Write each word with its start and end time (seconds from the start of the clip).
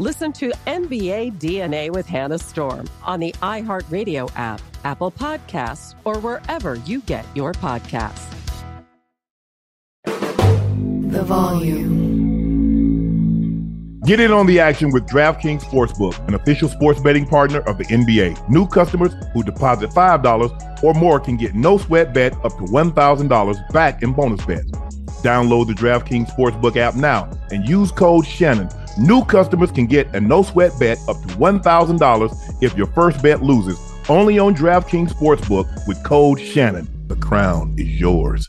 Listen 0.00 0.32
to 0.32 0.50
NBA 0.66 1.38
DNA 1.38 1.90
with 1.90 2.06
Hannah 2.06 2.38
Storm 2.38 2.88
on 3.04 3.20
the 3.20 3.32
iHeartRadio 3.42 4.30
app, 4.34 4.62
Apple 4.84 5.10
Podcasts, 5.10 5.94
or 6.06 6.18
wherever 6.20 6.76
you 6.86 7.02
get 7.02 7.26
your 7.34 7.52
podcasts. 7.52 8.24
The 10.06 11.22
volume. 11.22 12.00
Get 14.06 14.20
in 14.20 14.32
on 14.32 14.46
the 14.46 14.58
action 14.58 14.90
with 14.90 15.04
DraftKings 15.06 15.64
Sportsbook, 15.64 16.26
an 16.26 16.32
official 16.32 16.70
sports 16.70 16.98
betting 17.00 17.26
partner 17.26 17.60
of 17.68 17.76
the 17.76 17.84
NBA. 17.84 18.48
New 18.48 18.66
customers 18.66 19.12
who 19.34 19.42
deposit 19.42 19.90
$5 19.90 20.82
or 20.82 20.94
more 20.94 21.20
can 21.20 21.36
get 21.36 21.54
no 21.54 21.76
sweat 21.76 22.14
bet 22.14 22.32
up 22.42 22.56
to 22.56 22.64
$1,000 22.64 23.68
back 23.74 24.02
in 24.02 24.14
bonus 24.14 24.42
bets. 24.46 24.72
Download 25.22 25.66
the 25.66 25.72
DraftKings 25.72 26.30
Sportsbook 26.30 26.76
app 26.76 26.94
now 26.94 27.30
and 27.50 27.68
use 27.68 27.92
code 27.92 28.26
Shannon. 28.26 28.68
New 28.98 29.24
customers 29.24 29.70
can 29.70 29.86
get 29.86 30.14
a 30.14 30.20
no 30.20 30.42
sweat 30.42 30.72
bet 30.78 30.98
up 31.08 31.20
to 31.22 31.28
$1,000 31.28 32.62
if 32.62 32.76
your 32.76 32.86
first 32.88 33.22
bet 33.22 33.42
loses. 33.42 33.78
Only 34.08 34.38
on 34.38 34.54
DraftKings 34.54 35.12
Sportsbook 35.12 35.66
with 35.86 36.02
code 36.04 36.40
Shannon. 36.40 36.88
The 37.08 37.16
crown 37.16 37.74
is 37.78 38.00
yours. 38.00 38.48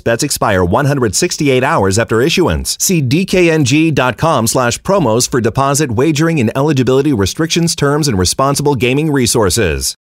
bets 0.00 0.22
expire 0.22 0.64
168 0.64 1.62
hours 1.62 1.98
after 1.98 2.20
issuance. 2.20 2.76
See 2.80 3.02
dkng.com 3.02 4.46
slash 4.46 4.78
promos 4.78 5.28
for 5.28 5.40
deposit 5.40 5.92
wagering 5.92 6.40
and 6.40 6.50
eligibility 6.56 7.12
restrictions, 7.12 7.74
terms, 7.74 8.08
and 8.08 8.18
responsible 8.18 8.74
gaming 8.74 9.10
resources. 9.10 9.96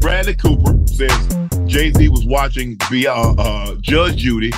Bradley 0.00 0.34
Cooper 0.36 0.78
says 0.86 1.48
Jay 1.66 1.92
Z 1.92 2.08
was 2.08 2.24
watching 2.24 2.78
Be- 2.90 3.06
uh, 3.06 3.34
uh, 3.38 3.74
Judge 3.80 4.16
Judy 4.16 4.52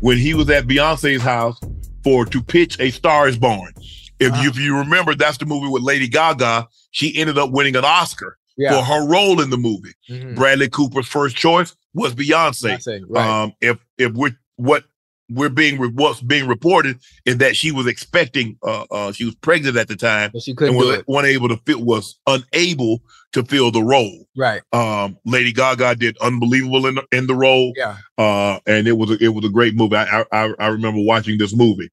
when 0.00 0.18
he 0.18 0.34
was 0.34 0.48
at 0.50 0.66
Beyonce's 0.66 1.22
house 1.22 1.60
for 2.02 2.24
to 2.26 2.42
pitch 2.42 2.78
A 2.80 2.90
Star 2.90 3.28
Is 3.28 3.38
Born. 3.38 3.72
If, 4.20 4.34
you, 4.42 4.48
if 4.48 4.56
you 4.58 4.78
remember, 4.78 5.14
that's 5.14 5.38
the 5.38 5.46
movie 5.46 5.68
with 5.68 5.82
Lady 5.82 6.08
Gaga. 6.08 6.68
She 6.92 7.16
ended 7.18 7.36
up 7.36 7.50
winning 7.50 7.76
an 7.76 7.84
Oscar 7.84 8.38
Yeah. 8.56 8.70
for 8.78 8.84
her 8.84 9.06
role 9.08 9.40
in 9.40 9.50
the 9.50 9.56
movie. 9.56 9.92
Mhm. 10.08 10.36
Bradley 10.36 10.68
Cooper's 10.68 11.06
first 11.08 11.36
choice 11.36 11.74
was 11.92 12.14
Beyonce. 12.14 12.76
Beyonce, 12.78 13.02
right. 13.08 13.26
Um, 13.42 13.52
if 13.60 13.78
if 13.98 14.12
we're 14.12 14.36
what 14.56 14.84
we're 15.30 15.48
being 15.48 15.78
re- 15.80 15.88
what's 15.88 16.20
being 16.20 16.46
reported 16.46 16.98
is 17.24 17.38
that 17.38 17.56
she 17.56 17.72
was 17.72 17.86
expecting, 17.86 18.58
uh, 18.62 18.84
uh, 18.90 19.10
she 19.10 19.24
was 19.24 19.34
pregnant 19.36 19.74
at 19.76 19.88
the 19.88 19.96
time, 19.96 20.30
But 20.34 20.42
she 20.42 20.54
couldn't 20.54 20.76
and 20.76 20.84
was 20.86 21.02
unable 21.08 21.48
to 21.48 21.56
fill 21.64 21.82
was 21.82 22.18
unable 22.26 23.00
to 23.32 23.42
fill 23.42 23.70
the 23.70 23.82
role. 23.82 24.28
Right. 24.36 24.60
Um, 24.72 25.16
Lady 25.24 25.50
Gaga 25.52 25.94
did 25.96 26.16
unbelievable 26.18 26.86
in 26.86 26.96
the, 26.96 27.04
in 27.10 27.26
the 27.26 27.34
role. 27.34 27.72
Yeah. 27.74 27.96
Uh, 28.18 28.60
and 28.66 28.86
it 28.86 28.92
was 28.98 29.10
a, 29.12 29.24
it 29.24 29.28
was 29.34 29.44
a 29.46 29.48
great 29.48 29.74
movie. 29.74 29.96
I, 29.96 30.24
I 30.30 30.52
I 30.58 30.66
remember 30.66 31.00
watching 31.00 31.38
this 31.38 31.54
movie. 31.56 31.88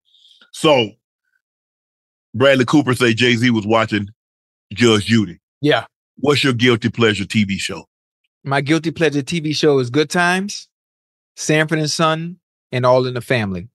So 0.52 0.90
Bradley 2.34 2.66
Cooper 2.66 2.94
say 2.94 3.14
Jay 3.14 3.36
Z 3.36 3.50
was 3.50 3.66
watching 3.66 4.10
Judge 4.74 5.06
Judy. 5.06 5.40
Yeah. 5.62 5.86
What's 6.18 6.44
your 6.44 6.54
guilty 6.54 6.90
pleasure 6.90 7.26
TV 7.26 7.58
show? 7.60 7.88
My 8.44 8.62
guilty 8.62 8.92
pleasure 8.92 9.22
TV 9.22 9.56
show 9.56 9.80
is 9.80 9.90
Good 9.90 10.10
Times, 10.10 10.68
Sanford 11.36 11.80
and 11.80 11.90
Son, 11.90 12.38
and 12.72 12.86
All 12.86 13.06
in 13.06 13.14
the 13.14 13.22
Family. 13.22 13.68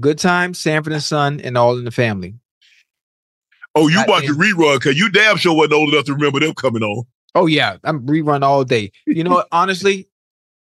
Good 0.00 0.18
Times, 0.18 0.58
Sanford 0.58 0.92
and 0.92 1.02
Son, 1.02 1.40
and 1.40 1.56
All 1.58 1.76
in 1.78 1.84
the 1.84 1.90
Family. 1.90 2.34
Oh, 3.74 3.88
you 3.88 4.00
I 4.00 4.04
watching 4.08 4.34
think- 4.34 4.56
rerun 4.56 4.76
because 4.76 4.98
you 4.98 5.10
damn 5.10 5.36
sure 5.36 5.54
wasn't 5.54 5.74
old 5.74 5.92
enough 5.92 6.04
to 6.06 6.14
remember 6.14 6.40
them 6.40 6.54
coming 6.54 6.82
on. 6.82 7.04
Oh 7.34 7.46
yeah, 7.46 7.76
I'm 7.84 8.06
rerun 8.06 8.42
all 8.42 8.64
day. 8.64 8.90
You 9.06 9.22
know, 9.24 9.30
what? 9.30 9.48
honestly, 9.52 10.08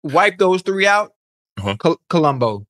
wipe 0.04 0.38
those 0.38 0.62
three 0.62 0.88
out. 0.88 1.14
Uh-huh. 1.58 1.76
Col- 1.78 2.02
Columbo. 2.10 2.66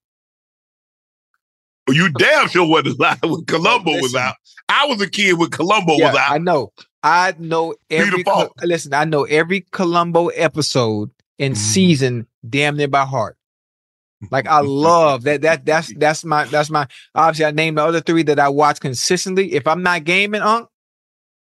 Oh, 1.88 1.92
You 1.94 2.10
damn 2.12 2.48
sure 2.50 2.68
wasn't 2.68 3.00
alive 3.00 3.20
when 3.24 3.46
Columbo 3.46 3.92
was 4.02 4.14
out. 4.16 4.36
I 4.70 4.86
was 4.86 5.02
a 5.02 5.10
kid 5.10 5.34
when 5.34 5.50
Columbo 5.50 5.96
Yeah, 5.98 6.10
was 6.12 6.20
out. 6.20 6.32
I 6.32 6.38
know. 6.40 6.72
I 7.06 7.36
know 7.38 7.76
every. 7.92 8.24
Listen, 8.64 8.94
I 8.94 9.06
know 9.06 9.24
every 9.26 9.62
Columbo 9.72 10.28
episode 10.30 11.12
and 11.38 11.54
Mhm. 11.54 11.58
season 11.58 12.28
damn 12.50 12.76
near 12.78 12.88
by 12.88 13.06
heart. 13.06 13.38
Like 14.32 14.48
I 14.48 14.60
love 14.64 15.24
that. 15.24 15.42
That 15.42 15.66
that's 15.66 15.94
that's 15.98 16.26
my 16.26 16.46
that's 16.46 16.70
my. 16.72 16.88
Obviously, 17.14 17.46
I 17.46 17.52
named 17.52 17.78
the 17.78 17.84
other 17.86 18.02
three 18.02 18.24
that 18.24 18.40
I 18.40 18.50
watch 18.50 18.80
consistently. 18.80 19.54
If 19.54 19.68
I'm 19.68 19.84
not 19.84 20.04
gaming, 20.04 20.42
Unc, 20.42 20.68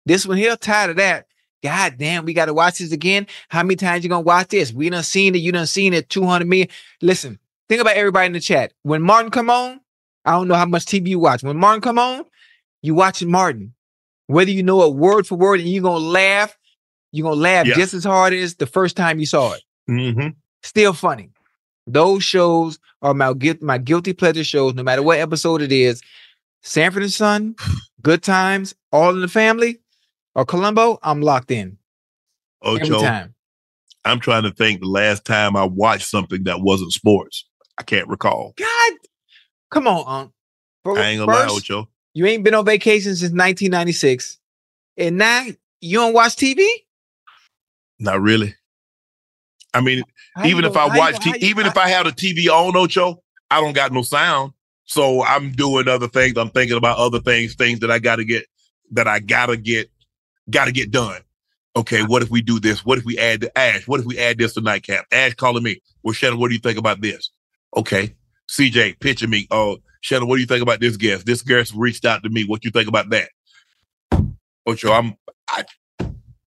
this 0.06 0.24
one 0.26 0.38
here 0.38 0.56
tired 0.56 0.90
of 0.90 0.96
that. 0.96 1.26
God 1.62 1.96
damn, 1.98 2.24
we 2.24 2.32
got 2.32 2.46
to 2.46 2.54
watch 2.54 2.78
this 2.78 2.90
again. 2.90 3.26
How 3.50 3.62
many 3.62 3.76
times 3.76 4.02
you 4.02 4.08
gonna 4.08 4.22
watch 4.22 4.48
this? 4.48 4.72
We 4.72 4.88
done 4.88 5.02
seen 5.02 5.34
it. 5.34 5.38
You 5.42 5.52
done 5.52 5.66
seen 5.66 5.92
it. 5.92 6.08
Two 6.08 6.24
hundred 6.24 6.48
million. 6.48 6.68
Listen, 7.02 7.38
think 7.68 7.82
about 7.82 7.96
everybody 7.96 8.26
in 8.26 8.32
the 8.32 8.40
chat. 8.40 8.72
When 8.82 9.02
Martin 9.02 9.30
come 9.30 9.50
on, 9.50 9.80
I 10.24 10.30
don't 10.32 10.48
know 10.48 10.54
how 10.54 10.64
much 10.64 10.86
TV 10.86 11.08
you 11.08 11.18
watch. 11.18 11.42
When 11.42 11.58
Martin 11.58 11.82
come 11.82 11.98
on, 11.98 12.24
you 12.80 12.94
watching 12.94 13.30
Martin. 13.30 13.74
Whether 14.30 14.52
you 14.52 14.62
know 14.62 14.82
it 14.84 14.94
word 14.94 15.26
for 15.26 15.34
word 15.36 15.60
and 15.60 15.68
you're 15.68 15.82
gonna 15.82 15.98
laugh, 16.04 16.56
you're 17.12 17.24
gonna 17.28 17.40
laugh 17.40 17.66
Yeah. 17.66 17.74
just 17.74 17.94
as 17.94 18.04
hard 18.04 18.32
as 18.32 18.54
the 18.54 18.66
first 18.66 18.96
time 18.96 19.18
you 19.18 19.26
saw 19.26 19.52
it. 19.54 19.62
hmm 19.88 20.28
Still 20.62 20.92
funny. 20.92 21.30
Those 21.86 22.22
shows 22.22 22.78
are 23.02 23.14
my 23.14 23.32
guilt, 23.32 23.60
my 23.62 23.78
guilty 23.78 24.12
pleasure 24.12 24.44
shows, 24.44 24.74
no 24.74 24.82
matter 24.82 25.02
what 25.02 25.18
episode 25.18 25.62
it 25.62 25.72
is. 25.72 26.02
Sanford 26.62 27.02
and 27.02 27.12
Son, 27.12 27.56
Good 28.02 28.22
Times, 28.22 28.74
All 28.92 29.10
in 29.10 29.20
the 29.20 29.28
Family, 29.28 29.78
or 30.34 30.44
Columbo, 30.44 30.98
I'm 31.02 31.22
locked 31.22 31.50
in 31.50 31.78
every 32.64 32.82
Ocho, 32.82 33.00
time. 33.00 33.34
I'm 34.04 34.20
trying 34.20 34.44
to 34.44 34.50
think 34.52 34.80
the 34.80 34.86
last 34.86 35.24
time 35.24 35.56
I 35.56 35.64
watched 35.64 36.06
something 36.06 36.44
that 36.44 36.60
wasn't 36.60 36.92
sports. 36.92 37.46
I 37.78 37.82
can't 37.82 38.06
recall. 38.08 38.52
God, 38.56 38.92
come 39.70 39.88
on, 39.88 40.04
Unc. 40.06 40.32
For- 40.84 40.98
I 40.98 41.06
ain't 41.08 41.18
gonna 41.20 41.32
lie, 41.32 41.42
first, 41.48 41.56
Ocho. 41.70 41.88
You 42.14 42.26
ain't 42.26 42.44
been 42.44 42.54
on 42.54 42.64
vacation 42.64 43.14
since 43.14 43.32
1996, 43.32 44.38
and 44.96 45.16
now 45.16 45.46
you 45.80 45.98
don't 45.98 46.12
watch 46.12 46.36
TV. 46.36 46.66
Not 47.98 48.20
really. 48.20 48.54
I 49.72 49.80
mean, 49.80 50.02
How 50.34 50.46
even 50.46 50.64
if 50.64 50.76
I 50.76 50.88
how 50.88 50.94
you 50.94 50.98
watch, 50.98 51.18
t- 51.20 51.46
even 51.46 51.66
if 51.66 51.76
I 51.76 51.88
have 51.88 52.06
the 52.06 52.12
TV 52.12 52.48
on, 52.48 52.76
Ocho, 52.76 53.22
I 53.50 53.60
don't 53.60 53.74
got 53.74 53.92
no 53.92 54.02
sound. 54.02 54.52
So 54.84 55.22
I'm 55.22 55.52
doing 55.52 55.86
other 55.86 56.08
things. 56.08 56.36
I'm 56.36 56.50
thinking 56.50 56.76
about 56.76 56.98
other 56.98 57.20
things, 57.20 57.54
things 57.54 57.78
that 57.80 57.90
I 57.90 58.00
got 58.00 58.16
to 58.16 58.24
get, 58.24 58.46
that 58.90 59.06
I 59.06 59.20
gotta 59.20 59.56
get, 59.56 59.88
gotta 60.50 60.72
get 60.72 60.90
done. 60.90 61.20
Okay, 61.76 62.02
what 62.02 62.22
if 62.22 62.30
we 62.30 62.42
do 62.42 62.58
this? 62.58 62.84
What 62.84 62.98
if 62.98 63.04
we 63.04 63.16
add 63.16 63.42
the 63.42 63.56
Ash? 63.56 63.86
What 63.86 64.00
if 64.00 64.06
we 64.06 64.18
add 64.18 64.38
this 64.38 64.54
to 64.54 64.60
nightcap? 64.60 65.06
Ash 65.12 65.34
calling 65.34 65.62
me. 65.62 65.80
Well, 66.02 66.12
Shannon, 66.12 66.40
what 66.40 66.48
do 66.48 66.54
you 66.54 66.60
think 66.60 66.78
about 66.78 67.00
this? 67.00 67.30
Okay, 67.76 68.16
CJ 68.48 68.98
pitching 68.98 69.30
me. 69.30 69.46
Oh, 69.52 69.78
Shannon, 70.00 70.28
what 70.28 70.36
do 70.36 70.40
you 70.40 70.46
think 70.46 70.62
about 70.62 70.80
this 70.80 70.96
guest? 70.96 71.26
This 71.26 71.42
guest 71.42 71.72
reached 71.76 72.04
out 72.04 72.22
to 72.22 72.30
me. 72.30 72.44
What 72.44 72.64
you 72.64 72.70
think 72.70 72.88
about 72.88 73.10
that? 73.10 73.28
Ocho, 74.66 74.92
I'm 74.92 75.14
I 75.48 75.64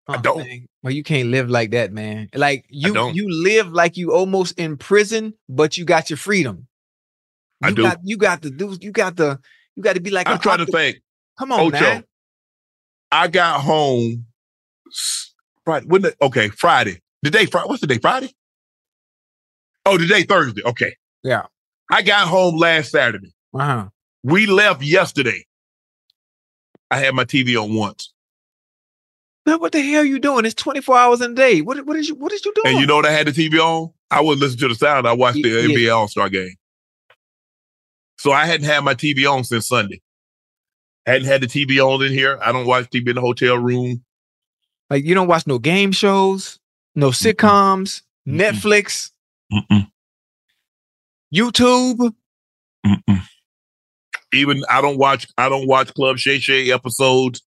Oh, 0.05 0.17
don't. 0.21 0.67
Well, 0.81 0.91
you 0.91 1.01
can't 1.01 1.29
live 1.29 1.49
like 1.49 1.71
that, 1.71 1.93
man. 1.93 2.29
Like 2.33 2.65
you, 2.69 3.11
you 3.11 3.27
live 3.29 3.71
like 3.71 3.95
you 3.95 4.13
almost 4.13 4.59
in 4.59 4.75
prison, 4.75 5.33
but 5.47 5.77
you 5.77 5.85
got 5.85 6.09
your 6.09 6.17
freedom. 6.17 6.67
I 7.61 7.69
You 7.69 7.75
do. 7.75 7.83
Got, 7.83 7.97
you 8.03 8.17
got 8.17 8.41
to 8.41 8.49
do. 8.49 8.77
You 8.81 8.91
got 8.91 9.15
to. 9.17 9.39
You 9.75 9.83
got 9.83 9.93
to 9.93 10.01
be 10.01 10.09
like. 10.09 10.27
I'm 10.27 10.39
trying 10.39 10.57
to 10.57 10.65
think. 10.65 10.97
Come 11.39 11.53
on, 11.53 11.61
Ocho, 11.61 11.71
man. 11.71 12.03
I 13.11 13.27
got 13.29 13.61
home 13.61 14.25
Friday. 15.63 15.85
When 15.85 16.01
the, 16.01 16.15
okay, 16.21 16.49
Friday. 16.49 16.99
The 17.21 17.31
day 17.31 17.45
Friday. 17.45 17.67
What's 17.67 17.81
the 17.81 17.87
day? 17.87 17.99
Friday? 17.99 18.33
Oh, 19.85 19.97
today 19.97 20.23
Thursday. 20.23 20.63
Okay. 20.65 20.95
Yeah. 21.23 21.43
I 21.89 22.01
got 22.01 22.27
home 22.27 22.57
last 22.57 22.91
Saturday. 22.91 23.32
Uh 23.53 23.59
huh. 23.65 23.89
We 24.23 24.45
left 24.45 24.81
yesterday. 24.81 25.45
I 26.89 26.97
had 27.00 27.13
my 27.15 27.25
TV 27.25 27.61
on 27.61 27.73
once. 27.73 28.13
Man, 29.45 29.59
what 29.59 29.71
the 29.73 29.81
hell 29.81 30.01
are 30.01 30.05
you 30.05 30.19
doing? 30.19 30.45
It's 30.45 30.53
24 30.55 30.97
hours 30.97 31.21
in 31.21 31.31
a 31.31 31.35
day. 31.35 31.61
What 31.61 31.85
what 31.85 31.97
is 31.97 32.07
you 32.09 32.15
what 32.15 32.31
is 32.31 32.44
you 32.45 32.53
doing? 32.55 32.67
And 32.75 32.79
you 32.79 32.88
know 32.88 32.95
what 32.95 33.05
I 33.05 33.11
had 33.11 33.27
the 33.27 33.31
TV 33.31 33.59
on? 33.59 33.91
I 34.09 34.21
wouldn't 34.21 34.39
listen 34.41 34.59
to 34.59 34.67
the 34.69 34.75
sound. 34.75 35.07
I 35.07 35.13
watched 35.13 35.41
the 35.44 35.50
Yeah. 35.50 35.67
NBA 35.75 35.94
All 35.95 36.07
Star 36.07 36.29
game. 36.29 36.55
So 38.17 38.31
I 38.31 38.45
hadn't 38.45 38.65
had 38.67 38.83
my 38.83 38.94
TV 38.94 39.29
on 39.29 39.44
since 39.44 39.67
Sunday. 39.67 40.01
Hadn't 41.05 41.27
had 41.27 41.41
the 41.41 41.47
TV 41.47 41.79
on 41.85 42.01
in 42.05 42.13
here. 42.13 42.39
I 42.41 42.53
don't 42.53 42.65
watch 42.65 42.89
TV 42.89 43.09
in 43.09 43.15
the 43.15 43.21
hotel 43.21 43.57
room. 43.57 44.03
like 44.89 45.03
you 45.03 45.13
don't 45.15 45.27
watch 45.27 45.45
no 45.47 45.59
game 45.59 45.91
shows, 45.91 46.59
no 46.95 47.09
sitcoms, 47.09 48.03
Mm-mm. 48.27 48.39
Netflix, 48.39 49.11
Mm-mm, 49.51 49.88
YouTube. 51.33 52.13
mm-mm. 52.85 53.21
Even 54.33 54.63
I 54.69 54.81
don't 54.81 54.97
watch. 54.97 55.27
I 55.38 55.50
don't 55.50 55.68
watch 55.68 55.94
Club 55.94 56.18
Shay 56.18 56.39
Shay 56.39 56.71
episodes. 56.71 57.41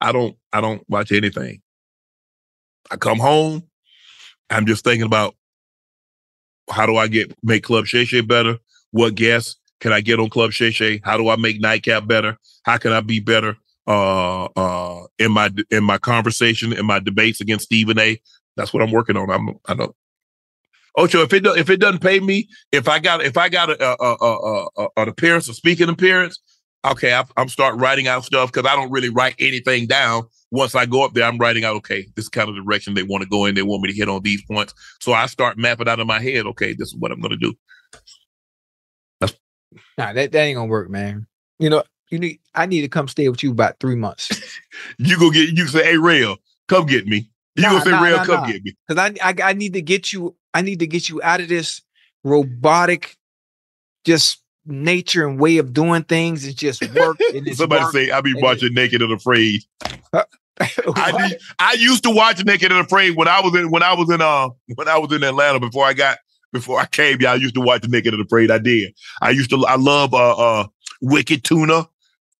I 0.00 0.12
don't. 0.12 0.36
I 0.52 0.60
don't 0.60 0.82
watch 0.88 1.12
anything. 1.12 1.62
I 2.90 2.96
come 2.96 3.18
home. 3.18 3.64
I'm 4.50 4.66
just 4.66 4.84
thinking 4.84 5.06
about 5.06 5.34
how 6.70 6.86
do 6.86 6.96
I 6.96 7.08
get 7.08 7.34
make 7.42 7.64
Club 7.64 7.86
Shay 7.86 8.04
Shay 8.04 8.20
better? 8.20 8.58
What 8.92 9.14
guests 9.14 9.56
can 9.80 9.92
I 9.92 10.00
get 10.00 10.20
on 10.20 10.30
Club 10.30 10.52
Shay 10.52 10.70
Shay? 10.70 11.00
How 11.04 11.16
do 11.16 11.28
I 11.28 11.36
make 11.36 11.60
Nightcap 11.60 12.06
better? 12.06 12.36
How 12.64 12.78
can 12.78 12.92
I 12.92 13.00
be 13.00 13.20
better 13.20 13.56
uh 13.86 14.44
uh 14.56 15.06
in 15.18 15.32
my 15.32 15.50
in 15.70 15.84
my 15.84 15.98
conversation 15.98 16.72
in 16.72 16.86
my 16.86 16.98
debates 17.00 17.40
against 17.40 17.66
Stephen 17.66 17.98
A? 17.98 18.20
That's 18.56 18.72
what 18.72 18.82
I'm 18.82 18.92
working 18.92 19.16
on. 19.16 19.30
I'm 19.30 19.50
I 19.66 19.74
know. 19.74 19.94
Ocho, 20.96 21.22
if 21.22 21.32
it 21.32 21.44
do, 21.44 21.54
if 21.54 21.70
it 21.70 21.80
doesn't 21.80 22.00
pay 22.00 22.20
me, 22.20 22.48
if 22.72 22.88
I 22.88 22.98
got 22.98 23.22
if 23.22 23.36
I 23.36 23.48
got 23.48 23.70
a, 23.70 24.02
a, 24.02 24.16
a, 24.20 24.66
a, 24.76 24.88
an 24.96 25.08
appearance, 25.08 25.48
a 25.48 25.54
speaking 25.54 25.88
appearance, 25.88 26.40
okay, 26.84 27.14
I, 27.14 27.24
I'm 27.36 27.48
start 27.48 27.76
writing 27.76 28.08
out 28.08 28.24
stuff 28.24 28.52
because 28.52 28.70
I 28.70 28.74
don't 28.74 28.90
really 28.90 29.08
write 29.08 29.34
anything 29.38 29.86
down. 29.86 30.24
Once 30.50 30.74
I 30.74 30.86
go 30.86 31.04
up 31.04 31.14
there, 31.14 31.24
I'm 31.24 31.38
writing 31.38 31.64
out, 31.64 31.76
okay, 31.76 32.06
this 32.16 32.24
is 32.24 32.28
kind 32.28 32.48
of 32.48 32.56
direction 32.56 32.94
they 32.94 33.04
want 33.04 33.22
to 33.22 33.28
go 33.28 33.44
in. 33.44 33.54
They 33.54 33.62
want 33.62 33.82
me 33.82 33.92
to 33.92 33.96
hit 33.96 34.08
on 34.08 34.22
these 34.22 34.42
points. 34.50 34.74
So 35.00 35.12
I 35.12 35.26
start 35.26 35.58
mapping 35.58 35.88
out 35.88 36.00
in 36.00 36.06
my 36.08 36.20
head, 36.20 36.44
okay, 36.46 36.74
this 36.74 36.88
is 36.88 36.96
what 36.96 37.12
I'm 37.12 37.20
going 37.20 37.30
to 37.30 37.36
do. 37.36 37.54
Nah, 39.96 40.12
that, 40.12 40.32
that 40.32 40.40
ain't 40.40 40.56
gonna 40.56 40.68
work, 40.68 40.90
man. 40.90 41.26
You 41.58 41.70
know, 41.70 41.84
you 42.10 42.18
need 42.18 42.40
I 42.54 42.66
need 42.66 42.80
to 42.82 42.88
come 42.88 43.06
stay 43.06 43.28
with 43.28 43.42
you 43.42 43.52
about 43.52 43.78
three 43.80 43.96
months. 43.96 44.30
You 44.98 45.18
go 45.18 45.30
get, 45.30 45.56
you 45.56 45.66
say, 45.66 45.82
hey, 45.82 45.96
Rail, 45.96 46.36
come 46.68 46.86
get 46.86 47.06
me. 47.06 47.28
You 47.56 47.62
Nah, 47.64 47.70
gonna 47.70 47.84
say, 47.84 47.90
nah, 47.90 48.02
Rail, 48.02 48.16
nah, 48.18 48.24
come 48.24 48.40
nah. 48.42 48.46
get 48.46 48.64
me. 48.64 48.74
Cause 48.88 48.98
I, 48.98 49.14
I 49.22 49.34
I 49.42 49.52
need 49.52 49.72
to 49.72 49.82
get 49.82 50.12
you, 50.12 50.36
I 50.54 50.62
need 50.62 50.78
to 50.80 50.86
get 50.86 51.08
you 51.08 51.20
out 51.22 51.40
of 51.40 51.48
this 51.48 51.82
robotic 52.24 53.16
just 54.04 54.42
nature 54.66 55.26
and 55.26 55.38
way 55.40 55.58
of 55.58 55.72
doing 55.72 56.02
things. 56.04 56.44
It's 56.46 56.54
just 56.54 56.82
work. 56.94 57.18
And 57.34 57.46
it's 57.46 57.58
Somebody 57.58 57.84
work. 57.84 57.92
say, 57.92 58.10
I 58.10 58.20
be 58.20 58.34
watching 58.34 58.74
Naked 58.74 59.02
and 59.02 59.12
Afraid. 59.12 59.62
I, 60.60 61.28
did- 61.28 61.40
I 61.58 61.72
used 61.78 62.02
to 62.04 62.10
watch 62.10 62.44
Naked 62.44 62.70
and 62.70 62.80
Afraid 62.84 63.16
when 63.16 63.28
I 63.28 63.40
was 63.40 63.54
in 63.54 63.70
when 63.70 63.82
I 63.82 63.94
was 63.94 64.10
in 64.10 64.20
uh 64.20 64.48
when 64.74 64.88
I 64.88 64.98
was 64.98 65.10
in 65.12 65.22
Atlanta 65.22 65.58
before 65.60 65.86
I 65.86 65.94
got 65.94 66.18
before 66.52 66.78
I 66.80 66.86
came. 66.86 67.18
Yeah, 67.20 67.32
I 67.32 67.36
used 67.36 67.54
to 67.54 67.60
watch 67.62 67.86
Naked 67.88 68.12
and 68.12 68.22
Afraid. 68.22 68.50
I 68.50 68.58
did. 68.58 68.92
I 69.22 69.30
used 69.30 69.48
to. 69.50 69.64
I 69.66 69.76
love 69.76 70.12
uh 70.12 70.32
uh 70.36 70.66
Wicked 71.00 71.44
Tuna, 71.44 71.88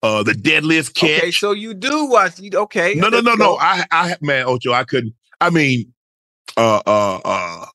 uh 0.03 0.23
the 0.23 0.35
Deadliest 0.35 0.95
Catch. 0.95 1.19
Okay, 1.19 1.31
so 1.31 1.53
you 1.53 1.73
do 1.73 2.07
watch. 2.07 2.35
Okay, 2.43 2.95
no, 2.95 3.09
no, 3.09 3.21
no, 3.21 3.35
no. 3.37 3.57
I 3.59 3.87
I 3.91 4.17
man, 4.21 4.45
Ocho, 4.47 4.73
I 4.73 4.85
couldn't. 4.85 5.15
I 5.41 5.49
mean, 5.49 5.93
uh 6.59 6.83
uh 6.87 7.21
uh. 7.25 7.67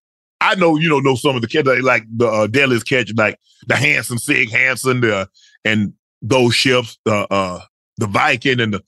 I 0.42 0.56
know 0.56 0.78
you 0.78 0.90
know 0.90 1.00
know 1.00 1.16
some 1.16 1.36
of 1.36 1.42
the 1.42 1.48
kids 1.48 1.68
like 1.84 2.04
the 2.16 2.28
uh, 2.28 2.48
Deadliest 2.48 2.88
Catch, 2.88 3.14
like 3.16 3.40
the 3.68 3.76
Hansen, 3.76 4.18
Sig 4.18 4.52
Hansen, 4.52 5.02
the 5.02 5.30
and 5.64 5.94
those 6.22 6.56
ships, 6.56 6.98
uh 7.06 7.26
uh 7.30 7.62
the 7.98 8.08
Viking 8.08 8.60
and 8.60 8.74
the 8.74 8.84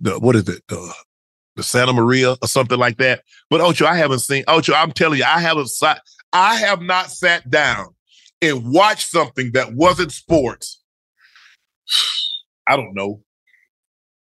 the 0.00 0.18
what 0.18 0.36
is 0.36 0.48
it 0.48 0.62
the 0.68 0.94
the 1.56 1.62
Santa 1.62 1.92
Maria 1.92 2.32
or 2.40 2.48
something 2.48 2.78
like 2.78 2.96
that. 2.98 3.22
But 3.50 3.60
Ocho, 3.60 3.86
I 3.86 3.96
haven't 3.96 4.20
seen 4.20 4.44
Ocho. 4.48 4.74
I'm 4.74 4.92
telling 4.92 5.18
you, 5.18 5.24
I 5.24 5.40
haven't 5.40 5.68
sat. 5.68 6.00
I 6.32 6.56
have 6.56 6.80
not 6.80 7.10
sat 7.10 7.50
down 7.50 7.94
and 8.40 8.72
watched 8.72 9.10
something 9.10 9.52
that 9.52 9.74
wasn't 9.74 10.12
sports. 10.12 10.80
I 12.66 12.76
don't 12.76 12.94
know 12.94 13.22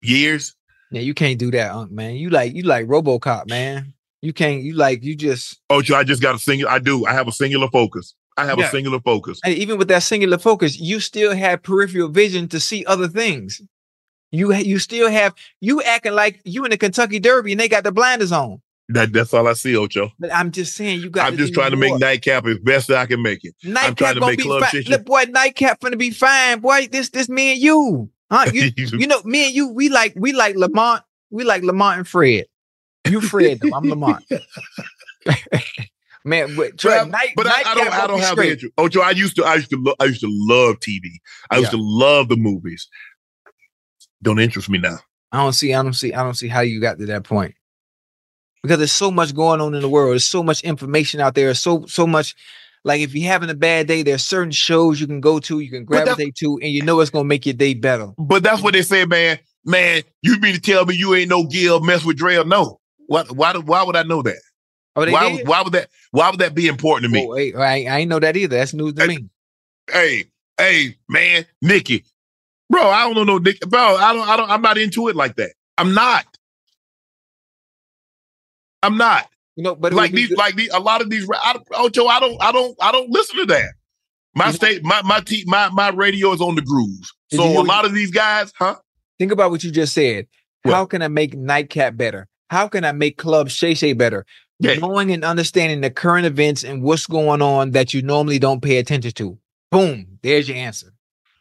years. 0.02 0.56
Yeah, 0.92 1.02
you 1.02 1.14
can't 1.14 1.40
do 1.40 1.52
that, 1.52 1.92
man. 1.92 2.16
You 2.16 2.30
like 2.30 2.54
you 2.54 2.64
like 2.64 2.88
RoboCop, 2.88 3.50
man. 3.50 3.94
You 4.22 4.34
can't. 4.34 4.62
You 4.62 4.74
like 4.76 5.04
you 5.04 5.16
just. 5.16 5.60
Ocho, 5.70 5.96
I 5.96 6.04
just 6.04 6.22
got 6.22 6.36
a 6.36 6.40
singular. 6.40 6.72
I 6.72 6.80
do. 6.80 7.06
I 7.06 7.14
have 7.14 7.28
a 7.28 7.32
singular 7.32 7.68
focus. 7.70 8.14
I 8.38 8.46
have 8.46 8.60
Yeah. 8.60 8.68
a 8.68 8.72
singular 8.72 9.00
focus. 9.00 9.40
And 9.44 9.54
even 9.56 9.78
with 9.78 9.88
that 9.90 10.04
singular 10.04 10.38
focus, 10.38 10.80
you 10.80 11.00
still 11.00 11.36
have 11.36 11.64
peripheral 11.64 12.10
vision 12.10 12.48
to 12.50 12.60
see 12.60 12.86
other 12.86 13.08
things. 13.08 13.62
You 14.32 14.54
you 14.54 14.80
still 14.80 15.10
have 15.10 15.34
you 15.60 15.82
acting 15.82 16.14
like 16.14 16.40
you 16.46 16.64
in 16.64 16.72
the 16.72 16.78
Kentucky 16.78 17.20
Derby 17.20 17.52
and 17.52 17.60
they 17.60 17.68
got 17.68 17.84
the 17.84 17.92
blinders 17.92 18.32
on. 18.32 18.62
That 18.90 19.12
that's 19.12 19.34
all 19.34 19.48
I 19.48 19.54
see, 19.54 19.76
Ocho. 19.76 20.12
But 20.20 20.34
I'm 20.34 20.52
just 20.52 20.76
saying 20.76 21.02
you 21.02 21.10
got. 21.10 21.28
I'm 21.28 21.38
just 21.38 21.54
trying 21.54 21.72
to 21.72 21.78
make 21.78 21.98
nightcap 22.00 22.46
as 22.46 22.58
best 22.60 22.90
I 22.92 23.06
can 23.06 23.22
make 23.22 23.44
it. 23.44 23.56
nightcap 23.64 23.98
trying 23.98 24.14
to 24.16 24.20
gonna 24.22 24.32
make 24.32 24.38
be 24.40 24.44
club 24.44 24.64
fine. 24.64 24.84
Look, 24.88 25.06
boy, 25.06 25.24
nightcap 25.30 25.80
finna 25.82 25.98
be 25.98 26.12
fine, 26.12 26.60
boy. 26.60 26.88
This 26.92 27.10
this 27.10 27.28
me 27.28 27.54
and 27.54 27.62
you, 27.62 28.10
huh? 28.32 28.50
You 28.54 28.72
you 28.76 29.08
know 29.08 29.22
me 29.24 29.48
and 29.48 29.56
you. 29.56 29.68
We 29.70 29.90
like 29.90 30.14
we 30.16 30.32
like 30.34 30.56
Lamont. 30.56 31.04
We 31.30 31.44
like 31.44 31.64
Lamont 31.64 31.98
and 32.00 32.08
Fred. 32.08 32.46
You 33.08 33.22
Fred, 33.22 33.60
though. 33.62 33.76
I'm 33.76 33.90
Lamont. 33.90 34.24
Man, 36.24 36.56
but, 36.56 36.82
But, 36.82 36.92
I, 36.92 37.04
night, 37.06 37.34
but 37.36 37.48
I, 37.48 37.64
I 37.66 37.76
don't. 37.76 37.92
I 37.92 38.08
don't 38.08 38.20
have 38.20 38.36
the 38.36 38.44
straight. 38.44 38.52
interest. 38.52 38.74
Ocho, 38.78 39.02
I 39.02 39.12
used 39.12 39.36
to. 39.38 39.44
I 39.44 39.56
used 39.56 39.72
to. 39.72 39.78
Lo- 39.78 39.96
I 40.00 40.06
used 40.06 40.22
to 40.22 40.30
love 40.30 40.80
TV. 40.80 41.02
I 41.50 41.58
used 41.58 41.72
to 41.72 41.80
love 41.80 42.30
the 42.30 42.36
movies. 42.38 42.88
Don't 44.22 44.40
interest 44.40 44.70
me 44.70 44.78
now. 44.78 44.98
I 45.32 45.38
don't 45.38 45.54
see, 45.54 45.74
I 45.74 45.82
don't 45.82 45.94
see, 45.94 46.14
I 46.14 46.24
don't 46.24 46.36
see 46.36 46.48
how 46.48 46.62
you 46.62 46.80
got 46.80 47.00
to 47.00 47.06
that 47.08 47.24
point. 47.24 47.56
Because 48.62 48.78
there's 48.78 48.92
so 48.92 49.10
much 49.10 49.34
going 49.34 49.62
on 49.62 49.74
in 49.74 49.82
the 49.82 49.90
world. 49.90 50.12
There's 50.12 50.26
so 50.26 50.44
much 50.44 50.62
information 50.62 51.20
out 51.20 51.34
there. 51.34 51.54
So 51.56 51.86
so 51.88 52.06
much. 52.06 52.36
Like 52.84 53.02
if 53.02 53.14
you're 53.16 53.32
having 53.32 53.50
a 53.50 53.56
bad 53.56 53.88
day, 53.88 54.04
there's 54.04 54.24
certain 54.24 54.52
shows 54.52 55.00
you 55.00 55.08
can 55.08 55.22
go 55.22 55.40
to, 55.40 55.60
you 55.60 55.70
can 55.70 55.86
gravitate 55.86 56.36
to, 56.36 56.60
and 56.62 56.72
you 56.72 56.84
know 56.84 57.00
it's 57.00 57.12
gonna 57.12 57.26
make 57.26 57.46
your 57.46 57.54
day 57.54 57.74
better. 57.74 58.10
But 58.18 58.44
that's 58.44 58.62
what 58.62 58.74
they 58.74 58.82
say, 58.82 59.06
man. 59.06 59.40
Man, 59.64 60.02
you 60.24 60.40
mean 60.40 60.56
to 60.56 60.62
tell 60.62 60.86
me 60.86 60.96
you 60.96 61.14
ain't 61.14 61.30
no 61.30 61.46
Gil 61.46 61.80
mess 61.80 62.04
with 62.04 62.18
Dre? 62.18 62.44
No. 62.44 62.81
What? 63.12 63.30
Why? 63.36 63.52
do- 63.54 63.62
Why 63.62 63.84
would 63.84 63.96
I 63.98 64.04
know 64.04 64.22
that? 64.22 64.40
Oh, 64.96 65.10
Why? 65.12 65.30
did? 65.30 65.40
would- 65.40 65.48
Why 65.50 65.62
would 65.62 65.74
that? 65.74 65.90
Why 66.12 66.30
would 66.30 66.40
that 66.40 66.56
be 66.56 66.68
important 66.68 67.12
to 67.12 67.14
me? 67.20 67.26
Oh, 67.26 67.32
wait, 67.34 67.56
I, 67.56 67.84
I 67.86 68.00
ain't 68.00 68.10
know 68.10 68.20
that 68.20 68.38
either. 68.38 68.56
That's 68.58 68.74
news 68.74 68.94
to 68.94 69.08
me. 69.08 69.28
hey, 69.92 70.26
hey, 70.58 70.96
man, 71.10 71.46
Nikki, 71.62 72.06
bro, 72.70 72.82
I 72.90 73.02
don't 73.04 73.16
know 73.16 73.24
no 73.26 73.38
Nick, 73.38 73.60
bro. 73.62 73.80
I 73.98 74.14
don't, 74.14 74.28
I 74.30 74.38
don't, 74.38 74.50
I'm 74.50 74.62
not 74.62 74.78
into 74.78 75.10
it 75.10 75.16
like 75.18 75.36
that. 75.36 75.52
I'm 75.78 75.94
not. 75.94 76.26
I'm 78.84 78.98
not 78.98 79.28
You 79.56 79.64
know, 79.64 79.76
but 79.76 79.94
like 79.94 80.12
these, 80.12 80.30
good- 80.30 80.38
like 80.38 80.56
these. 80.56 80.70
A 80.74 80.80
lot 80.80 81.02
of 81.02 81.10
these, 81.10 81.28
I, 81.34 81.60
Ocho, 81.74 82.08
I 82.08 82.20
don't, 82.20 82.42
I 82.42 82.52
don't, 82.52 82.76
I 82.82 82.92
don't 82.92 83.10
listen 83.10 83.38
to 83.40 83.46
that. 83.48 83.74
My 84.36 84.46
You 84.46 84.52
know- 84.52 84.56
state, 84.56 84.84
my 84.84 85.02
my 85.04 85.20
t- 85.20 85.44
my 85.48 85.70
my 85.70 85.90
radio 85.90 86.32
is 86.32 86.40
on 86.42 86.56
the 86.56 86.62
grooves. 86.62 87.14
Did 87.30 87.38
So 87.38 87.62
a 87.62 87.64
lot 87.64 87.84
of 87.86 87.94
these 87.94 88.12
guys, 88.12 88.54
huh? 88.58 88.76
think 89.20 89.32
about 89.34 89.52
what 89.52 89.64
you 89.64 89.72
just 89.72 89.94
said. 89.94 90.28
What? 90.64 90.74
How 90.74 90.86
can 90.86 91.02
I 91.02 91.08
make 91.10 91.34
nightcap 91.36 91.98
better? 91.98 92.28
How 92.52 92.68
can 92.68 92.84
I 92.84 92.92
make 92.92 93.18
Club 93.18 93.50
Shay 93.50 93.74
Shay 93.74 93.94
better? 93.94 94.26
Yeah. 94.60 94.76
knowing 94.76 95.10
and 95.12 95.24
understanding 95.24 95.80
the 95.80 95.90
current 95.90 96.26
events 96.26 96.64
and 96.66 96.84
what's 96.84 97.08
going 97.08 97.42
on 97.42 97.72
that 97.72 97.94
you 97.94 98.02
normally 98.04 98.38
don't 98.40 98.62
pay 98.62 98.78
attention 98.78 99.14
to. 99.14 99.40
Boom, 99.72 100.20
there's 100.22 100.50
your 100.50 100.58
answer. 100.58 100.94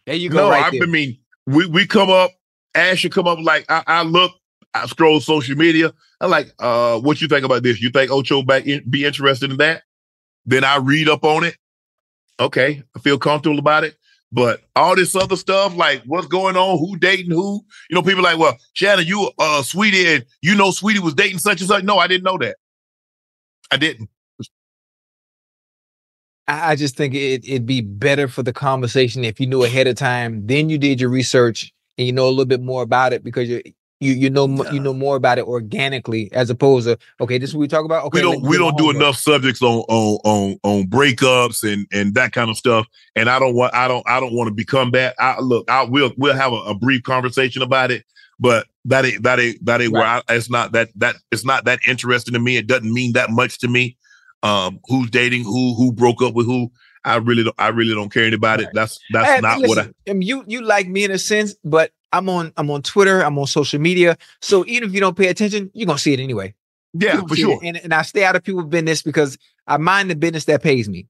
There 0.07 0.15
you 0.15 0.31
go. 0.31 0.37
no, 0.37 0.51
right 0.51 0.73
I, 0.73 0.79
there. 0.79 0.87
Mean, 0.87 1.19
we 1.47 1.67
we 1.67 1.85
come 1.85 2.11
up. 2.11 2.31
Ash 2.77 3.01
should 3.01 3.13
come 3.13 3.27
up 3.27 3.41
like 3.41 3.67
I, 3.69 3.83
I 3.89 4.03
look. 4.05 4.33
I 4.73 4.87
scroll 4.87 5.21
social 5.21 5.57
media. 5.57 5.93
I'm 6.21 6.31
like, 6.31 6.55
uh, 6.61 7.01
what 7.01 7.21
you 7.21 7.27
think 7.27 7.45
about 7.45 7.65
this? 7.65 7.83
You 7.83 7.91
think 7.91 8.13
Ocho 8.13 8.43
back 8.43 8.67
in, 8.67 8.89
be 8.89 9.05
interested 9.05 9.51
in 9.51 9.57
that? 9.57 9.83
Then 10.47 10.63
I 10.63 10.77
read 10.77 11.09
up 11.09 11.25
on 11.25 11.43
it. 11.43 11.57
Okay, 12.39 12.85
I 12.97 13.01
feel 13.01 13.19
comfortable 13.19 13.59
about 13.59 13.83
it. 13.83 13.97
But 14.33 14.63
all 14.77 14.95
this 14.95 15.17
other 15.17 15.37
stuff, 15.37 15.77
like 15.77 16.03
what's 16.07 16.29
going 16.29 16.57
on, 16.57 16.79
who 16.79 16.97
dating 16.97 17.33
who, 17.33 17.65
you 17.89 17.95
know, 17.95 18.03
people 18.03 18.23
like, 18.23 18.39
well, 18.39 18.57
Shannon, 18.75 19.07
you 19.07 19.31
uh 19.39 19.63
sweetie, 19.63 20.07
and 20.07 20.25
you 20.41 20.55
know 20.55 20.71
sweetie 20.71 21.01
was 21.01 21.15
dating 21.15 21.39
such 21.39 21.61
and 21.61 21.69
such. 21.69 21.85
No, 21.85 21.99
I 21.99 22.07
didn't 22.07 22.25
know 22.25 22.39
that. 22.39 22.57
I 23.73 23.77
didn't. 23.77 24.09
I 26.49 26.75
just 26.75 26.97
think 26.97 27.15
it, 27.15 27.45
it'd 27.45 27.67
be 27.67 27.81
better 27.81 28.27
for 28.27 28.43
the 28.43 28.53
conversation 28.53 29.25
if 29.25 29.39
you 29.39 29.47
knew 29.47 29.63
ahead 29.63 29.87
of 29.87 29.95
time. 29.97 30.47
Then 30.47 30.69
you 30.69 30.79
did 30.79 31.01
your 31.01 31.11
research 31.11 31.73
and 31.97 32.07
you 32.07 32.13
know 32.13 32.27
a 32.27 32.31
little 32.31 32.45
bit 32.45 32.61
more 32.61 32.83
about 32.83 33.13
it 33.13 33.23
because 33.23 33.49
you 33.49 33.63
you 34.01 34.15
you 34.15 34.31
know 34.31 34.49
mo- 34.49 34.69
you 34.71 34.81
know 34.81 34.95
more 34.95 35.17
about 35.17 35.39
it 35.39 35.45
organically 35.45 36.33
as 36.33 36.49
opposed 36.49 36.87
to 36.87 36.99
okay, 37.21 37.39
this 37.39 37.51
is 37.51 37.55
what 37.55 37.61
we 37.61 37.69
talk 37.69 37.85
about. 37.85 38.05
Okay, 38.07 38.19
we 38.19 38.23
don't 38.23 38.43
we 38.43 38.57
do 38.57 38.59
don't 38.59 38.79
do 38.79 38.91
enough 38.91 39.17
subjects 39.17 39.63
on 39.63 39.85
on 39.89 40.19
on 40.25 40.59
on 40.63 40.85
breakups 40.85 41.71
and 41.71 41.87
and 41.93 42.15
that 42.15 42.33
kind 42.33 42.51
of 42.51 42.57
stuff. 42.57 42.87
And 43.15 43.29
I 43.29 43.39
don't 43.39 43.55
want 43.55 43.75
I 43.75 43.89
don't 43.89 44.07
I 44.09 44.19
don't 44.19 44.33
want 44.33 44.49
to 44.49 44.55
become 44.55 44.91
that. 44.93 45.15
I 45.19 45.39
look, 45.41 45.71
I 45.71 45.83
will 45.85 46.13
we'll 46.17 46.35
have 46.35 46.53
a, 46.53 46.57
a 46.57 46.75
brief 46.75 47.03
conversation 47.03 47.61
about 47.63 47.91
it, 47.91 48.05
but 48.39 48.67
that 48.87 49.05
ain't 49.05 49.23
that 49.23 49.39
ain't 49.39 49.65
that 49.67 49.83
ain't 49.83 49.93
where 49.93 50.07
I, 50.07 50.23
it's 50.31 50.49
not 50.49 50.73
that 50.73 50.89
that 50.97 51.17
it's 51.31 51.45
not 51.45 51.67
that 51.67 51.81
interesting 51.87 52.33
to 52.33 52.41
me. 52.41 52.57
It 52.57 52.67
doesn't 52.67 52.93
mean 52.93 53.13
that 53.13 53.31
much 53.31 53.59
to 53.59 53.69
me. 53.69 53.99
Um, 54.43 54.81
who's 54.87 55.11
dating 55.11 55.45
who, 55.45 55.75
who 55.75 55.93
broke 55.93 56.23
up 56.23 56.33
with 56.33 56.47
who. 56.47 56.73
I 57.05 57.17
really 57.17 57.45
don't 57.45 57.57
I 57.59 57.69
really 57.69 57.95
don't 57.95 58.13
care 58.13 58.33
about 58.33 58.61
it. 58.61 58.71
That's 58.73 58.99
that's 59.13 59.29
Hey, 59.29 59.41
not 59.41 59.61
what 59.61 59.79
I 59.79 59.83
listen, 59.83 59.95
I 60.09 60.13
mean, 60.15 60.23
you 60.23 60.45
you 60.47 60.63
like 60.63 60.89
me 60.89 61.05
in 61.05 61.11
a 61.11 61.19
sense, 61.19 61.55
but 61.65 61.93
I'm 62.13 62.29
on 62.29 62.53
I'm 62.57 62.71
on 62.71 62.83
Twitter, 62.83 63.23
I'm 63.23 63.39
on 63.39 63.47
social 63.47 63.81
media. 63.81 64.17
So 64.41 64.65
even 64.67 64.89
if 64.89 64.95
you 64.95 65.01
don't 65.01 65.17
pay 65.17 65.29
attention, 65.29 65.71
you're 65.75 65.87
gonna 65.87 65.99
see 65.99 66.13
it 66.13 66.21
anyway. 66.21 66.55
Yeah 66.95 67.23
for 67.27 67.37
sure. 67.37 67.61
And 67.63 67.77
and 67.77 67.95
I 67.95 68.03
stay 68.03 68.25
out 68.25 68.37
of 68.37 68.43
people's 68.43 68.67
business 68.67 69.03
because 69.03 69.39
I 69.67 69.77
mind 69.77 70.11
the 70.11 70.17
business 70.17 70.45
that 70.47 70.63
pays 70.63 70.89
me. 70.89 71.07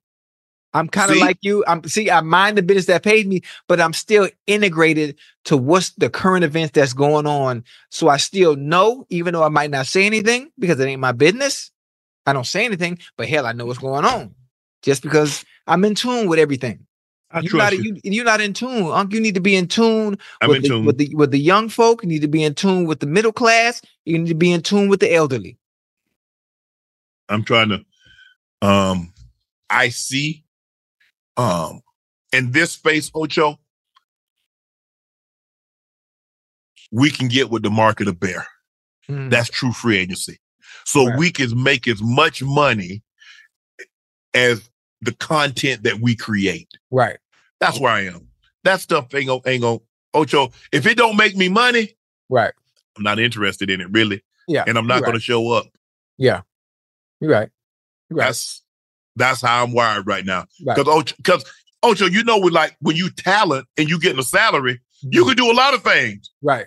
I'm 0.72 0.88
kind 0.88 1.10
of 1.10 1.18
like 1.18 1.38
you. 1.40 1.64
I'm 1.66 1.82
see, 1.84 2.10
I 2.10 2.20
mind 2.20 2.56
the 2.56 2.62
business 2.62 2.86
that 2.86 3.02
pays 3.02 3.26
me, 3.26 3.42
but 3.66 3.80
I'm 3.80 3.92
still 3.92 4.28
integrated 4.46 5.18
to 5.46 5.56
what's 5.56 5.90
the 5.94 6.08
current 6.08 6.44
events 6.44 6.72
that's 6.72 6.92
going 6.92 7.26
on. 7.26 7.64
So 7.90 8.08
I 8.08 8.18
still 8.18 8.54
know, 8.54 9.04
even 9.08 9.34
though 9.34 9.42
I 9.42 9.48
might 9.48 9.70
not 9.70 9.86
say 9.86 10.06
anything 10.06 10.50
because 10.58 10.78
it 10.78 10.86
ain't 10.86 11.00
my 11.00 11.12
business. 11.12 11.72
I 12.26 12.32
don't 12.32 12.46
say 12.46 12.64
anything, 12.64 12.98
but 13.16 13.28
hell, 13.28 13.46
I 13.46 13.52
know 13.52 13.66
what's 13.66 13.78
going 13.78 14.04
on. 14.04 14.34
Just 14.82 15.02
because 15.02 15.44
I'm 15.66 15.84
in 15.84 15.94
tune 15.94 16.28
with 16.28 16.38
everything. 16.38 16.86
I 17.32 17.40
You're 17.40 17.56
not, 17.56 17.76
you. 17.76 17.94
you. 17.94 18.00
you're 18.12 18.24
not 18.24 18.40
in 18.40 18.52
tune. 18.52 18.90
Unc, 18.90 19.12
you 19.12 19.20
need 19.20 19.34
to 19.36 19.40
be 19.40 19.54
in 19.54 19.68
tune 19.68 20.18
with 20.46 20.56
in 20.56 20.62
the, 20.62 20.68
tune. 20.68 20.84
with 20.84 20.98
the 20.98 21.14
with 21.14 21.30
the 21.30 21.38
young 21.38 21.68
folk. 21.68 22.02
You 22.02 22.08
need 22.08 22.22
to 22.22 22.28
be 22.28 22.42
in 22.42 22.54
tune 22.54 22.86
with 22.86 23.00
the 23.00 23.06
middle 23.06 23.32
class. 23.32 23.80
You 24.04 24.18
need 24.18 24.28
to 24.28 24.34
be 24.34 24.50
in 24.52 24.62
tune 24.62 24.88
with 24.88 25.00
the 25.00 25.12
elderly. 25.14 25.56
I'm 27.28 27.44
trying 27.44 27.68
to 27.68 27.84
um 28.66 29.12
I 29.68 29.90
see 29.90 30.44
um 31.36 31.82
in 32.32 32.50
this 32.52 32.72
space, 32.72 33.10
Ocho, 33.14 33.58
we 36.90 37.10
can 37.10 37.28
get 37.28 37.50
with 37.50 37.62
the 37.62 37.70
market 37.70 38.08
of 38.08 38.18
bear. 38.18 38.46
Mm, 39.08 39.30
That's 39.30 39.48
true 39.50 39.72
free 39.72 39.98
agency. 39.98 40.40
So 40.84 41.06
Right. 41.06 41.18
we 41.18 41.30
can 41.30 41.62
make 41.62 41.86
as 41.88 42.02
much 42.02 42.42
money 42.42 43.02
as 44.34 44.69
the 45.02 45.12
content 45.14 45.82
that 45.84 46.00
we 46.00 46.14
create. 46.16 46.68
right. 46.90 47.18
That's 47.60 47.78
where 47.78 47.92
I 47.92 48.06
am. 48.06 48.26
That 48.64 48.80
stuff 48.80 49.14
ain't 49.14 49.26
gonna 49.26 49.40
ain't 49.46 49.62
gonna 49.62 49.80
Ocho. 50.14 50.50
If 50.72 50.86
it 50.86 50.96
don't 50.96 51.16
make 51.16 51.36
me 51.36 51.48
money, 51.48 51.94
Right. 52.28 52.52
I'm 52.96 53.02
not 53.02 53.18
interested 53.18 53.70
in 53.70 53.80
it 53.80 53.88
really. 53.90 54.22
Yeah. 54.48 54.64
And 54.66 54.76
I'm 54.78 54.86
not 54.86 55.00
gonna 55.02 55.12
right. 55.14 55.22
show 55.22 55.50
up. 55.52 55.66
Yeah. 56.18 56.42
You're 57.20 57.30
right. 57.30 57.48
You're 58.08 58.18
right. 58.18 58.26
That's 58.26 58.62
that's 59.16 59.42
how 59.42 59.62
I'm 59.62 59.72
wired 59.72 60.06
right 60.06 60.24
now. 60.24 60.46
Right. 60.64 60.76
Because 60.76 60.88
Ocho, 60.88 61.14
because 61.16 61.44
Ocho, 61.82 62.06
you 62.06 62.24
know, 62.24 62.38
with 62.38 62.52
like 62.52 62.76
when 62.80 62.96
you 62.96 63.10
talent 63.10 63.66
and 63.76 63.88
you 63.88 63.98
getting 64.00 64.18
a 64.18 64.24
salary, 64.24 64.80
Mm-hmm. 65.04 65.14
you 65.14 65.24
can 65.24 65.34
do 65.36 65.50
a 65.50 65.54
lot 65.54 65.72
of 65.72 65.82
things. 65.82 66.30
right. 66.42 66.66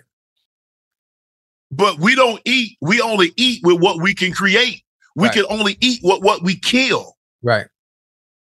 But 1.70 1.98
we 1.98 2.14
don't 2.14 2.40
eat. 2.44 2.76
We 2.80 3.00
only 3.00 3.32
eat 3.36 3.60
with 3.64 3.80
what 3.80 4.00
we 4.02 4.14
can 4.14 4.32
create. 4.32 4.82
We 5.16 5.26
Right. 5.28 5.34
can 5.34 5.44
only 5.48 5.76
eat 5.80 6.00
what 6.02 6.22
what 6.22 6.42
we 6.42 6.56
kill. 6.58 7.16
Right. 7.42 7.66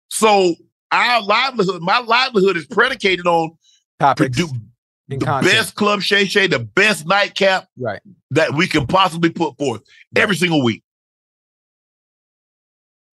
So 0.08 0.54
our 0.90 1.22
livelihood, 1.22 1.82
my 1.82 1.98
livelihood 2.00 2.56
is 2.56 2.66
predicated 2.66 3.26
on 3.26 3.50
Topics. 4.00 4.38
produ- 4.38 4.60
the 5.08 5.16
content. 5.18 5.52
best 5.52 5.74
club 5.74 6.02
Shay 6.02 6.24
Shay, 6.26 6.46
the 6.46 6.58
best 6.58 7.06
nightcap 7.06 7.66
Right. 7.78 8.00
that 8.32 8.54
we 8.54 8.66
can 8.66 8.86
possibly 8.86 9.30
put 9.30 9.56
forth 9.58 9.82
every 10.16 10.36
single 10.36 10.62
week. 10.62 10.82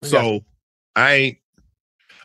So 0.03 0.41
I 0.95 1.13
ain't. 1.13 1.37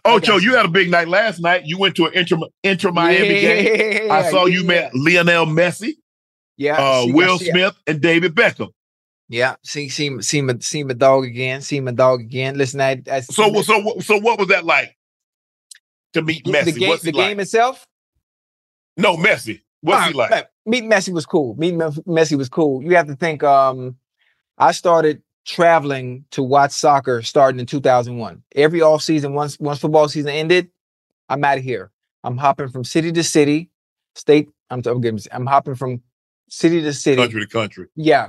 Ocho, 0.04 0.32
got 0.34 0.42
you 0.42 0.54
had 0.56 0.64
a 0.64 0.68
big 0.68 0.90
night 0.90 1.08
last 1.08 1.40
night. 1.40 1.66
You 1.66 1.78
went 1.78 1.94
to 1.96 2.06
an 2.06 2.14
Inter, 2.14 2.36
Inter 2.64 2.90
Miami 2.90 3.28
game. 3.28 4.06
Yeah, 4.06 4.12
I 4.14 4.30
saw 4.30 4.46
you 4.46 4.60
yeah. 4.62 4.66
met 4.66 4.94
Lionel 4.94 5.44
Messi, 5.46 5.92
Yeah. 6.56 6.76
uh, 6.78 7.04
Will 7.08 7.38
Smith, 7.38 7.74
and 7.86 8.00
David 8.00 8.34
Beckham. 8.34 8.70
Yeah. 9.30 9.54
See, 9.62 9.88
see, 9.88 10.20
see 10.22 10.42
my, 10.42 10.56
see 10.58 10.82
my 10.82 10.92
dog 10.92 11.24
again. 11.24 11.60
See 11.62 11.78
my 11.80 11.92
dog 11.92 12.20
again. 12.20 12.58
Listen, 12.58 12.80
I, 12.80 13.00
I 13.10 13.20
So, 13.20 13.62
so, 13.62 13.78
what- 13.78 14.02
so, 14.02 14.18
what 14.18 14.38
was 14.40 14.48
that 14.48 14.64
like 14.66 14.96
to 16.14 16.22
meet 16.22 16.44
Messi? 16.44 16.64
the 16.64 16.72
game, 16.80 16.88
What's 16.88 17.02
the 17.04 17.12
he 17.12 17.16
like? 17.16 17.28
game 17.28 17.40
itself. 17.40 17.86
No, 18.96 19.16
Messi. 19.16 19.62
What's 19.82 20.08
he 20.08 20.14
Ah, 20.14 20.16
like? 20.16 20.50
Meeting 20.66 20.90
Messi 20.90 21.12
was 21.12 21.24
cool. 21.24 21.54
Meet 21.54 21.74
Messi 21.74 22.36
was 22.36 22.48
cool. 22.48 22.82
You 22.82 22.96
have 22.96 23.06
to 23.06 23.14
think. 23.16 23.42
Um, 23.44 23.96
I 24.58 24.72
started 24.72 25.22
traveling 25.46 26.24
to 26.32 26.42
watch 26.42 26.72
soccer 26.72 27.22
starting 27.22 27.60
in 27.60 27.66
2001. 27.66 28.42
Every 28.56 28.82
off 28.82 29.02
season, 29.02 29.32
once 29.34 29.58
once 29.60 29.78
football 29.78 30.08
season 30.08 30.30
ended, 30.32 30.70
I'm 31.28 31.42
out 31.44 31.56
of 31.58 31.64
here. 31.64 31.92
I'm 32.24 32.36
hopping 32.36 32.68
from 32.68 32.82
city 32.84 33.12
to 33.12 33.22
city, 33.22 33.70
state. 34.16 34.50
I'm 34.68 34.82
I'm, 34.84 35.18
I'm 35.32 35.46
hopping 35.46 35.76
from 35.76 36.02
city 36.48 36.82
to 36.82 36.92
city. 36.92 37.22
Country 37.22 37.46
to 37.46 37.50
country. 37.50 37.86
Yeah, 37.94 38.28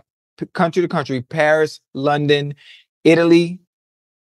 country 0.53 0.81
to 0.81 0.87
country, 0.87 1.21
Paris, 1.21 1.79
London, 1.93 2.55
Italy, 3.03 3.59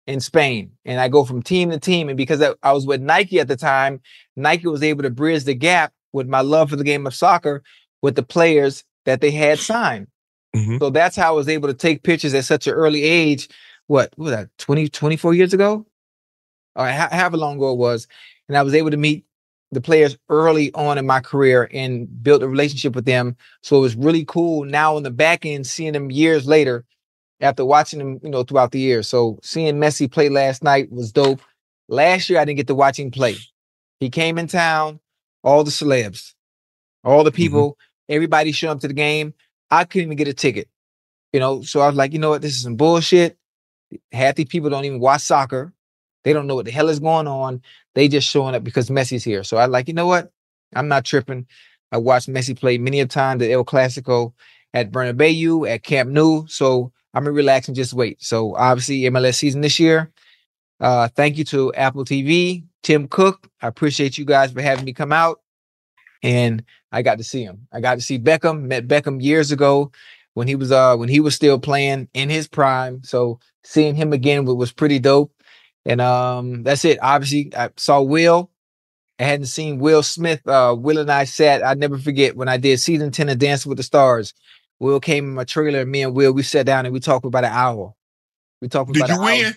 and 0.08 0.22
Spain. 0.22 0.72
And 0.86 1.00
I 1.00 1.08
go 1.08 1.24
from 1.24 1.42
team 1.42 1.70
to 1.72 1.80
team. 1.80 2.10
And 2.10 2.18
because 2.18 2.42
I, 2.42 2.54
I 2.64 2.72
was 2.74 2.86
with 2.86 3.02
Nike 3.02 3.40
at 3.40 3.48
the 3.48 3.56
time, 3.56 4.02
Nike 4.36 4.68
was 4.68 4.84
able 4.84 5.04
to 5.04 5.10
bridge 5.10 5.44
the 5.44 5.54
gap 5.54 5.94
with 6.14 6.28
my 6.28 6.42
love 6.42 6.70
for 6.70 6.76
the 6.76 6.84
game 6.84 7.08
of 7.08 7.16
soccer 7.16 7.64
with 8.02 8.16
the 8.16 8.24
players 8.24 8.84
that 9.06 9.22
they 9.22 9.32
had 9.32 9.60
signed. 9.60 10.08
Mhm. 10.56 10.80
So 10.80 10.90
that's 10.90 11.16
how 11.16 11.30
I 11.30 11.36
was 11.36 11.48
able 11.48 11.68
to 11.70 11.74
take 11.74 12.04
pictures 12.04 12.34
at 12.34 12.46
such 12.46 12.68
an 12.68 12.74
early 12.74 13.04
age. 13.04 13.48
What, 13.88 14.12
what 14.16 14.26
was 14.26 14.32
that, 14.34 14.50
20, 14.58 14.90
24 14.90 15.34
years 15.34 15.54
ago? 15.54 15.86
Or 16.76 16.88
ho- 16.88 17.08
however 17.12 17.38
long 17.38 17.58
ago 17.58 17.72
it 17.72 17.78
was. 17.78 18.08
And 18.48 18.58
I 18.58 18.64
was 18.64 18.74
able 18.74 18.92
to 18.92 18.98
meet 18.98 19.26
the 19.72 19.82
players 19.82 20.18
early 20.30 20.74
on 20.74 20.98
in 20.98 21.06
my 21.06 21.20
career 21.22 21.70
and 21.72 22.24
built 22.24 22.44
a 22.44 22.48
relationship 22.48 22.94
with 22.94 23.06
them. 23.06 23.38
So 23.62 23.78
it 23.78 23.82
was 23.82 23.96
really 23.96 24.26
cool 24.26 24.66
now 24.66 24.98
on 24.98 25.04
the 25.04 25.12
back 25.12 25.46
end, 25.46 25.66
seeing 25.66 25.94
them 25.94 26.12
years 26.12 26.46
later 26.46 26.84
after 27.40 27.66
watching 27.66 28.00
them, 28.00 28.20
you 28.22 28.30
know, 28.30 28.44
throughout 28.44 28.72
the 28.72 28.80
years. 28.80 29.08
So 29.08 29.40
seeing 29.44 29.76
Messi 29.76 30.12
play 30.12 30.30
last 30.30 30.64
night 30.64 30.92
was 30.92 31.12
dope. 31.12 31.42
Last 31.88 32.30
year, 32.30 32.40
I 32.40 32.46
didn't 32.46 32.58
get 32.58 32.68
to 32.68 32.76
watch 32.76 33.00
him 33.00 33.12
play. 33.12 33.36
He 34.00 34.10
came 34.10 34.38
in 34.38 34.48
town, 34.48 35.00
all 35.44 35.64
the 35.64 35.72
celebs, 35.72 36.34
all 37.04 37.24
the 37.24 37.32
mm-hmm. 37.32 37.38
people, 37.38 37.78
everybody 38.08 38.52
showed 38.52 38.72
up 38.72 38.80
to 38.82 38.88
the 38.88 38.94
game. 38.94 39.34
I 39.70 39.86
couldn't 39.86 40.08
even 40.08 40.18
get 40.18 40.28
a 40.28 40.34
ticket, 40.34 40.68
you 41.34 41.40
know. 41.40 41.62
So 41.62 41.80
I 41.82 41.88
was 41.88 41.96
like, 41.96 42.14
you 42.14 42.20
know 42.20 42.32
what, 42.32 42.42
this 42.42 42.54
is 42.54 42.64
some 42.64 42.76
bullshit. 42.76 43.38
Half 44.12 44.36
these 44.36 44.48
people 44.48 44.70
don't 44.70 44.86
even 44.86 45.00
watch 45.00 45.22
soccer. 45.22 45.74
They 46.24 46.34
don't 46.34 46.48
know 46.48 46.56
what 46.56 46.66
the 46.66 46.72
hell 46.72 46.90
is 46.90 47.00
going 47.00 47.28
on. 47.28 47.62
They 47.96 48.08
just 48.08 48.30
showing 48.30 48.56
up 48.56 48.64
because 48.64 48.90
Messi's 48.90 49.24
here. 49.24 49.44
So 49.44 49.58
I 49.58 49.66
like, 49.66 49.88
you 49.88 49.94
know 49.94 50.08
what? 50.08 50.32
I'm 50.76 50.88
not 50.88 51.06
tripping. 51.06 51.48
I 51.92 51.98
watched 51.98 52.30
Messi 52.30 52.58
play 52.58 52.78
many 52.78 53.00
a 53.00 53.06
time 53.06 53.42
at 53.42 53.50
El 53.50 53.66
Clasico, 53.66 54.34
at 54.74 54.92
Bernabeu, 54.92 55.70
at 55.70 55.84
Camp 55.84 56.10
Nou. 56.10 56.46
So 56.48 56.92
I'm 57.14 57.24
gonna 57.24 57.34
relax 57.34 57.68
and 57.68 57.76
just 57.76 57.94
wait. 57.94 58.22
So 58.24 58.56
obviously 58.56 59.02
MLS 59.02 59.36
season 59.36 59.62
this 59.62 59.80
year. 59.80 60.12
Uh, 60.80 61.08
thank 61.10 61.38
you 61.38 61.44
to 61.46 61.74
Apple 61.74 62.06
TV, 62.06 62.64
Tim 62.82 63.08
Cook. 63.08 63.48
I 63.62 63.68
appreciate 63.68 64.18
you 64.18 64.26
guys 64.26 64.52
for 64.52 64.62
having 64.62 64.86
me 64.86 64.94
come 64.94 65.12
out. 65.12 65.42
And 66.24 66.64
I 66.92 67.02
got 67.02 67.18
to 67.18 67.24
see 67.24 67.44
him. 67.44 67.68
I 67.72 67.82
got 67.82 67.96
to 67.96 68.02
see 68.02 68.20
Beckham. 68.20 68.64
Met 68.64 68.88
Beckham 68.88 69.22
years 69.22 69.52
ago 69.52 69.92
when 70.34 70.48
he 70.48 70.56
was 70.56 70.72
uh 70.72 70.96
when 70.96 71.10
he 71.10 71.20
was 71.20 71.36
still 71.36 71.60
playing 71.60 72.08
in 72.14 72.30
his 72.30 72.48
prime. 72.48 73.04
So 73.04 73.40
seeing 73.64 73.96
him 73.96 74.14
again 74.14 74.46
wa- 74.46 74.54
was 74.54 74.72
pretty 74.72 75.00
dope. 75.00 75.34
And 75.86 76.02
um 76.02 76.64
that's 76.64 76.86
it. 76.86 77.00
Obviously, 77.02 77.52
I 77.56 77.70
saw 77.78 78.02
Will. 78.02 78.52
I 79.20 79.24
hadn't 79.24 79.48
seen 79.48 79.80
Will 79.80 80.04
Smith. 80.04 80.46
Uh, 80.48 80.76
Will 80.78 80.98
and 80.98 81.12
I 81.12 81.26
sat. 81.26 81.64
I 81.64 81.76
never 81.76 81.98
forget 81.98 82.36
when 82.36 82.48
I 82.48 82.58
did 82.58 82.80
season 82.80 83.12
ten 83.12 83.30
of 83.30 83.40
Dancing 83.40 83.70
with 83.70 83.78
the 83.78 83.84
Stars. 83.84 84.34
Will 84.80 85.00
came 85.00 85.26
in 85.26 85.36
my 85.36 85.44
trailer. 85.44 85.82
And 85.82 85.92
me 85.92 86.02
and 86.02 86.16
Will 86.16 86.34
we 86.34 86.44
sat 86.44 86.66
down 86.66 86.86
and 86.86 86.94
we 86.94 87.00
talked 87.00 87.24
for 87.24 87.28
about 87.28 87.44
an 87.44 87.52
hour. 87.52 87.94
We 88.62 88.68
talking 88.68 88.94
Did 88.94 89.08
you 89.08 89.16
an 89.16 89.20
hour. 89.20 89.26
win? 89.26 89.54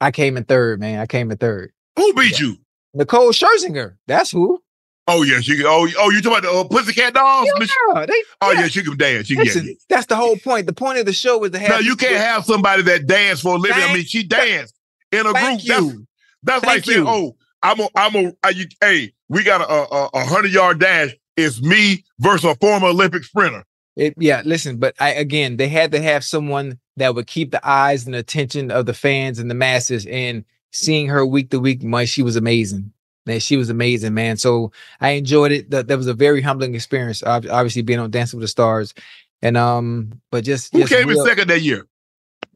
I 0.00 0.10
came 0.10 0.36
in 0.36 0.44
third, 0.44 0.80
man. 0.80 1.00
I 1.00 1.06
came 1.06 1.30
in 1.30 1.38
third. 1.38 1.72
Who 1.96 2.14
beat 2.14 2.38
you? 2.38 2.56
Nicole 2.94 3.30
Scherzinger. 3.30 3.96
That's 4.06 4.30
who. 4.30 4.62
Oh 5.06 5.22
yeah, 5.22 5.40
she 5.40 5.56
can. 5.56 5.64
Oh, 5.66 5.88
oh, 5.98 6.10
you 6.10 6.20
talking 6.20 6.38
about 6.38 6.42
the 6.42 6.50
uh, 6.50 6.64
Pussycat 6.64 7.14
Dolls? 7.14 7.46
Yeah, 7.46 8.04
they, 8.06 8.22
oh 8.42 8.52
yeah. 8.52 8.60
yeah, 8.60 8.66
she 8.68 8.84
can 8.84 8.96
dance. 8.96 9.26
She 9.26 9.36
can. 9.36 9.44
Listen, 9.44 9.66
yeah. 9.66 9.72
that's 9.88 10.06
the 10.06 10.16
whole 10.16 10.36
point. 10.36 10.66
The 10.66 10.74
point 10.74 10.98
of 10.98 11.06
the 11.06 11.14
show 11.14 11.42
is 11.44 11.50
to 11.52 11.58
have. 11.58 11.70
No, 11.70 11.78
you 11.78 11.96
can't 11.96 12.16
have 12.16 12.44
somebody 12.44 12.82
that 12.82 13.06
dance 13.06 13.40
for 13.40 13.54
a 13.54 13.58
living. 13.58 13.82
I 13.82 13.94
mean, 13.94 14.04
she 14.04 14.22
danced 14.22 14.74
in 15.12 15.26
a 15.26 15.32
Thank 15.32 15.66
group. 15.66 15.68
That's, 15.68 15.86
you. 15.86 16.06
that's 16.42 16.64
like 16.64 16.84
Thank 16.84 16.84
saying, 16.84 16.98
you. 16.98 17.08
"Oh, 17.08 17.36
I'm 17.62 17.80
a, 17.80 17.88
I'm 17.94 18.14
a, 18.14 18.52
you, 18.52 18.66
hey, 18.80 19.12
we 19.28 19.42
got 19.42 19.60
a, 19.60 19.94
a, 19.94 20.10
a 20.14 20.24
hundred 20.24 20.52
yard 20.52 20.80
dash. 20.80 21.14
It's 21.36 21.62
me 21.62 22.04
versus 22.20 22.44
a 22.44 22.54
former 22.56 22.88
Olympic 22.88 23.24
sprinter." 23.24 23.64
It, 23.96 24.14
yeah, 24.16 24.42
listen, 24.44 24.76
but 24.76 24.94
I 25.00 25.10
again, 25.10 25.56
they 25.56 25.68
had 25.68 25.90
to 25.92 26.00
have 26.00 26.22
someone 26.22 26.78
that 26.96 27.14
would 27.14 27.26
keep 27.26 27.50
the 27.50 27.68
eyes 27.68 28.06
and 28.06 28.14
attention 28.14 28.70
of 28.70 28.86
the 28.86 28.94
fans 28.94 29.40
and 29.40 29.50
the 29.50 29.56
masses. 29.56 30.06
And 30.06 30.44
seeing 30.70 31.08
her 31.08 31.26
week 31.26 31.50
to 31.50 31.58
week, 31.58 31.82
man, 31.82 32.06
she 32.06 32.22
was 32.22 32.36
amazing. 32.36 32.92
Man, 33.26 33.40
she 33.40 33.56
was 33.56 33.70
amazing, 33.70 34.14
man. 34.14 34.36
So 34.36 34.72
I 35.00 35.10
enjoyed 35.10 35.52
it. 35.52 35.70
That, 35.70 35.88
that 35.88 35.98
was 35.98 36.06
a 36.06 36.14
very 36.14 36.40
humbling 36.40 36.74
experience. 36.74 37.22
ob- 37.24 37.46
Obviously, 37.50 37.82
being 37.82 37.98
on 37.98 38.10
Dancing 38.10 38.38
with 38.38 38.44
the 38.44 38.48
Stars, 38.48 38.94
and 39.42 39.56
um, 39.56 40.20
but 40.30 40.44
just 40.44 40.72
Who 40.72 40.80
just 40.80 40.92
came 40.92 41.10
in 41.10 41.24
second 41.24 41.48
that 41.48 41.60
year? 41.60 41.86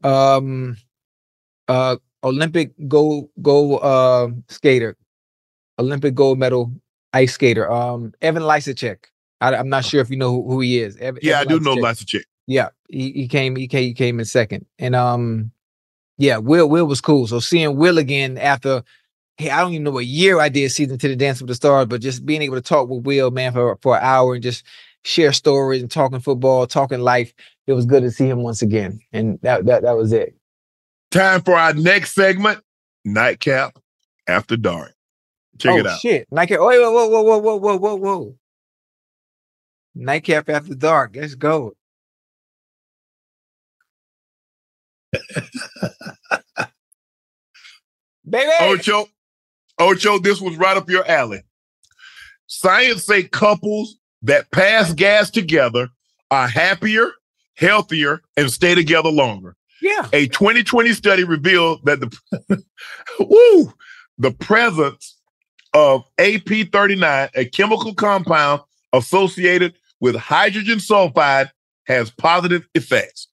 um, 0.03 0.77
uh, 1.67 1.97
Olympic 2.23 2.71
gold 2.87 3.29
gold 3.41 3.81
uh 3.83 4.29
skater, 4.49 4.97
Olympic 5.79 6.15
gold 6.15 6.39
medal 6.39 6.71
ice 7.13 7.33
skater. 7.33 7.71
Um, 7.71 8.13
Evan 8.21 8.43
Lysacek. 8.43 9.05
I, 9.41 9.55
I'm 9.55 9.69
not 9.69 9.85
sure 9.85 10.01
if 10.01 10.09
you 10.09 10.17
know 10.17 10.31
who, 10.31 10.51
who 10.51 10.59
he 10.61 10.79
is. 10.79 10.97
Evan, 10.97 11.19
Yeah, 11.23 11.39
I 11.39 11.41
Evan 11.41 11.59
do 11.59 11.59
know 11.65 11.75
Lysacek. 11.77 12.01
of 12.01 12.07
chicks. 12.07 12.25
Yeah, 12.47 12.69
he, 12.89 13.11
he 13.13 13.27
came 13.27 13.55
he 13.55 13.67
came 13.67 13.83
he 13.83 13.93
came 13.93 14.19
in 14.19 14.25
second, 14.25 14.65
and 14.79 14.95
um, 14.95 15.51
yeah, 16.17 16.37
Will 16.37 16.69
Will 16.69 16.85
was 16.85 17.01
cool. 17.01 17.27
So 17.27 17.39
seeing 17.39 17.77
Will 17.77 17.97
again 17.97 18.37
after, 18.37 18.83
hey, 19.37 19.49
I 19.51 19.61
don't 19.61 19.73
even 19.73 19.83
know 19.83 19.91
what 19.91 20.05
year 20.05 20.39
I 20.39 20.49
did 20.49 20.71
season 20.71 20.97
to 20.99 21.07
the 21.09 21.15
Dance 21.15 21.41
with 21.41 21.49
the 21.49 21.55
Stars, 21.55 21.87
but 21.87 22.01
just 22.01 22.25
being 22.25 22.41
able 22.43 22.55
to 22.55 22.61
talk 22.61 22.89
with 22.89 23.05
Will, 23.05 23.31
man, 23.31 23.53
for 23.53 23.77
for 23.81 23.97
an 23.97 24.03
hour 24.03 24.35
and 24.35 24.43
just 24.43 24.65
share 25.03 25.33
stories 25.33 25.81
and 25.81 25.91
talking 25.91 26.19
football, 26.19 26.67
talking 26.67 26.99
life, 27.01 27.33
it 27.67 27.73
was 27.73 27.85
good 27.85 28.03
to 28.03 28.11
see 28.11 28.27
him 28.29 28.43
once 28.43 28.61
again, 28.61 28.99
and 29.13 29.39
that 29.41 29.65
that 29.65 29.83
that 29.83 29.97
was 29.97 30.13
it. 30.13 30.35
Time 31.13 31.41
for 31.43 31.53
our 31.53 31.75
next 31.75 32.15
segment, 32.15 32.59
Nightcap 33.05 33.77
After 34.27 34.57
Dark. 34.57 34.95
Check 35.59 35.73
oh, 35.73 35.77
it 35.77 35.85
out. 35.85 35.99
Shit. 35.99 36.27
Nightcap. 36.31 36.57
Whoa, 36.57 36.91
whoa, 36.91 37.07
whoa, 37.07 37.21
whoa, 37.21 37.37
whoa, 37.37 37.55
whoa, 37.57 37.77
whoa, 37.77 37.95
whoa. 37.95 38.35
Nightcap 39.93 40.49
After 40.49 40.73
Dark. 40.73 41.15
Let's 41.15 41.35
go. 41.35 41.73
Baby. 48.27 48.51
Ocho, 48.61 49.05
Ocho, 49.77 50.17
this 50.17 50.41
was 50.41 50.55
right 50.55 50.77
up 50.77 50.89
your 50.89 51.07
alley. 51.07 51.43
Science 52.47 53.05
say 53.05 53.21
couples 53.21 53.97
that 54.23 54.49
pass 54.49 54.91
gas 54.95 55.29
together 55.29 55.89
are 56.31 56.47
happier, 56.47 57.11
healthier, 57.55 58.23
and 58.35 58.49
stay 58.49 58.73
together 58.73 59.09
longer. 59.09 59.55
Yeah. 59.83 60.07
A 60.13 60.27
2020 60.27 60.93
study 60.93 61.25
revealed 61.25 61.83
that 61.85 61.99
the 61.99 62.63
woo, 63.19 63.73
the 64.17 64.31
presence 64.31 65.17
of 65.73 66.03
AP39, 66.17 67.29
a 67.35 67.45
chemical 67.45 67.93
compound 67.93 68.61
associated 68.93 69.73
with 69.99 70.15
hydrogen 70.15 70.77
sulfide, 70.79 71.49
has 71.85 72.11
positive 72.11 72.65
effects. 72.73 73.27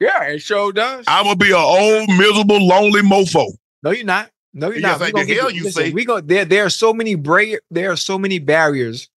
Yeah, 0.00 0.22
it 0.24 0.38
sure 0.40 0.72
does. 0.72 1.04
I'm 1.06 1.24
gonna 1.24 1.36
be 1.36 1.50
an 1.50 1.56
old, 1.56 2.08
miserable, 2.16 2.66
lonely 2.66 3.02
mofo. 3.02 3.46
no, 3.82 3.90
you're 3.90 4.04
not. 4.06 4.30
No, 4.54 4.68
you're 4.68 4.78
Yes, 4.78 4.98
not. 4.98 5.12
like 5.12 5.26
the 5.26 5.34
hell 5.34 5.50
you 5.50 5.64
listen, 5.64 5.82
say. 5.84 5.90
We 5.92 6.06
go 6.06 6.20
there. 6.22 6.46
There 6.46 6.64
are 6.64 6.70
so 6.70 6.94
many 6.94 7.14
bra- 7.14 7.56
There 7.70 7.92
are 7.92 7.96
so 7.96 8.18
many 8.18 8.38
barriers 8.38 9.10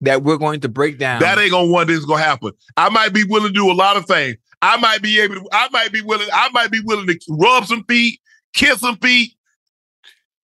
that 0.00 0.24
we're 0.24 0.38
going 0.38 0.60
to 0.60 0.68
break 0.68 0.98
down. 0.98 1.20
That 1.20 1.38
ain't 1.38 1.52
gonna 1.52 1.68
one 1.70 1.86
that's 1.86 2.04
gonna 2.04 2.22
happen. 2.22 2.50
I 2.76 2.88
might 2.88 3.12
be 3.12 3.22
willing 3.24 3.48
to 3.48 3.54
do 3.54 3.70
a 3.70 3.74
lot 3.74 3.96
of 3.96 4.06
things. 4.06 4.36
I 4.60 4.76
might 4.78 5.02
be 5.02 5.20
able 5.20 5.36
to, 5.36 5.48
I 5.52 5.68
might 5.72 5.92
be 5.92 6.00
willing, 6.00 6.28
I 6.32 6.48
might 6.50 6.70
be 6.70 6.80
willing 6.80 7.06
to 7.06 7.18
rub 7.30 7.64
some 7.66 7.84
feet, 7.84 8.20
kiss 8.54 8.80
some 8.80 8.96
feet, 8.96 9.32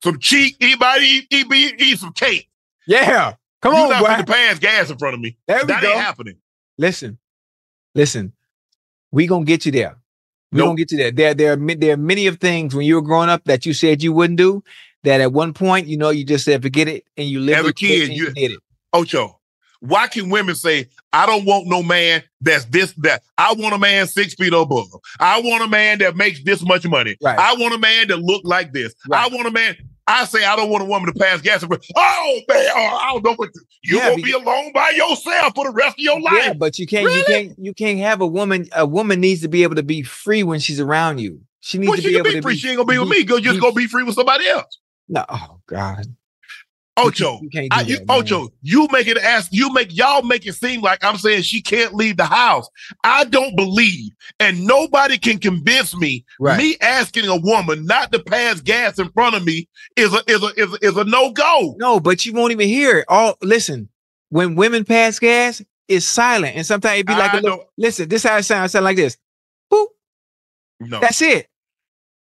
some 0.03 0.19
cheek, 0.19 0.57
anybody 0.61 1.05
eat, 1.05 1.27
eat, 1.31 1.53
eat, 1.53 1.81
eat 1.81 1.99
some 1.99 2.13
cake. 2.13 2.49
yeah. 2.87 3.35
Come 3.63 3.73
you 3.75 3.81
on, 3.81 3.89
not 3.91 4.05
finna 4.05 4.27
pass 4.27 4.59
gas 4.59 4.91
in 4.91 4.99
front 4.99 5.15
of 5.15 5.21
me. 5.21 5.39
There 5.49 5.61
we 5.63 5.69
that 5.69 5.81
go. 5.83 5.89
ain't 5.89 5.99
happening. 6.01 6.37
Listen, 6.77 7.17
listen. 7.95 8.35
We 9.11 9.27
gonna 9.27 9.47
get 9.47 9.65
you 9.65 9.73
there. 9.73 9.97
We 10.53 10.59
Nope. 10.59 10.67
gonna 10.67 10.77
get 10.77 10.93
you 10.93 10.99
there. 10.99 11.11
There, 11.11 11.33
there 11.35 11.53
are 11.55 11.75
there 11.77 11.95
are 11.95 11.97
many 11.97 12.27
of 12.27 12.39
things 12.41 12.75
when 12.75 12.85
you 12.85 12.97
were 12.97 13.01
growing 13.03 13.31
up 13.31 13.43
that 13.45 13.65
you 13.65 13.73
said 13.73 14.03
you 14.03 14.13
wouldn't 14.13 14.37
do. 14.37 14.63
That 15.05 15.23
at 15.23 15.33
one 15.33 15.55
point, 15.55 15.87
you 15.87 15.97
know, 15.97 16.11
you 16.11 16.25
just 16.25 16.45
said 16.45 16.63
forget 16.63 16.89
it, 16.89 17.05
and 17.17 17.27
you 17.27 17.41
lived 17.41 17.59
As 17.59 17.65
a 17.65 17.67
with 17.69 17.73
it 17.73 17.77
kid, 17.77 18.09
you- 18.13 18.33
did 18.33 18.51
it. 18.53 18.59
Ocho, 18.93 19.41
why 19.87 20.07
can 20.09 20.31
women 20.31 20.55
say, 20.55 20.89
I 21.13 21.27
don't 21.27 21.45
want 21.45 21.67
no 21.67 21.83
man 21.83 22.23
that's 22.41 22.65
this, 22.67 22.93
that? 22.99 23.23
I 23.37 23.53
want 23.53 23.75
a 23.75 23.79
man 23.79 24.07
six 24.07 24.35
feet 24.35 24.53
above. 24.53 24.89
I 25.21 25.41
want 25.41 25.63
a 25.63 25.69
man 25.69 25.99
that 25.99 26.17
makes 26.17 26.43
this 26.43 26.63
much 26.63 26.87
money. 26.87 27.17
Right. 27.23 27.39
I 27.39 27.55
want 27.55 27.75
a 27.75 27.79
man 27.79 28.09
that 28.09 28.19
look 28.19 28.43
like 28.45 28.73
this. 28.73 28.95
Right. 29.09 29.31
I 29.31 29.35
want 29.35 29.47
a 29.47 29.51
man. 29.51 29.77
I 30.07 30.25
say 30.27 30.45
I 30.45 30.55
don't 30.57 30.71
want 30.71 30.83
a 30.83 30.87
woman 30.87 31.13
to 31.13 31.19
pass 31.19 31.41
gas. 31.41 31.65
Oh 31.65 32.41
man, 32.49 32.67
oh, 32.77 32.99
I 33.01 33.11
don't 33.13 33.25
know 33.25 33.35
what 33.37 33.53
to, 33.55 33.61
you 33.83 33.97
Yeah, 33.97 34.11
gonna 34.11 34.23
be 34.23 34.33
alone 34.33 34.73
by 34.73 34.91
yourself 34.91 35.55
for 35.55 35.65
the 35.65 35.73
rest 35.73 35.95
of 35.95 35.99
your 35.99 36.21
life. 36.21 36.45
Yeah, 36.45 36.53
but 36.53 36.79
you 36.79 36.87
can't, 36.87 37.11
you 37.11 37.25
can't, 37.25 37.59
you 37.59 37.75
can't 37.75 37.99
have 38.01 38.21
a 38.21 38.27
woman. 38.27 38.69
A 38.73 38.87
woman 38.87 39.21
needs 39.21 39.41
to 39.43 39.49
be 39.49 39.63
able 39.63 39.77
to 39.77 39.83
be 39.83 40.03
free 40.03 40.43
when 40.43 40.61
she's 40.61 40.79
around 40.79 41.19
you. 41.19 41.41
She 41.61 41.79
needs 41.79 41.89
well, 41.89 41.97
to 41.97 42.03
she 42.03 42.09
be 42.09 42.17
able 42.17 42.25
be 42.25 42.33
to 42.33 42.43
free. 42.43 42.55
be. 42.55 42.59
she 42.59 42.69
ain't 42.69 42.77
gonna 42.77 42.87
be 42.87 42.99
with 42.99 43.11
be- 43.11 43.19
me. 43.19 43.25
Go 43.25 43.41
just 43.41 43.57
be- 43.57 43.61
go 43.61 43.73
be 43.73 43.87
free 43.87 44.03
with 44.03 44.15
somebody 44.15 44.47
else. 44.47 44.79
No, 45.09 45.25
oh 45.29 45.61
God, 45.67 46.07
Ocho, 46.97 47.41
you 47.43 47.51
can't 47.51 47.71
do 47.71 47.77
I, 47.77 47.81
you, 47.81 47.97
that. 47.99 48.07
Ocho, 48.09 48.53
you 48.63 48.87
make 48.93 49.09
it 49.09 49.19
ask. 49.19 49.49
You 49.53 49.73
make 49.73 49.95
y'all 49.97 50.23
make 50.23 50.47
it 50.47 50.53
seem 50.55 50.81
like 50.81 51.03
I'm 51.03 51.17
saying 51.17 51.43
she 51.43 51.61
can't 51.61 51.93
leave 51.93 52.17
the 52.17 52.25
house. 52.25 52.69
I 53.03 53.25
don't 53.25 53.57
believe, 53.57 54.13
and 54.39 54.65
nobody 54.65 55.19
can 55.19 55.39
convince 55.39 55.97
me. 55.97 56.25
Right. 56.39 56.57
Me 56.57 56.77
asking 56.81 57.27
a 57.27 57.37
woman 57.37 57.85
not 57.85 58.13
to 58.13 58.21
pass 58.21 58.61
gas 58.61 58.99
in 59.01 59.11
front 59.11 59.35
of 59.35 59.45
me 59.45 59.69
is 59.97 60.15
a 60.15 60.23
is 60.29 60.43
a 60.43 60.53
is 60.57 60.73
a, 60.73 60.87
is 60.87 60.97
a 60.97 61.05
no 61.05 61.33
go. 61.33 61.75
No, 61.79 61.99
but 61.99 62.25
you 62.25 62.33
won't 62.33 62.53
even 62.53 62.69
hear 62.69 62.99
it. 62.99 63.07
All 63.09 63.37
listen, 63.43 63.89
when 64.29 64.55
women 64.55 64.85
pass 64.85 65.19
gas, 65.19 65.63
it's 65.89 66.07
silent, 66.07 66.57
and 66.57 66.65
sometimes 66.65 67.01
it 67.01 67.07
be 67.09 67.13
like 67.13 67.35
I 67.35 67.39
a 67.39 67.41
little. 67.41 67.59
know. 67.59 67.65
Listen, 67.77 68.09
this 68.09 68.23
how 68.23 68.37
it 68.37 68.45
sounds. 68.45 68.71
It 68.71 68.73
sound 68.73 68.85
like 68.85 68.97
this. 68.97 69.17
Boop. 69.73 69.87
No, 70.81 71.01
That's 71.01 71.21
it. 71.23 71.49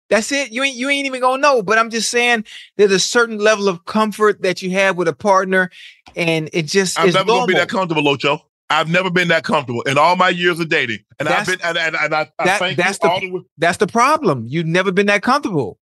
That's 0.09 0.31
it. 0.31 0.51
You 0.51 0.63
ain't 0.63 0.75
you 0.75 0.89
ain't 0.89 1.05
even 1.05 1.21
gonna 1.21 1.41
know. 1.41 1.61
But 1.61 1.77
I'm 1.77 1.89
just 1.89 2.09
saying 2.09 2.45
there's 2.77 2.91
a 2.91 2.99
certain 2.99 3.37
level 3.37 3.67
of 3.67 3.85
comfort 3.85 4.41
that 4.41 4.61
you 4.61 4.71
have 4.71 4.97
with 4.97 5.07
a 5.07 5.13
partner, 5.13 5.69
and 6.15 6.49
it 6.53 6.63
just 6.65 6.99
I'm 6.99 7.11
never 7.11 7.25
gonna 7.25 7.45
be 7.47 7.53
that 7.53 7.69
comfortable, 7.69 8.07
Ocho. 8.07 8.41
I've 8.71 8.89
never 8.89 9.09
been 9.09 9.29
that 9.29 9.43
comfortable 9.43 9.81
in 9.83 9.97
all 9.97 10.15
my 10.15 10.29
years 10.29 10.59
of 10.59 10.69
dating, 10.69 10.99
and 11.19 11.27
I've 11.29 11.45
been 11.47 11.59
and, 11.63 11.77
and, 11.77 11.95
and 11.95 12.13
I, 12.13 12.29
I 12.39 12.45
that- 12.45 12.59
thank 12.59 12.77
that's 12.77 12.99
you 13.03 13.09
the- 13.09 13.13
all 13.13 13.19
the. 13.19 13.41
That's 13.57 13.77
the 13.77 13.87
problem. 13.87 14.45
You've 14.47 14.67
never 14.67 14.91
been 14.91 15.07
that 15.07 15.21
comfortable. 15.23 15.77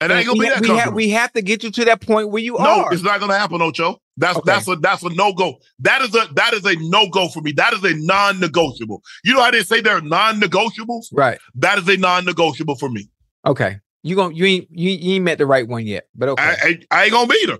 And 0.00 0.12
I 0.12 0.18
ain't 0.18 0.26
gonna 0.26 0.38
we, 0.40 0.46
be 0.46 0.48
that 0.50 0.60
we, 0.62 0.66
comfortable. 0.66 0.84
have, 0.90 0.94
we 0.94 1.08
have 1.10 1.32
to 1.34 1.42
get 1.42 1.62
you 1.62 1.70
to 1.70 1.84
that 1.84 2.00
point 2.00 2.30
where 2.30 2.42
you 2.42 2.54
No, 2.54 2.58
are. 2.58 2.76
No, 2.82 2.88
it's 2.90 3.04
not 3.04 3.20
gonna 3.20 3.38
happen, 3.38 3.62
Ocho. 3.62 3.98
That's 4.16 4.36
Okay. 4.36 4.44
that's 4.46 4.66
a 4.68 4.74
that's 4.76 5.02
a 5.04 5.10
no 5.10 5.32
go. 5.32 5.58
That 5.78 6.02
is 6.02 6.12
a 6.16 6.26
that 6.34 6.52
is 6.54 6.64
a 6.66 6.74
no 6.90 7.08
go 7.08 7.28
for 7.28 7.40
me. 7.40 7.52
That 7.52 7.72
is 7.72 7.84
a 7.84 7.94
non 7.94 8.40
negotiable. 8.40 9.00
You 9.24 9.34
know 9.34 9.42
how 9.42 9.52
they 9.52 9.62
say 9.62 9.80
they're 9.80 10.00
non 10.00 10.40
negotiables? 10.40 11.06
Right. 11.12 11.38
That 11.54 11.78
is 11.78 11.88
a 11.88 11.96
non 11.96 12.24
negotiable 12.24 12.74
for 12.74 12.88
me. 12.88 13.08
Okay. 13.46 13.80
You 14.02 14.16
gon' 14.16 14.34
you 14.34 14.44
ain't 14.44 14.68
you, 14.70 14.90
you 14.90 15.14
ain't 15.14 15.24
met 15.24 15.38
the 15.38 15.46
right 15.46 15.66
one 15.66 15.86
yet. 15.86 16.08
But 16.14 16.30
okay. 16.30 16.42
I, 16.42 16.56
I 16.62 16.78
I 16.90 17.02
ain't 17.04 17.12
gonna 17.12 17.28
beat 17.28 17.48
her. 17.50 17.58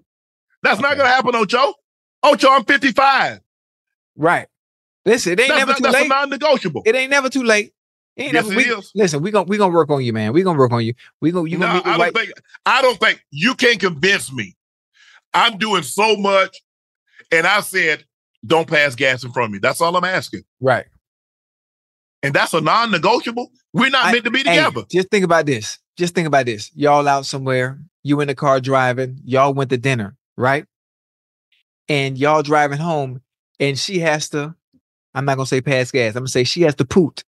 That's 0.63 0.81
not 0.81 0.97
gonna 0.97 1.09
happen, 1.09 1.35
Ocho. 1.35 1.75
Ocho, 2.23 2.49
I'm 2.51 2.65
55. 2.65 3.41
right. 4.17 4.47
Listen, 5.05 5.33
it 5.33 5.41
ain't 5.41 5.49
That's, 5.49 5.59
never 5.59 5.71
not, 5.73 5.79
too 5.79 5.83
that's 5.85 5.95
late. 5.95 6.09
non 6.09 6.31
negotiable. 6.31 6.83
It 6.87 6.95
ain't 6.95 7.11
never 7.11 7.29
too 7.29 7.43
late. 7.43 7.73
It 8.17 8.23
ain't 8.25 8.35
Yes, 8.35 8.47
never, 8.49 8.61
it 8.61 8.67
we, 8.69 8.73
is. 8.73 8.93
Listen, 8.95 9.23
we 9.23 9.31
gonna 9.33 9.49
we 9.49 9.59
gonna 9.59 9.75
work 9.75 9.91
on 9.91 10.05
you, 10.05 10.13
man. 10.13 10.33
We 10.33 10.43
gonna 10.43 10.59
work 10.59 10.71
on 10.73 10.85
you. 10.85 10.95
We 11.21 11.33
gonna 11.33 11.49
you 11.49 11.59
No, 11.59 11.67
gonna 11.67 11.83
I 11.85 11.97
meet 11.97 12.05
don't 12.05 12.15
think 12.15 12.33
I 12.67 12.83
don't 12.83 13.01
think 13.01 13.25
you 13.31 13.55
can 13.57 13.79
convince 13.79 14.33
me. 14.33 14.57
I'm 15.35 15.59
doing 15.59 15.83
so 15.83 16.15
much, 16.17 16.61
and 17.33 17.47
I 17.47 17.61
said, 17.61 18.05
don't 18.47 18.69
pass 18.69 18.95
gas 18.95 19.25
in 19.25 19.33
front 19.33 19.47
of 19.47 19.53
me. 19.53 19.59
That's 19.59 19.81
all 19.81 19.97
I'm 19.97 20.05
asking. 20.05 20.43
right. 20.61 20.87
And 22.23 22.33
that's 22.33 22.53
a 22.55 22.61
non 22.61 22.93
negotiable. 22.93 23.51
We're 23.73 23.91
not 23.91 24.07
I- 24.07 24.13
meant 24.13 24.25
to 24.25 24.31
be 24.31 24.39
Hey, 24.39 24.57
together. 24.57 24.83
just 24.91 25.09
think 25.11 25.25
about 25.25 25.47
this. 25.47 25.79
Just 25.97 26.15
think 26.15 26.27
about 26.27 26.47
this. 26.47 26.71
Y'all 26.75 27.07
out 27.09 27.27
somewhere. 27.27 27.81
You 28.03 28.21
in 28.21 28.29
the 28.29 28.35
car 28.35 28.61
driving. 28.61 29.21
Y'all 29.25 29.55
went 29.55 29.71
to 29.71 29.79
dinner, 29.79 30.17
right? 30.37 30.67
And 31.89 32.17
y'all 32.19 32.43
driving 32.43 32.79
home, 32.79 33.21
and 33.61 33.79
she 33.79 33.99
has 34.01 34.29
to. 34.31 34.55
I'm 35.15 35.25
not 35.25 35.37
gonna 35.37 35.47
say 35.47 35.61
pass 35.61 35.91
gas. 35.91 36.15
I'm 36.15 36.21
gonna 36.23 36.29
say 36.29 36.45
she 36.45 36.63
has 36.63 36.75
to 36.77 36.85
poot. 36.85 37.25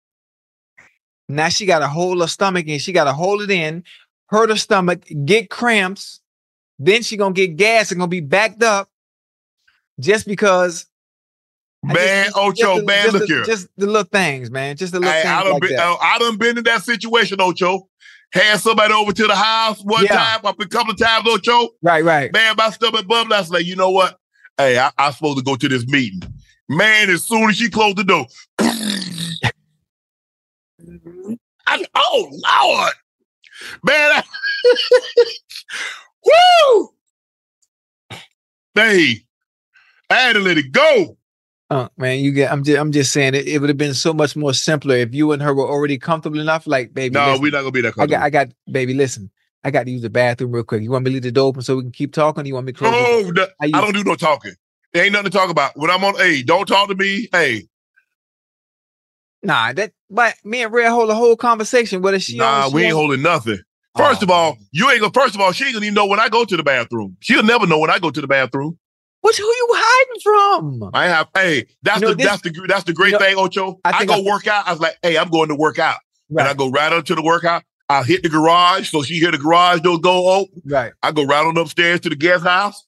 Now 1.27 1.49
she 1.49 1.65
got 1.65 1.79
to 1.79 1.87
hold 1.87 2.19
her 2.21 2.27
stomach 2.27 2.67
and 2.67 2.81
she 2.81 2.91
got 2.91 3.05
to 3.05 3.13
hold 3.13 3.41
it 3.41 3.49
in, 3.49 3.83
hurt 4.27 4.49
her 4.49 4.57
stomach, 4.57 5.03
get 5.25 5.49
cramps. 5.49 6.19
Then 6.77 7.03
she 7.03 7.15
gonna 7.17 7.33
get 7.33 7.55
gas 7.55 7.91
and 7.91 7.99
gonna 7.99 8.09
be 8.09 8.19
backed 8.21 8.63
up, 8.63 8.89
just 9.99 10.27
because 10.27 10.85
Man, 11.83 12.25
just- 12.25 12.37
Ocho, 12.37 12.75
just 12.75 12.85
man, 12.85 13.03
just 13.03 13.13
look 13.13 13.27
the, 13.27 13.33
here. 13.33 13.43
Just 13.43 13.67
the 13.77 13.87
little 13.87 14.03
things, 14.03 14.51
man. 14.51 14.77
Just 14.77 14.93
the 14.93 14.99
little 14.99 15.13
Hey, 15.13 15.23
things 15.23 15.33
I 15.33 15.43
done 15.43 15.51
like 15.53 15.61
been, 15.61 15.75
that. 15.75 15.87
uh, 15.87 15.95
I 15.99 16.19
done 16.19 16.37
been 16.37 16.57
in 16.59 16.63
that 16.65 16.83
situation, 16.83 17.41
Ocho. 17.41 17.87
Had 18.33 18.59
somebody 18.59 18.93
over 18.93 19.11
to 19.11 19.27
the 19.27 19.35
house 19.35 19.81
one 19.83 20.03
Yeah. 20.05 20.15
time, 20.15 20.39
a 20.45 20.53
couple 20.67 20.91
of 20.93 20.97
times, 20.99 21.27
Ocho. 21.27 21.69
right, 21.81 22.03
right. 22.03 22.31
Man, 22.31 22.53
my 22.57 22.69
stomach 22.69 23.07
bubbled. 23.07 23.33
I 23.33 23.39
was 23.39 23.49
like, 23.51 23.65
you 23.65 23.75
know 23.75 23.89
what? 23.89 24.17
Hey, 24.57 24.77
I, 24.79 24.91
I'm 24.97 25.11
supposed 25.11 25.37
to 25.39 25.43
go 25.43 25.55
to 25.55 25.67
this 25.67 25.85
meeting. 25.87 26.21
Man, 26.69 27.09
as 27.09 27.23
soon 27.25 27.49
as 27.49 27.57
she 27.57 27.69
closed 27.69 27.97
the 27.97 28.03
door, 28.03 28.27
I, 31.67 31.83
oh 31.95 32.29
Lord, 32.31 32.93
man, 33.83 34.11
I, 34.11 34.23
woo, 36.25 36.89
hey, 38.75 39.23
I 40.09 40.13
had 40.15 40.33
to 40.33 40.39
let 40.39 40.57
it 40.57 40.71
go. 40.71 41.17
Uh, 41.71 41.87
man, 41.97 42.19
you 42.19 42.33
get. 42.33 42.51
I'm 42.51 42.63
just. 42.65 42.77
I'm 42.77 42.91
just 42.91 43.13
saying 43.13 43.33
it. 43.33 43.47
It 43.47 43.59
would 43.59 43.69
have 43.69 43.77
been 43.77 43.93
so 43.93 44.11
much 44.13 44.35
more 44.35 44.53
simpler 44.53 44.97
if 44.97 45.13
you 45.13 45.31
and 45.31 45.41
her 45.41 45.53
were 45.55 45.65
already 45.67 45.97
comfortable 45.97 46.39
enough. 46.41 46.67
Like, 46.67 46.93
baby, 46.93 47.15
No, 47.15 47.27
listen, 47.27 47.41
we're 47.43 47.51
not 47.53 47.59
gonna 47.59 47.71
be 47.71 47.79
that 47.81 47.87
I 47.89 47.91
comfortable. 47.91 48.11
got. 48.19 48.23
I 48.23 48.29
got. 48.29 48.47
Baby, 48.69 48.93
listen. 48.93 49.31
I 49.63 49.71
got 49.71 49.85
to 49.85 49.91
use 49.91 50.01
the 50.01 50.09
bathroom 50.09 50.51
real 50.51 50.63
quick. 50.65 50.81
You 50.81 50.91
want 50.91 51.05
me 51.05 51.11
to 51.11 51.13
leave 51.13 51.23
the 51.23 51.31
door 51.31 51.47
open 51.47 51.61
so 51.61 51.77
we 51.77 51.83
can 51.83 51.91
keep 51.91 52.13
talking? 52.13 52.45
You 52.45 52.55
want 52.55 52.65
me 52.65 52.73
to 52.73 52.77
close? 52.79 52.91
no, 52.91 53.29
no, 53.31 53.47
I 53.61 53.65
use- 53.65 53.75
I 53.75 53.79
don't 53.81 53.93
do 53.93 54.03
no 54.03 54.15
talking. 54.15 54.53
There 54.93 55.03
ain't 55.05 55.13
nothing 55.13 55.31
to 55.31 55.37
talk 55.37 55.49
about. 55.49 55.71
When 55.77 55.89
I'm 55.89 56.03
on, 56.03 56.15
hey, 56.17 56.41
don't 56.43 56.65
talk 56.67 56.89
to 56.89 56.95
me. 56.95 57.29
Hey, 57.31 57.67
Nah, 59.43 59.71
that. 59.73 59.93
But 60.09 60.35
me 60.43 60.63
and 60.63 60.73
Red 60.73 60.89
hold 60.89 61.09
a 61.09 61.15
whole 61.15 61.35
conversation. 61.37 62.01
What 62.01 62.13
is 62.15 62.23
she? 62.23 62.37
nah? 62.37 62.67
She 62.67 62.75
we 62.75 62.83
ain't 62.83 62.93
on- 62.93 62.99
holding 62.99 63.21
nothing. 63.21 63.59
First 63.97 64.21
Oh, 64.21 64.25
of 64.25 64.31
all, 64.31 64.57
you 64.71 64.89
ain't 64.89 64.99
gonna. 65.01 65.13
First 65.13 65.35
of 65.35 65.41
all, 65.41 65.51
she 65.51 65.65
ain't 65.65 65.73
gonna 65.73 65.85
even 65.85 65.93
know 65.95 66.05
when 66.05 66.19
I 66.19 66.27
go 66.29 66.43
to 66.45 66.57
the 66.57 66.63
bathroom. 66.63 67.17
She'll 67.21 67.43
never 67.43 67.65
know 67.67 67.79
when 67.79 67.89
I 67.89 67.99
go 67.99 68.09
to 68.11 68.21
the 68.21 68.27
bathroom. 68.27 68.77
What? 69.21 69.35
Who 69.35 69.43
you 69.43 69.67
hiding 69.71 70.21
from? 70.81 70.89
I 70.93 71.05
have. 71.07 71.29
Hey, 71.35 71.65
that's 71.83 72.01
You 72.01 72.07
know, 72.07 72.13
the 72.13 72.15
this- 72.17 72.25
that's 72.27 72.41
the 72.41 72.65
that's 72.67 72.83
the 72.83 72.93
great 72.93 73.13
you 73.13 73.19
know, 73.19 73.25
thing, 73.25 73.35
Ocho. 73.37 73.79
I 73.85 73.91
I, 73.99 74.05
go 74.05 74.15
I- 74.15 74.21
work 74.21 74.47
out. 74.47 74.67
I 74.67 74.71
was 74.71 74.81
like, 74.81 74.97
hey, 75.01 75.17
I'm 75.17 75.29
going 75.29 75.49
to 75.49 75.55
work 75.55 75.79
out, 75.79 75.97
and 76.29 76.41
I 76.41 76.53
go 76.53 76.69
right 76.69 76.91
up 76.91 77.05
to 77.05 77.15
the 77.15 77.21
workout. 77.23 77.63
I 77.89 78.03
hit 78.03 78.23
the 78.23 78.29
garage, 78.29 78.89
so 78.89 79.03
she 79.03 79.15
hear 79.19 79.31
the 79.31 79.37
garage 79.37 79.81
door 79.81 79.99
go 79.99 80.31
open. 80.31 80.61
right. 80.65 80.93
I 81.03 81.11
go 81.11 81.23
right 81.25 81.45
on 81.45 81.57
upstairs 81.57 81.99
to 82.01 82.09
the 82.09 82.15
guest 82.15 82.43
house. 82.45 82.85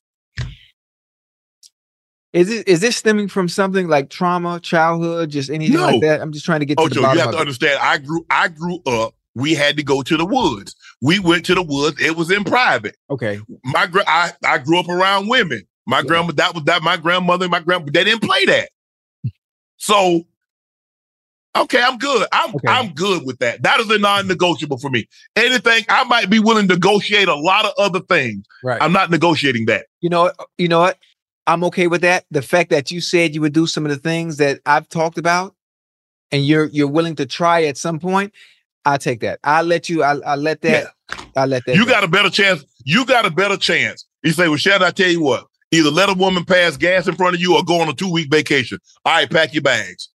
Is 2.32 2.50
it 2.50 2.68
is 2.68 2.80
this 2.80 2.98
stemming 2.98 3.28
from 3.28 3.48
something 3.48 3.88
like 3.88 4.10
trauma, 4.10 4.60
childhood, 4.60 5.30
just 5.30 5.52
anything 5.52 5.76
No. 5.76 5.86
like 5.88 6.02
that? 6.02 6.20
I'm 6.22 6.32
just 6.32 6.46
trying 6.46 6.62
to 6.62 6.66
get 6.66 6.78
to 6.80 6.86
the 6.86 6.90
Ocho, 6.90 7.02
bottom 7.04 7.18
you 7.18 7.22
have 7.24 7.32
to 7.34 7.38
understand. 7.38 7.80
I 7.82 8.00
grew 8.00 8.26
I 8.30 8.48
grew 8.48 8.80
up. 8.88 9.14
We 9.36 9.54
had 9.54 9.78
to 9.78 9.84
go 9.84 10.02
to 10.02 10.18
the 10.18 10.26
woods. 10.26 10.76
We 11.02 11.20
went 11.20 11.46
to 11.48 11.56
the 11.56 11.62
woods. 11.62 12.02
It 12.02 12.16
was 12.16 12.32
in 12.32 12.44
private. 12.44 12.96
Okay, 13.12 13.40
My 13.66 13.88
I 14.08 14.32
I 14.44 14.58
grew 14.58 14.80
up 14.80 14.90
around 14.90 15.28
women. 15.28 15.62
My 15.86 15.98
Yeah. 16.00 16.04
grandma 16.04 16.32
that 16.34 16.54
was 16.56 16.64
that. 16.66 16.82
My 16.82 16.98
grandmother, 16.98 17.46
and 17.46 17.52
my 17.52 17.60
grandma 17.60 17.86
they 17.92 18.04
didn't 18.04 18.24
play 18.24 18.46
that. 18.46 18.70
So. 19.78 20.26
Okay, 21.56 21.80
I'm 21.84 22.00
good. 22.00 22.28
I'm 22.32 22.56
Okay. 22.56 22.68
I'm 22.68 22.94
good 22.96 23.26
with 23.28 23.38
that. 23.38 23.62
That 23.62 23.80
is 23.80 23.88
a 23.92 24.00
non-negotiable 24.00 24.80
for 24.80 24.90
me. 24.90 25.08
Anything 25.36 25.86
I 25.88 26.04
might 26.06 26.28
be 26.28 26.40
willing 26.40 26.68
to 26.68 26.74
negotiate 26.74 27.28
a 27.28 27.36
lot 27.36 27.64
of 27.66 27.74
other 27.78 28.00
things. 28.00 28.44
right. 28.64 28.82
I'm 28.82 28.92
not 28.92 29.12
negotiating 29.12 29.68
that. 29.68 29.86
you 30.02 30.10
know, 30.10 30.24
what- 30.24 30.36
you 30.58 30.68
know 30.68 30.80
what? 30.80 30.98
I'm 31.46 31.64
okay 31.66 31.86
with 31.86 32.02
that. 32.02 32.26
The 32.32 32.42
fact 32.42 32.72
that 32.72 32.90
you 32.90 33.02
said 33.02 33.36
you 33.36 33.42
would 33.42 33.54
do 33.54 33.68
some 33.68 33.86
of 33.86 33.92
the 33.92 33.98
things 34.00 34.38
that 34.38 34.62
I've 34.66 34.90
talked 34.90 35.20
about, 35.20 35.54
and 36.32 36.44
you're 36.44 36.66
you're 36.68 36.88
willing 36.88 37.16
to 37.18 37.26
try 37.28 37.66
at 37.66 37.78
some 37.78 38.00
point, 38.00 38.34
I 38.84 38.98
take 38.98 39.20
that. 39.20 39.40
I 39.44 39.62
let 39.62 39.90
you. 39.90 40.02
I 40.02 40.14
I 40.26 40.36
let 40.36 40.62
that. 40.62 40.94
I 41.38 41.46
let 41.46 41.66
that. 41.68 41.76
You 41.76 41.86
go. 41.86 41.92
got 41.92 42.04
a 42.04 42.08
better 42.08 42.32
chance. 42.32 42.66
You 42.84 43.06
got 43.06 43.26
a 43.28 43.30
better 43.32 43.58
chance. 43.58 44.06
You 44.24 44.32
say, 44.32 44.48
well, 44.48 44.58
Shannon, 44.58 44.84
I 44.88 44.92
tell 44.92 45.10
you 45.10 45.22
what, 45.22 45.46
either 45.74 45.90
let 45.92 46.10
a 46.10 46.14
woman 46.14 46.46
pass 46.46 46.78
gas 46.78 47.08
in 47.08 47.16
front 47.16 47.36
of 47.36 47.42
you 47.42 47.56
or 47.56 47.64
go 47.64 47.82
on 47.82 47.90
a 47.90 47.94
two-week 47.94 48.30
vacation. 48.30 48.78
All 49.06 49.14
right, 49.14 49.30
pack 49.30 49.54
your 49.54 49.64
bags. 49.64 50.10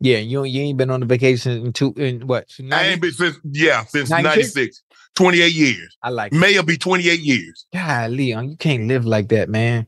Yeah, 0.00 0.18
you 0.18 0.42
you 0.44 0.62
ain't 0.62 0.78
been 0.78 0.90
on 0.90 1.02
a 1.02 1.06
vacation 1.06 1.64
in 1.64 1.72
two 1.72 1.94
in 1.96 2.26
what? 2.26 2.48
I 2.72 2.88
ain't 2.88 3.00
been 3.00 3.12
since, 3.12 3.38
yeah, 3.44 3.84
since 3.84 4.10
96? 4.10 4.56
96. 4.56 4.82
28 5.14 5.52
years. 5.52 5.96
I 6.02 6.08
like. 6.08 6.32
May 6.32 6.56
will 6.56 6.64
be 6.64 6.76
28 6.76 7.20
years. 7.20 7.66
God, 7.72 8.10
Leon, 8.10 8.44
oh, 8.44 8.48
you 8.50 8.56
can't 8.56 8.88
live 8.88 9.04
like 9.04 9.28
that, 9.28 9.48
man. 9.48 9.86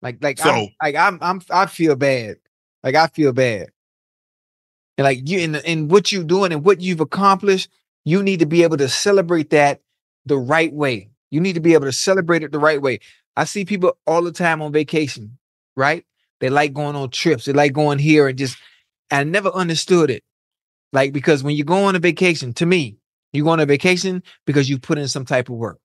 Like 0.00 0.22
like 0.22 0.38
So- 0.38 0.50
I'm, 0.50 0.68
like 0.82 0.94
I'm 0.94 1.18
I'm 1.20 1.42
I 1.50 1.66
feel 1.66 1.96
bad. 1.96 2.36
Like 2.82 2.94
I 2.94 3.08
feel 3.08 3.32
bad. 3.32 3.68
And 4.96 5.04
like 5.04 5.28
you 5.28 5.40
and 5.40 5.56
and 5.56 5.90
what 5.90 6.12
you're 6.12 6.24
doing 6.24 6.52
and 6.52 6.64
what 6.64 6.80
you've 6.80 7.00
accomplished, 7.00 7.68
you 8.04 8.22
need 8.22 8.38
to 8.40 8.46
be 8.46 8.62
able 8.62 8.78
to 8.78 8.88
celebrate 8.88 9.50
that 9.50 9.82
the 10.24 10.38
right 10.38 10.72
way. 10.72 11.10
You 11.30 11.40
need 11.40 11.54
to 11.54 11.60
be 11.60 11.74
able 11.74 11.86
to 11.86 11.92
celebrate 11.92 12.42
it 12.42 12.52
the 12.52 12.58
right 12.58 12.80
way. 12.80 13.00
I 13.36 13.44
see 13.44 13.64
people 13.64 13.96
all 14.06 14.22
the 14.22 14.32
time 14.32 14.62
on 14.62 14.72
vacation, 14.72 15.38
right? 15.76 16.04
They 16.40 16.48
like 16.50 16.72
going 16.72 16.96
on 16.96 17.10
trips. 17.10 17.44
They 17.44 17.52
like 17.52 17.72
going 17.72 17.98
here 17.98 18.28
and 18.28 18.38
just 18.38 18.56
I 19.10 19.24
never 19.24 19.50
understood 19.50 20.10
it. 20.10 20.24
Like 20.92 21.12
because 21.12 21.42
when 21.42 21.56
you 21.56 21.64
go 21.64 21.84
on 21.84 21.96
a 21.96 21.98
vacation, 21.98 22.52
to 22.54 22.66
me, 22.66 22.96
you 23.32 23.44
go 23.44 23.50
on 23.50 23.60
a 23.60 23.66
vacation 23.66 24.22
because 24.46 24.68
you 24.70 24.78
put 24.78 24.98
in 24.98 25.08
some 25.08 25.24
type 25.24 25.48
of 25.48 25.56
work. 25.56 25.78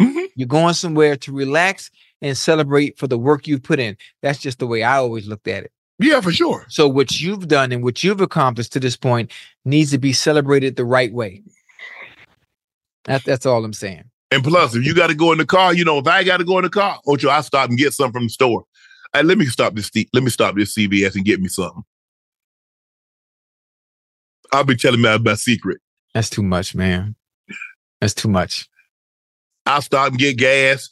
Mhm. 0.00 0.28
You're 0.36 0.48
going 0.48 0.74
somewhere 0.74 1.16
to 1.16 1.32
relax 1.32 1.90
and 2.20 2.36
celebrate 2.36 2.98
for 2.98 3.06
the 3.06 3.18
work 3.18 3.46
you've 3.46 3.62
put 3.62 3.80
in. 3.80 3.96
That's 4.22 4.38
just 4.38 4.58
the 4.58 4.66
way 4.66 4.82
I 4.82 4.96
always 4.96 5.26
looked 5.26 5.48
at 5.48 5.64
it. 5.64 5.72
Yeah, 5.98 6.20
for 6.20 6.32
sure. 6.32 6.66
So 6.68 6.88
what 6.88 7.20
you've 7.20 7.48
done 7.48 7.70
and 7.72 7.82
what 7.82 8.02
you've 8.02 8.20
accomplished 8.20 8.72
to 8.72 8.80
this 8.80 8.96
point 8.96 9.30
needs 9.64 9.90
to 9.92 9.98
be 9.98 10.12
celebrated 10.12 10.76
the 10.76 10.84
right 10.84 11.12
way. 11.12 11.42
That, 13.04 13.24
that's 13.24 13.46
all 13.46 13.64
I'm 13.64 13.72
saying. 13.72 14.04
And 14.32 14.42
plus, 14.42 14.74
if 14.74 14.82
you 14.86 14.94
got 14.94 15.08
to 15.08 15.14
go 15.14 15.30
in 15.32 15.36
the 15.36 15.44
car, 15.44 15.74
you 15.74 15.84
know, 15.84 15.98
if 15.98 16.06
I 16.06 16.24
got 16.24 16.38
to 16.38 16.44
go 16.44 16.56
in 16.56 16.64
the 16.64 16.70
car, 16.70 16.98
Ocho, 17.06 17.28
I 17.28 17.42
stop 17.42 17.68
and 17.68 17.76
get 17.78 17.92
something 17.92 18.14
from 18.14 18.22
the 18.24 18.30
store. 18.30 18.64
Hey, 19.12 19.22
let 19.22 19.36
me 19.36 19.44
stop 19.44 19.74
this. 19.74 19.90
Let 20.14 20.22
me 20.22 20.30
stop 20.30 20.54
this 20.54 20.74
CVS 20.74 21.16
and 21.16 21.24
get 21.26 21.38
me 21.38 21.48
something. 21.48 21.82
I'll 24.50 24.64
be 24.64 24.74
telling 24.74 25.02
me 25.02 25.12
about 25.12 25.38
secret. 25.38 25.82
That's 26.14 26.30
too 26.30 26.42
much, 26.42 26.74
man. 26.74 27.14
That's 28.00 28.14
too 28.14 28.28
much. 28.28 28.66
I'll 29.66 29.82
stop 29.82 30.08
and 30.08 30.18
get 30.18 30.38
gas. 30.38 30.88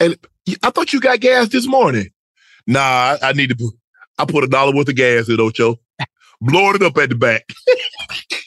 And 0.00 0.16
I 0.62 0.70
thought 0.70 0.94
you 0.94 1.00
got 1.00 1.20
gas 1.20 1.50
this 1.50 1.66
morning. 1.66 2.08
Nah, 2.66 2.80
I, 2.80 3.18
I 3.20 3.32
need 3.34 3.50
to 3.50 3.56
put, 3.56 3.74
I 4.18 4.24
put 4.24 4.42
a 4.42 4.48
dollar 4.48 4.74
worth 4.74 4.88
of 4.88 4.96
gas 4.96 5.28
in 5.28 5.38
Ocho. 5.38 5.76
Blowing 6.40 6.76
it 6.76 6.82
up 6.82 6.96
at 6.96 7.10
the 7.10 7.14
back. 7.14 7.46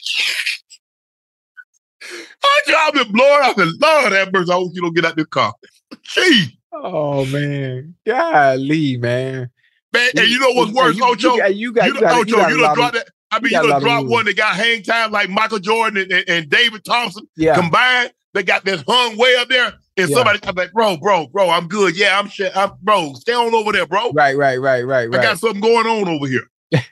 I've 2.76 2.94
been 2.94 3.12
blowing 3.12 3.44
up 3.44 3.58
and 3.58 3.72
Lord 3.80 4.12
have 4.12 4.32
mercy. 4.32 4.50
I 4.50 4.54
hope 4.54 4.72
you 4.74 4.82
don't 4.82 4.94
get 4.94 5.04
out 5.04 5.16
this 5.16 5.26
car. 5.26 5.54
Gee, 6.02 6.58
Oh 6.72 7.24
man. 7.26 7.94
Golly, 8.06 8.96
man. 8.98 9.50
man. 9.92 10.10
And 10.16 10.28
you 10.28 10.38
know 10.38 10.50
what's 10.52 10.72
worse, 10.72 10.96
you, 10.96 11.04
Ocho? 11.04 11.34
You 11.34 11.40
got, 11.40 11.54
you 11.54 11.72
got, 11.72 11.86
you 11.86 11.94
you 11.94 12.00
got, 12.00 12.28
you 12.28 12.36
got 12.36 12.50
you 12.50 12.74
dropped 12.74 12.94
that. 12.94 13.08
I 13.30 13.40
mean, 13.40 13.52
you 13.52 13.62
you, 13.62 13.68
done 13.68 13.82
dropped 13.82 14.08
one 14.08 14.24
that 14.24 14.36
got 14.36 14.54
hang 14.54 14.82
time 14.82 15.12
like 15.12 15.28
Michael 15.28 15.58
Jordan 15.58 16.02
and, 16.02 16.12
and, 16.12 16.24
and 16.28 16.48
David 16.48 16.84
Thompson 16.84 17.28
yeah. 17.36 17.54
combined. 17.54 18.12
They 18.34 18.42
got 18.42 18.64
this 18.64 18.82
hung 18.86 19.16
way 19.16 19.36
up 19.36 19.48
there. 19.48 19.74
And 19.96 20.08
Yeah. 20.08 20.16
somebody, 20.16 20.38
I'm 20.44 20.54
like, 20.54 20.72
bro, 20.72 20.96
bro, 20.96 21.26
bro, 21.26 21.50
I'm 21.50 21.66
good. 21.66 21.96
Yeah, 21.96 22.18
I'm 22.18 22.28
shit. 22.28 22.56
I'm, 22.56 22.70
bro, 22.82 23.14
stay 23.14 23.32
on 23.32 23.54
over 23.54 23.72
there, 23.72 23.86
bro. 23.86 24.12
Right, 24.12 24.36
right, 24.36 24.58
right, 24.60 24.82
right, 24.82 25.08
I 25.12 25.22
got 25.22 25.38
something 25.38 25.60
going 25.60 25.86
on 25.86 26.08
over 26.08 26.26
here. 26.26 26.48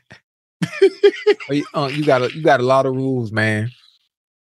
Oh, 1.48 1.52
you, 1.52 1.66
uh, 1.74 1.90
you 1.92 2.04
got 2.04 2.22
a, 2.22 2.34
you 2.34 2.42
got 2.42 2.58
a 2.58 2.64
lot 2.64 2.86
of 2.86 2.94
rules, 2.96 3.30
man. 3.30 3.70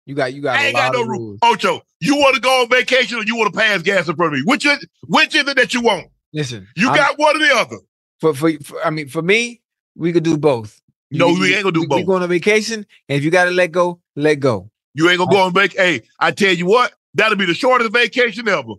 You 0.05 0.15
got 0.15 0.33
you 0.33 0.41
got 0.41 0.57
I 0.57 0.63
a 0.63 0.67
ain't 0.67 0.75
got 0.75 0.93
no 0.93 1.03
rules. 1.03 1.39
Ocho, 1.43 1.81
you 1.99 2.15
want 2.15 2.35
to 2.35 2.41
go 2.41 2.61
on 2.61 2.69
vacation 2.69 3.19
or 3.19 3.23
you 3.23 3.35
want 3.35 3.53
to 3.53 3.59
pass 3.59 3.81
gas 3.81 4.07
in 4.07 4.15
front 4.15 4.33
of 4.33 4.39
me? 4.39 4.43
Which 4.45 4.65
is 4.65 4.85
which 5.07 5.35
is 5.35 5.47
it 5.47 5.55
that 5.57 5.73
you 5.73 5.81
want? 5.81 6.07
Listen, 6.33 6.67
You 6.75 6.87
I'm- 6.87 6.95
got 6.97 7.19
one 7.19 7.35
or 7.35 7.39
the 7.39 7.53
other. 7.55 7.77
for, 8.19 8.33
for 8.33 8.51
for 8.63 8.85
I 8.85 8.89
mean 8.89 9.07
for 9.07 9.21
me, 9.21 9.61
we 9.95 10.11
could 10.11 10.23
do 10.23 10.37
both. 10.37 10.81
No, 11.11 11.29
You- 11.29 11.39
we 11.39 11.53
ain't 11.53 11.63
gonna 11.63 11.73
do 11.73 11.81
we, 11.81 11.87
both. 11.87 11.97
We 11.99 12.05
going 12.05 12.23
on 12.23 12.29
vacation, 12.29 12.85
and 13.09 13.17
if 13.17 13.23
you 13.23 13.31
got 13.31 13.45
to 13.45 13.51
let 13.51 13.71
go, 13.71 13.99
let 14.15 14.35
go. 14.35 14.71
You 14.93 15.09
ain't 15.09 15.19
gonna 15.19 15.31
go 15.31 15.41
on 15.41 15.53
vacation. 15.53 15.77
Hey, 15.85 16.01
I 16.19 16.31
tell 16.31 16.53
you 16.53 16.65
what, 16.65 16.93
that'll 17.13 17.37
be 17.37 17.45
the 17.45 17.53
shortest 17.53 17.91
vacation 17.93 18.47
ever. 18.47 18.73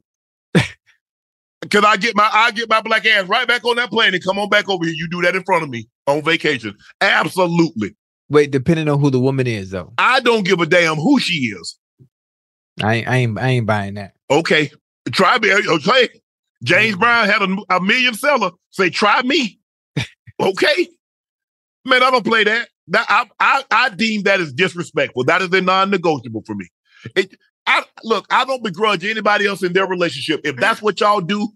Cause 1.70 1.84
I 1.86 1.96
get 1.96 2.16
my 2.16 2.28
I 2.32 2.50
get 2.50 2.68
my 2.68 2.80
black 2.80 3.06
ass 3.06 3.28
right 3.28 3.46
back 3.46 3.64
on 3.64 3.76
that 3.76 3.90
plane 3.90 4.12
and 4.14 4.22
come 4.24 4.38
on 4.38 4.48
back 4.48 4.68
over 4.68 4.84
here. 4.84 4.94
You 4.94 5.08
do 5.08 5.22
that 5.22 5.36
in 5.36 5.44
front 5.44 5.62
of 5.62 5.70
me 5.70 5.88
on 6.08 6.22
vacation. 6.22 6.76
Absolutely. 7.00 7.94
Wait, 8.32 8.50
depending 8.50 8.88
on 8.88 8.98
who 8.98 9.10
the 9.10 9.20
woman 9.20 9.46
is, 9.46 9.72
though, 9.72 9.92
I 9.98 10.20
don't 10.20 10.46
give 10.46 10.58
a 10.58 10.64
damn 10.64 10.96
who 10.96 11.20
she 11.20 11.34
is. 11.34 11.78
I 12.82 12.94
ain't 12.94 13.08
I 13.08 13.16
ain't, 13.16 13.38
I 13.38 13.48
ain't 13.48 13.66
buying 13.66 13.94
that. 13.94 14.14
Okay. 14.30 14.70
Try 15.12 15.38
me. 15.38 15.52
Okay. 15.52 16.08
James 16.64 16.96
mm. 16.96 17.00
Brown 17.00 17.28
had 17.28 17.42
a, 17.42 17.76
a 17.76 17.80
million 17.82 18.14
seller 18.14 18.52
say, 18.70 18.88
try 18.88 19.20
me. 19.20 19.60
okay. 20.40 20.88
Man, 21.84 22.02
I 22.02 22.10
don't 22.10 22.24
play 22.24 22.44
that. 22.44 22.68
That 22.88 23.04
I, 23.10 23.26
I 23.38 23.64
I 23.70 23.88
deem 23.90 24.22
that 24.22 24.40
as 24.40 24.50
disrespectful. 24.50 25.24
That 25.24 25.42
is 25.42 25.52
a 25.52 25.60
non-negotiable 25.60 26.44
for 26.46 26.54
me. 26.54 26.68
It 27.14 27.34
I 27.66 27.84
look, 28.02 28.26
I 28.30 28.46
don't 28.46 28.64
begrudge 28.64 29.04
anybody 29.04 29.46
else 29.46 29.62
in 29.62 29.74
their 29.74 29.86
relationship. 29.86 30.40
If 30.44 30.56
that's 30.56 30.80
what 30.80 31.00
y'all 31.00 31.20
do, 31.20 31.48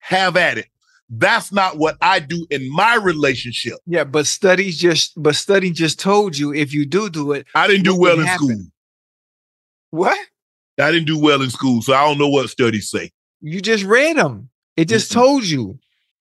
have 0.00 0.36
at 0.36 0.58
it. 0.58 0.66
That's 1.10 1.50
not 1.52 1.78
what 1.78 1.96
I 2.02 2.20
do 2.20 2.46
in 2.50 2.70
my 2.70 2.96
relationship. 2.96 3.78
Yeah, 3.86 4.04
but 4.04 4.26
studies 4.26 4.78
just 4.78 5.12
but 5.20 5.34
study 5.36 5.70
just 5.70 5.98
told 5.98 6.36
you 6.36 6.52
if 6.52 6.72
you 6.74 6.84
do 6.84 7.08
do 7.08 7.32
it, 7.32 7.46
I 7.54 7.66
didn't 7.66 7.84
do 7.84 7.98
well 7.98 8.20
in 8.20 8.26
happen? 8.26 8.46
school. 8.46 8.64
what 9.90 10.18
I 10.80 10.92
didn't 10.92 11.06
do 11.06 11.18
well 11.18 11.42
in 11.42 11.50
school, 11.50 11.82
so 11.82 11.92
I 11.94 12.04
don't 12.06 12.18
know 12.18 12.28
what 12.28 12.48
studies 12.50 12.90
say. 12.90 13.10
you 13.40 13.60
just 13.60 13.84
read 13.84 14.16
them. 14.16 14.50
It 14.76 14.88
just 14.88 15.10
Mm-mm. 15.10 15.14
told 15.14 15.44
you. 15.44 15.78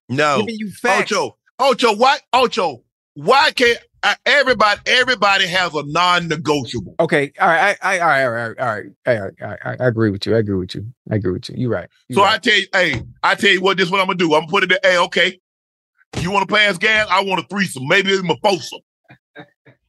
No. 0.10 0.40
Giving 0.40 0.56
you 0.58 0.72
facts. 0.72 1.12
Ocho, 1.12 1.38
Ocho, 1.60 1.96
why 1.96 2.18
Ocho? 2.34 2.84
Why 3.14 3.52
can't 3.52 3.78
everybody 4.26 4.80
everybody 4.86 5.48
has 5.48 5.74
a 5.74 5.84
non-negotiable? 5.86 6.96
Okay, 7.00 7.32
all 7.40 7.48
right, 7.48 7.78
I, 7.82 7.98
I, 7.98 8.00
all 8.00 8.08
right, 8.08 8.24
all 8.24 8.32
right, 8.32 8.60
all 8.60 8.68
right, 8.68 8.86
all 9.06 9.14
right, 9.24 9.34
all 9.42 9.48
right, 9.50 9.60
right. 9.66 9.82
I 9.82 9.88
agree 9.88 10.10
with 10.10 10.26
you. 10.26 10.36
I 10.36 10.40
agree 10.40 10.56
with 10.56 10.76
you. 10.76 10.86
I 11.12 11.16
agree 11.16 11.32
with 11.34 11.50
you. 11.50 11.56
You're 11.58 11.70
right. 11.70 11.90
You're 12.10 12.16
So 12.18 12.24
I 12.24 12.38
tell 12.38 12.58
you, 12.58 12.68
hey, 12.74 13.04
I 13.24 13.36
tell 13.36 13.52
you 13.52 13.62
what, 13.62 13.78
this 13.78 13.88
is 13.88 13.92
what 13.92 14.00
I'm 14.02 14.08
gonna 14.08 14.18
do. 14.18 14.34
I'm 14.34 14.42
gonna 14.42 14.52
put 14.52 14.64
it 14.64 14.72
in, 14.72 14.78
hey, 14.84 14.98
okay. 15.00 15.40
You 16.20 16.32
want 16.32 16.48
to 16.48 16.56
pass 16.56 16.78
gas? 16.78 17.08
I 17.12 17.24
want 17.24 17.44
a 17.44 17.48
threesome, 17.48 17.88
maybe 17.88 18.12
even 18.12 18.30
a 18.30 18.38
foursome. 18.38 18.80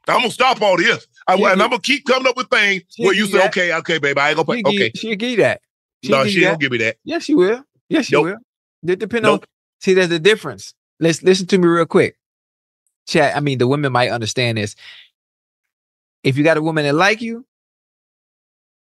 I'm 0.09 0.21
gonna 0.21 0.31
stop 0.31 0.61
all 0.63 0.77
this. 0.77 1.07
I, 1.27 1.35
and 1.35 1.63
I'm 1.63 1.71
gonna 1.71 1.81
keep 1.81 2.07
coming 2.07 2.27
up 2.27 2.37
with 2.37 2.49
things 2.49 2.83
where 2.97 3.15
you 3.15 3.27
say, 3.27 3.39
that. 3.39 3.49
okay, 3.49 3.75
okay, 3.75 3.99
baby, 3.99 4.19
I 4.19 4.31
ain't 4.31 4.37
gonna 4.37 4.47
pay. 4.47 4.63
She'll 4.63 4.71
Okay, 4.71 4.93
she'll 4.95 5.17
give 5.17 5.31
you 5.31 5.37
that. 5.39 5.61
She'll 6.03 6.19
no, 6.19 6.27
she 6.27 6.41
don't 6.41 6.61
give 6.61 6.73
me 6.73 6.79
that. 6.79 6.97
Yes, 7.05 7.25
she 7.25 7.35
will. 7.35 7.63
Yes, 7.89 8.07
she 8.07 8.15
Nope. 8.15 8.25
will. 8.25 8.37
It 8.87 8.99
depends 8.99 9.27
Nope. 9.27 9.43
on. 9.43 9.47
See, 9.81 9.95
there's 9.95 10.11
a 10.11 10.19
difference. 10.19 10.75
Let's 11.01 11.23
listen 11.23 11.47
to 11.49 11.59
me 11.59 11.67
real 11.67 11.87
quick. 11.87 12.17
Chat. 13.09 13.35
I 13.37 13.41
mean, 13.41 13.59
the 13.59 13.67
women 13.67 13.91
might 13.91 14.11
understand 14.11 14.59
this. 14.59 14.77
If 16.23 16.37
you 16.37 16.45
got 16.45 16.59
a 16.59 16.63
woman 16.63 16.85
that 16.85 16.95
like 16.95 17.23
you, 17.23 17.47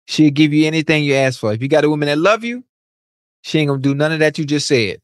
she'll 0.07 0.31
give 0.31 0.53
you 0.53 0.65
anything 0.65 1.03
you 1.03 1.13
ask 1.13 1.39
for. 1.39 1.53
If 1.53 1.61
you 1.61 1.67
got 1.67 1.83
a 1.83 1.89
woman 1.89 2.07
that 2.07 2.17
love 2.17 2.43
you, 2.43 2.63
she 3.43 3.59
ain't 3.59 3.69
gonna 3.69 3.81
do 3.81 3.93
none 3.93 4.11
of 4.11 4.19
that 4.19 4.37
you 4.37 4.45
just 4.45 4.67
said. 4.67 4.99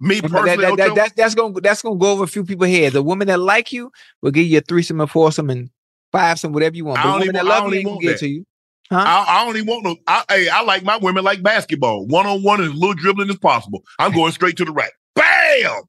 Me 0.00 0.22
personally, 0.22 0.56
that- 0.56 0.76
that- 0.78 0.86
Ocho, 0.86 0.94
that's 0.94 1.12
that's 1.12 1.34
gonna 1.34 1.60
that's 1.60 1.82
gonna 1.82 1.96
go 1.98 2.12
over 2.12 2.24
a 2.24 2.28
few 2.28 2.44
people's 2.44 2.70
heads. 2.70 2.94
A 2.94 3.02
woman 3.02 3.28
that 3.28 3.38
like 3.38 3.72
you 3.72 3.92
will 4.22 4.30
give 4.30 4.46
you 4.46 4.58
a 4.58 4.62
threesome 4.62 5.00
and 5.00 5.10
foursome 5.10 5.50
and 5.50 5.68
fivesome, 6.12 6.52
whatever 6.52 6.74
you 6.76 6.86
want. 6.86 6.98
I 7.00 7.02
But 7.02 7.08
woman 7.12 7.22
even- 7.24 7.34
that 7.34 7.44
I 7.44 7.48
love 7.48 7.68
you 7.72 7.78
ain't 7.78 7.86
gonna 7.86 8.00
give 8.00 8.18
to 8.20 8.28
you. 8.28 8.46
I, 8.92 9.24
I 9.28 9.44
don't 9.44 9.54
even 9.56 9.68
want 9.68 9.84
no. 9.84 9.96
I, 10.06 10.24
hey, 10.30 10.48
I 10.48 10.62
like 10.62 10.82
my 10.82 10.96
women 10.96 11.22
like 11.22 11.42
basketball, 11.42 12.06
one 12.06 12.26
on 12.26 12.42
one 12.42 12.60
and 12.60 12.70
as 12.72 12.74
little 12.74 12.94
dribbling 12.94 13.28
as 13.30 13.38
possible. 13.38 13.84
I'm 13.98 14.12
going 14.14 14.32
straight 14.32 14.56
to 14.56 14.64
the 14.64 14.72
rack. 14.72 14.92
Bam! 15.14 15.82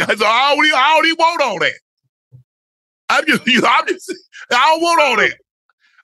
I 0.00 0.06
don't, 0.14 0.66
even, 0.66 0.78
I 0.78 0.94
don't 0.96 1.06
even 1.06 1.16
want 1.18 1.42
all 1.42 1.58
that. 1.60 1.72
I'm 3.10 3.26
just, 3.26 3.42
I'm 3.66 3.86
just, 3.88 4.14
I 4.52 4.70
don't 4.70 4.82
want 4.82 5.00
all 5.00 5.16
that. 5.16 5.34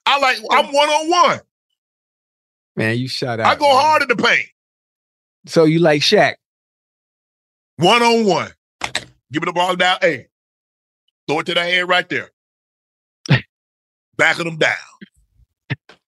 I 0.05 0.19
like, 0.19 0.37
I'm 0.51 0.73
one 0.73 0.89
on 0.89 1.09
one. 1.09 1.39
Man, 2.75 2.97
you 2.97 3.07
shut 3.07 3.39
out. 3.39 3.47
I 3.47 3.55
go 3.55 3.67
man. 3.67 3.75
hard 3.81 4.01
in 4.03 4.07
the 4.09 4.15
paint, 4.15 4.47
So 5.47 5.65
you 5.65 5.79
like 5.79 6.01
Shaq? 6.01 6.35
one 7.77 8.01
on 8.03 8.25
one. 8.25 8.51
Give 9.31 9.41
me 9.41 9.45
the 9.45 9.53
ball 9.53 9.75
down. 9.75 9.97
Hey, 10.01 10.27
throw 11.27 11.39
it 11.39 11.45
to 11.47 11.53
the 11.53 11.61
head 11.61 11.87
right 11.89 12.07
there. 12.09 12.29
Backing 14.17 14.45
them 14.45 14.57
down. 14.57 14.75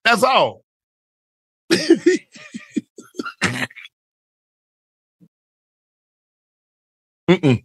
That's 0.04 0.22
all. 0.22 0.64
Mm-mm. 7.30 7.64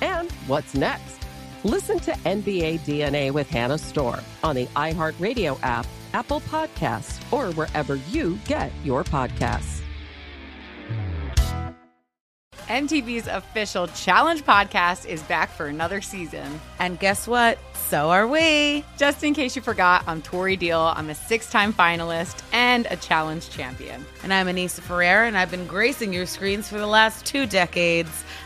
And 0.00 0.30
what's 0.46 0.74
next? 0.74 1.18
Listen 1.64 1.98
to 2.00 2.12
NBA 2.12 2.80
DNA 2.80 3.30
with 3.32 3.48
Hannah 3.48 3.78
Storm 3.78 4.20
on 4.42 4.56
the 4.56 4.66
iHeartRadio 4.66 5.58
app, 5.62 5.86
Apple 6.14 6.40
Podcasts, 6.42 7.20
or 7.32 7.52
wherever 7.52 7.96
you 7.96 8.38
get 8.46 8.72
your 8.82 9.04
podcasts. 9.04 9.82
MTV's 12.70 13.26
official 13.26 13.88
Challenge 13.88 14.44
podcast 14.44 15.04
is 15.04 15.24
back 15.24 15.50
for 15.50 15.66
another 15.66 16.00
season. 16.00 16.60
And 16.78 17.00
guess 17.00 17.26
what? 17.26 17.58
So 17.74 18.10
are 18.10 18.28
we. 18.28 18.84
Just 18.96 19.24
in 19.24 19.34
case 19.34 19.56
you 19.56 19.62
forgot, 19.62 20.04
I'm 20.06 20.22
Tori 20.22 20.54
Deal. 20.54 20.78
I'm 20.78 21.10
a 21.10 21.14
six 21.16 21.50
time 21.50 21.72
finalist 21.72 22.44
and 22.52 22.86
a 22.88 22.94
challenge 22.94 23.50
champion. 23.50 24.06
And 24.22 24.32
I'm 24.32 24.46
Anissa 24.46 24.82
Ferreira, 24.82 25.26
and 25.26 25.36
I've 25.36 25.50
been 25.50 25.66
gracing 25.66 26.12
your 26.12 26.26
screens 26.26 26.68
for 26.68 26.78
the 26.78 26.86
last 26.86 27.26
two 27.26 27.44
decades. 27.44 28.24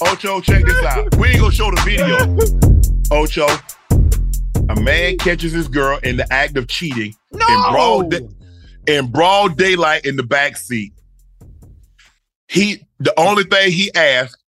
Ocho, 0.00 0.40
check 0.40 0.64
this 0.64 0.84
out. 0.84 1.14
We 1.16 1.28
ain't 1.28 1.40
gonna 1.40 1.52
show 1.52 1.70
the 1.70 1.80
video. 1.82 2.16
Ocho, 3.10 3.46
a 4.68 4.80
man 4.80 5.16
catches 5.18 5.52
his 5.52 5.68
girl 5.68 5.98
in 6.02 6.16
the 6.16 6.30
act 6.32 6.56
of 6.56 6.68
cheating 6.68 7.14
in 7.32 7.62
broad 7.70 8.10
da- 8.10 8.28
in 8.86 9.10
broad 9.10 9.56
daylight 9.56 10.04
in 10.04 10.16
the 10.16 10.22
back 10.22 10.56
seat. 10.56 10.92
He 12.48 12.86
the 12.98 13.18
only 13.18 13.44
thing 13.44 13.72
he 13.72 13.92
asked 13.94 14.42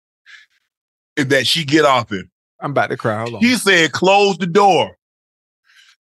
is 1.16 1.28
that 1.28 1.46
she 1.46 1.64
get 1.64 1.85
off 1.85 2.11
him. 2.11 2.30
I'm 2.61 2.70
about 2.70 2.88
to 2.88 2.96
cry. 2.96 3.20
Hold 3.20 3.35
on. 3.35 3.40
He 3.40 3.54
said, 3.57 3.92
"Close 3.92 4.38
the 4.38 4.46
door. 4.46 4.96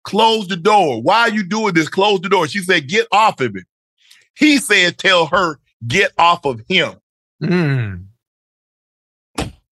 Close 0.04 0.48
the 0.48 0.56
door. 0.56 1.02
Why 1.02 1.20
are 1.20 1.30
you 1.30 1.44
doing 1.44 1.74
this? 1.74 1.88
Close 1.88 2.20
the 2.20 2.28
door." 2.30 2.48
She 2.48 2.60
said, 2.60 2.88
"Get 2.88 3.06
off 3.12 3.40
of 3.40 3.54
him." 3.54 3.64
He 4.36 4.56
said, 4.58 4.96
"Tell 4.96 5.26
her 5.26 5.58
get 5.86 6.12
off 6.16 6.46
of 6.46 6.62
him." 6.66 6.94
Mm. 7.42 8.06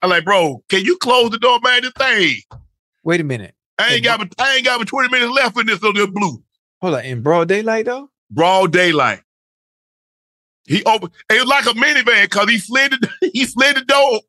I'm 0.03 0.11
like, 0.11 0.25
bro, 0.25 0.63
can 0.69 0.85
you 0.85 0.97
close 0.99 1.31
the 1.31 1.39
door, 1.39 1.61
man? 1.63 1.83
This 1.83 1.93
thing. 1.97 2.37
Wait 3.05 3.21
a 3.21 3.25
minute. 3.25 3.55
I 3.79 3.95
ain't 3.95 4.05
got 4.05 4.19
but 4.19 4.35
I 4.39 4.57
ain't 4.57 4.65
got 4.65 4.79
but 4.79 4.89
20 4.89 5.09
minutes 5.09 5.33
left 5.33 5.59
in 5.59 5.67
this 5.67 5.81
this 5.81 6.07
blue. 6.07 6.43
Hold 6.81 6.95
on, 6.95 7.05
in 7.05 7.23
broad 7.23 7.49
daylight 7.49 7.87
though. 7.87 8.11
Broad 8.31 8.73
daylight. 8.73 9.21
He 10.65 10.85
opened. 10.85 11.13
It 11.31 11.41
was 11.41 11.49
like 11.49 11.67
a 11.67 11.79
minivan 11.79 12.23
because 12.23 12.49
he 12.49 12.59
slid 12.59 12.93
the 12.93 13.31
he 13.33 13.45
slid 13.45 13.77
the 13.77 13.85
door. 13.85 14.21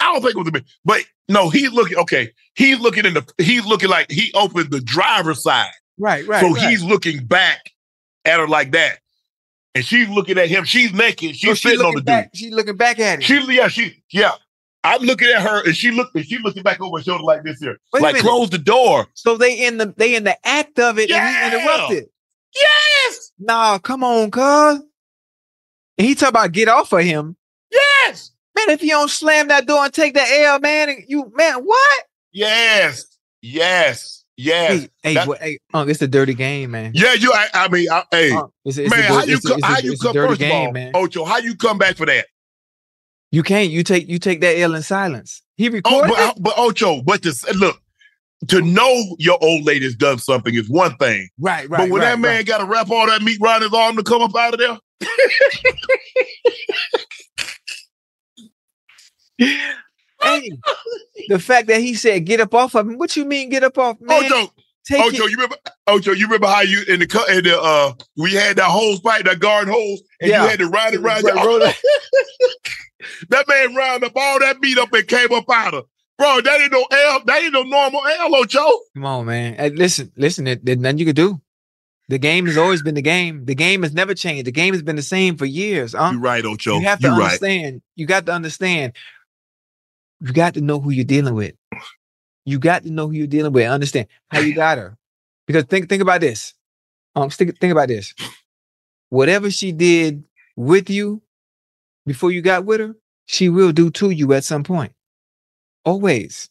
I 0.00 0.12
don't 0.12 0.22
think 0.22 0.36
it 0.36 0.38
was 0.38 0.48
a 0.48 0.50
minivan, 0.50 0.64
but 0.84 1.02
no, 1.28 1.50
he's 1.50 1.72
looking. 1.72 1.98
Okay, 1.98 2.30
he's 2.54 2.80
looking 2.80 3.04
in 3.04 3.14
the. 3.14 3.26
He's 3.38 3.64
looking 3.66 3.90
like 3.90 4.10
he 4.10 4.32
opened 4.34 4.70
the 4.70 4.80
driver's 4.80 5.42
side. 5.42 5.70
Right, 5.98 6.26
right. 6.26 6.40
so 6.40 6.52
right. 6.52 6.70
he's 6.70 6.82
looking 6.82 7.24
back 7.24 7.70
at 8.24 8.40
her 8.40 8.48
like 8.48 8.72
that, 8.72 8.98
and 9.74 9.84
she's 9.84 10.08
looking 10.08 10.38
at 10.38 10.48
him. 10.48 10.64
She's 10.64 10.92
naked. 10.94 11.36
She's 11.36 11.50
So 11.50 11.54
she 11.54 11.68
sitting 11.70 11.84
on 11.84 11.94
the 11.94 12.02
back, 12.02 12.32
dude. 12.32 12.38
She's 12.38 12.52
looking 12.52 12.76
back 12.76 12.98
at 12.98 13.16
him. 13.16 13.20
She 13.20 13.54
yeah 13.54 13.68
she 13.68 14.02
yeah. 14.10 14.32
I'm 14.84 15.00
looking 15.02 15.28
at 15.28 15.42
her 15.42 15.64
and 15.64 15.76
she 15.76 15.90
looked 15.92 16.14
and 16.16 16.24
she 16.26 16.38
looking 16.38 16.62
back 16.62 16.80
over 16.80 16.98
her 16.98 17.02
shoulder 17.04 17.24
like 17.24 17.44
this 17.44 17.60
here. 17.60 17.78
Wait 17.92 18.02
like 18.02 18.16
close 18.16 18.50
the 18.50 18.58
door. 18.58 19.06
so 19.14 19.36
they 19.36 19.64
in 19.66 19.78
the 19.78 19.94
they 19.96 20.14
in 20.16 20.24
the 20.24 20.36
act 20.46 20.78
of 20.78 20.98
it 20.98 21.08
Yeah. 21.08 21.44
and 21.46 21.54
he 21.54 21.60
interrupted. 21.60 22.04
Yes. 22.54 23.32
Nah, 23.38 23.78
come 23.78 24.02
on, 24.04 24.30
cuz. 24.30 24.82
And 25.98 26.06
he 26.06 26.14
talk 26.14 26.30
about 26.30 26.52
get 26.52 26.68
off 26.68 26.92
of 26.92 27.00
him. 27.00 27.36
Yes. 27.70 28.32
Man, 28.56 28.70
if 28.70 28.82
you 28.82 28.90
don't 28.90 29.08
slam 29.10 29.48
that 29.48 29.66
door 29.66 29.84
and 29.84 29.94
take 29.94 30.14
that 30.14 30.28
L, 30.30 30.58
man, 30.60 30.96
you 31.08 31.32
man, 31.34 31.60
what? 31.64 32.04
Yes. 32.32 33.06
Yes. 33.40 34.24
Yes. 34.36 34.88
Hey, 35.02 35.14
hey, 35.14 35.26
what, 35.26 35.40
hey, 35.40 35.58
Unc, 35.74 35.88
it's 35.90 36.02
a 36.02 36.08
dirty 36.08 36.34
game, 36.34 36.70
man. 36.72 36.92
Yeah, 36.94 37.12
you. 37.14 37.32
I, 37.32 37.48
I 37.54 37.68
mean, 37.68 37.88
I, 37.90 38.02
hey, 38.10 38.30
Unc, 38.32 38.50
it's, 38.64 38.78
it's 38.78 38.90
man, 38.90 39.00
dir- 39.00 39.06
how 39.08 39.24
you 39.24 39.36
a- 39.36 39.40
come? 39.40 39.58
a- 39.62 39.66
How 39.66 39.78
you 39.78 39.96
come? 39.98 40.14
First 40.14 40.40
of 40.42 40.50
all, 40.50 40.72
man. 40.72 40.90
Ocho, 40.94 41.24
how 41.24 41.38
you 41.38 41.54
come 41.54 41.78
back 41.78 41.96
for 41.96 42.06
that? 42.06 42.26
You 43.32 43.42
can't. 43.42 43.70
You 43.70 43.82
take 43.82 44.08
you 44.08 44.18
take 44.18 44.40
that 44.42 44.58
L 44.58 44.74
in 44.74 44.82
silence. 44.82 45.42
He 45.56 45.68
Oh, 45.68 45.72
recorded 45.72 46.14
but, 46.14 46.36
but 46.42 46.54
Ocho, 46.58 47.02
but 47.02 47.22
to 47.22 47.34
look, 47.56 47.80
to 48.48 48.60
know 48.60 49.16
your 49.18 49.38
old 49.42 49.64
lady's 49.64 49.94
done 49.96 50.18
something 50.18 50.54
is 50.54 50.68
one 50.68 50.96
thing. 50.98 51.28
Right, 51.40 51.68
right. 51.68 51.78
but 51.78 51.88
when 51.90 52.02
right, 52.02 52.10
that 52.10 52.18
man 52.20 52.36
right. 52.36 52.46
got 52.46 52.58
to 52.58 52.66
wrap 52.66 52.90
all 52.90 53.06
that 53.06 53.22
meat 53.22 53.38
around 53.42 53.62
his 53.62 53.72
arm 53.72 53.96
to 53.96 54.02
come 54.02 54.20
up 54.22 54.36
out 54.36 54.52
of 54.54 54.60
there, 54.60 54.78
hey, 60.22 60.50
the 61.28 61.38
fact 61.38 61.68
that 61.68 61.80
he 61.80 61.94
said 61.94 62.24
get 62.26 62.40
up 62.40 62.54
off 62.54 62.74
of 62.74 62.86
him. 62.86 62.98
What 62.98 63.16
you 63.16 63.24
mean 63.24 63.48
get 63.48 63.64
up 63.64 63.78
off, 63.78 63.96
man? 64.00 64.24
Ocho, 64.24 64.52
take 64.86 65.00
Ocho, 65.00 65.24
it. 65.24 65.30
you 65.30 65.36
remember? 65.36 65.56
Ocho, 65.86 66.12
you 66.12 66.26
remember 66.26 66.48
how 66.48 66.60
you 66.60 66.82
in 66.88 67.00
the 67.00 67.06
cut 67.06 67.28
in 67.30 67.44
the 67.44 67.58
uh 67.60 67.92
we 68.16 68.32
had 68.34 68.56
that 68.56 68.64
hose 68.70 69.00
pipe, 69.00 69.24
that 69.24 69.40
garden 69.40 69.72
hose, 69.72 70.02
and 70.20 70.30
Yeah. 70.30 70.42
you 70.44 70.48
had 70.50 70.58
to 70.58 70.66
ride 70.68 70.94
it 70.94 71.00
Right, 71.00 71.22
your 71.22 71.62
it. 71.66 71.76
That 73.28 73.46
man 73.48 73.74
round 73.74 74.04
up 74.04 74.12
all 74.16 74.38
that 74.40 74.60
meat 74.60 74.78
up 74.78 74.92
and 74.92 75.06
came 75.06 75.32
up 75.32 75.44
out 75.50 75.74
of. 75.74 75.86
Bro, 76.18 76.42
that 76.42 76.60
ain't 76.60 76.72
no 76.72 76.80
L. 76.90 77.20
That 77.24 77.42
ain't 77.42 77.52
no 77.52 77.62
normal 77.62 78.06
L, 78.06 78.34
Ocho. 78.36 78.66
Come 78.94 79.04
on, 79.04 79.26
man. 79.26 79.54
Hey, 79.54 79.70
listen, 79.70 80.12
listen. 80.16 80.44
there- 80.44 80.56
There's 80.62 80.78
nothing 80.78 80.98
you 80.98 81.06
can 81.06 81.14
do. 81.14 81.40
The 82.08 82.18
game 82.18 82.46
has 82.46 82.56
always 82.58 82.82
been 82.82 82.94
the 82.94 83.02
game. 83.02 83.44
The 83.46 83.54
game 83.54 83.82
has 83.82 83.94
never 83.94 84.14
changed. 84.14 84.46
The 84.46 84.52
game 84.52 84.74
has 84.74 84.82
been 84.82 84.96
the 84.96 85.02
same 85.02 85.36
for 85.36 85.46
years. 85.46 85.94
Huh? 85.94 86.10
You 86.12 86.20
right, 86.20 86.44
Ocho. 86.44 86.78
You 86.78 86.84
have 86.86 86.98
to 87.00 87.06
You 87.08 87.12
right. 87.14 87.24
understand. 87.24 87.82
You 87.96 88.06
got 88.06 88.26
to 88.26 88.32
understand. 88.32 88.92
You 90.20 90.32
got 90.32 90.54
to 90.54 90.60
know 90.60 90.78
who 90.78 90.90
you're 90.90 91.04
dealing 91.04 91.34
with. 91.34 91.54
You 92.44 92.58
got 92.58 92.82
to 92.82 92.90
know 92.90 93.06
who 93.06 93.14
you're 93.14 93.26
dealing 93.26 93.52
with. 93.52 93.66
Understand 93.68 94.08
how 94.28 94.40
you 94.40 94.54
got 94.54 94.78
her. 94.78 94.96
Because 95.46 95.64
think 95.64 95.88
think 95.88 96.02
about 96.02 96.20
this. 96.20 96.54
Um, 97.16 97.30
think, 97.30 97.58
think 97.58 97.72
about 97.72 97.88
this. 97.88 98.14
Whatever 99.08 99.50
she 99.50 99.72
did 99.72 100.24
with 100.56 100.88
you 100.90 101.22
before 102.06 102.30
you 102.30 102.42
got 102.42 102.64
with 102.64 102.80
her, 102.80 102.94
she 103.26 103.48
will 103.48 103.72
do 103.72 103.90
to 103.92 104.10
you 104.10 104.32
at 104.32 104.44
some 104.44 104.62
point. 104.64 104.92
Always. 105.84 106.50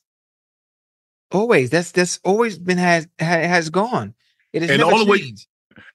Always. 1.31 1.69
That's 1.69 1.91
that's 1.91 2.19
always 2.23 2.57
been 2.59 2.77
has 2.77 3.07
has 3.19 3.69
gone. 3.69 4.13
It 4.53 4.63
is 4.63 4.69
And 4.69 4.81
the 4.81 4.85
only 4.85 5.05
way- 5.05 5.33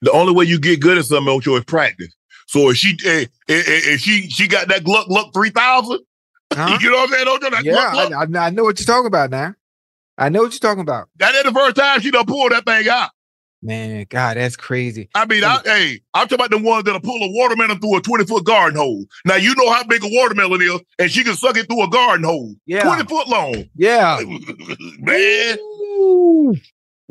The 0.01 0.11
only 0.11 0.33
way 0.33 0.45
you 0.45 0.59
get 0.59 0.79
good 0.79 0.97
at 0.97 1.05
something, 1.05 1.31
Ocho, 1.31 1.55
is 1.55 1.63
practice. 1.65 2.13
So 2.47 2.69
if 2.69 2.77
she 2.77 2.97
eh, 3.05 3.25
eh, 3.49 3.53
eh, 3.53 3.63
if 3.93 4.01
she 4.01 4.29
she 4.29 4.47
got 4.47 4.67
that 4.69 4.83
Gluck 4.83 5.07
Gluck 5.07 5.33
three 5.33 5.49
thousand, 5.51 5.99
Huh? 6.53 6.77
you 6.81 6.89
know 6.89 6.97
what 6.97 7.09
I'm 7.09 7.15
saying, 7.15 7.27
Ocho? 7.27 7.49
That 7.51 7.63
Yeah, 7.63 7.73
Gluck 7.91 8.09
Gluck, 8.09 8.13
I, 8.37 8.39
I, 8.39 8.47
I 8.47 8.49
know 8.51 8.63
what 8.63 8.79
you're 8.79 8.85
talking 8.85 9.07
about 9.07 9.29
now. 9.29 9.53
I 10.17 10.29
know 10.29 10.41
what 10.43 10.51
you're 10.53 10.59
talking 10.59 10.81
about. 10.81 11.09
that 11.17 11.35
ain't 11.35 11.45
the 11.45 11.51
first 11.51 11.75
time 11.75 12.01
she 12.01 12.09
done 12.09 12.25
pulled 12.25 12.51
that 12.51 12.65
thing 12.65 12.87
out. 12.89 13.11
Man, 13.61 14.05
God, 14.09 14.37
that's 14.37 14.55
crazy. 14.55 15.09
I 15.15 15.25
mean, 15.25 15.43
I, 15.43 15.59
hey, 15.65 15.99
I'm 16.13 16.27
talking 16.27 16.45
about 16.45 16.51
the 16.51 16.59
ones 16.59 16.83
that'll 16.83 17.01
pull 17.01 17.23
a 17.23 17.31
watermelon 17.31 17.79
through 17.79 17.97
a 17.97 18.01
20 18.01 18.25
foot 18.25 18.45
garden 18.45 18.77
hole. 18.77 19.05
Now 19.25 19.35
you 19.35 19.55
know 19.55 19.71
how 19.71 19.83
big 19.83 20.03
a 20.03 20.07
watermelon 20.09 20.61
is, 20.61 20.79
and 20.99 21.11
she 21.11 21.23
can 21.23 21.35
suck 21.35 21.57
it 21.57 21.67
through 21.67 21.83
a 21.83 21.89
garden 21.89 22.23
hole. 22.23 22.55
Yeah. 22.67 22.83
20 22.83 23.05
foot 23.05 23.27
long. 23.27 23.65
Yeah. 23.75 24.19
Man. 24.99 25.57
Ooh, 25.59 26.55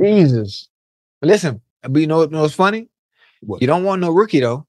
Jesus. 0.00 0.68
Listen, 1.20 1.60
but 1.82 1.98
you 1.98 2.06
know, 2.06 2.22
you 2.22 2.28
know 2.28 2.42
what's 2.42 2.54
funny? 2.54 2.88
What? 3.40 3.60
You 3.60 3.66
don't 3.66 3.84
want 3.84 4.00
no 4.00 4.10
rookie 4.10 4.40
though. 4.40 4.66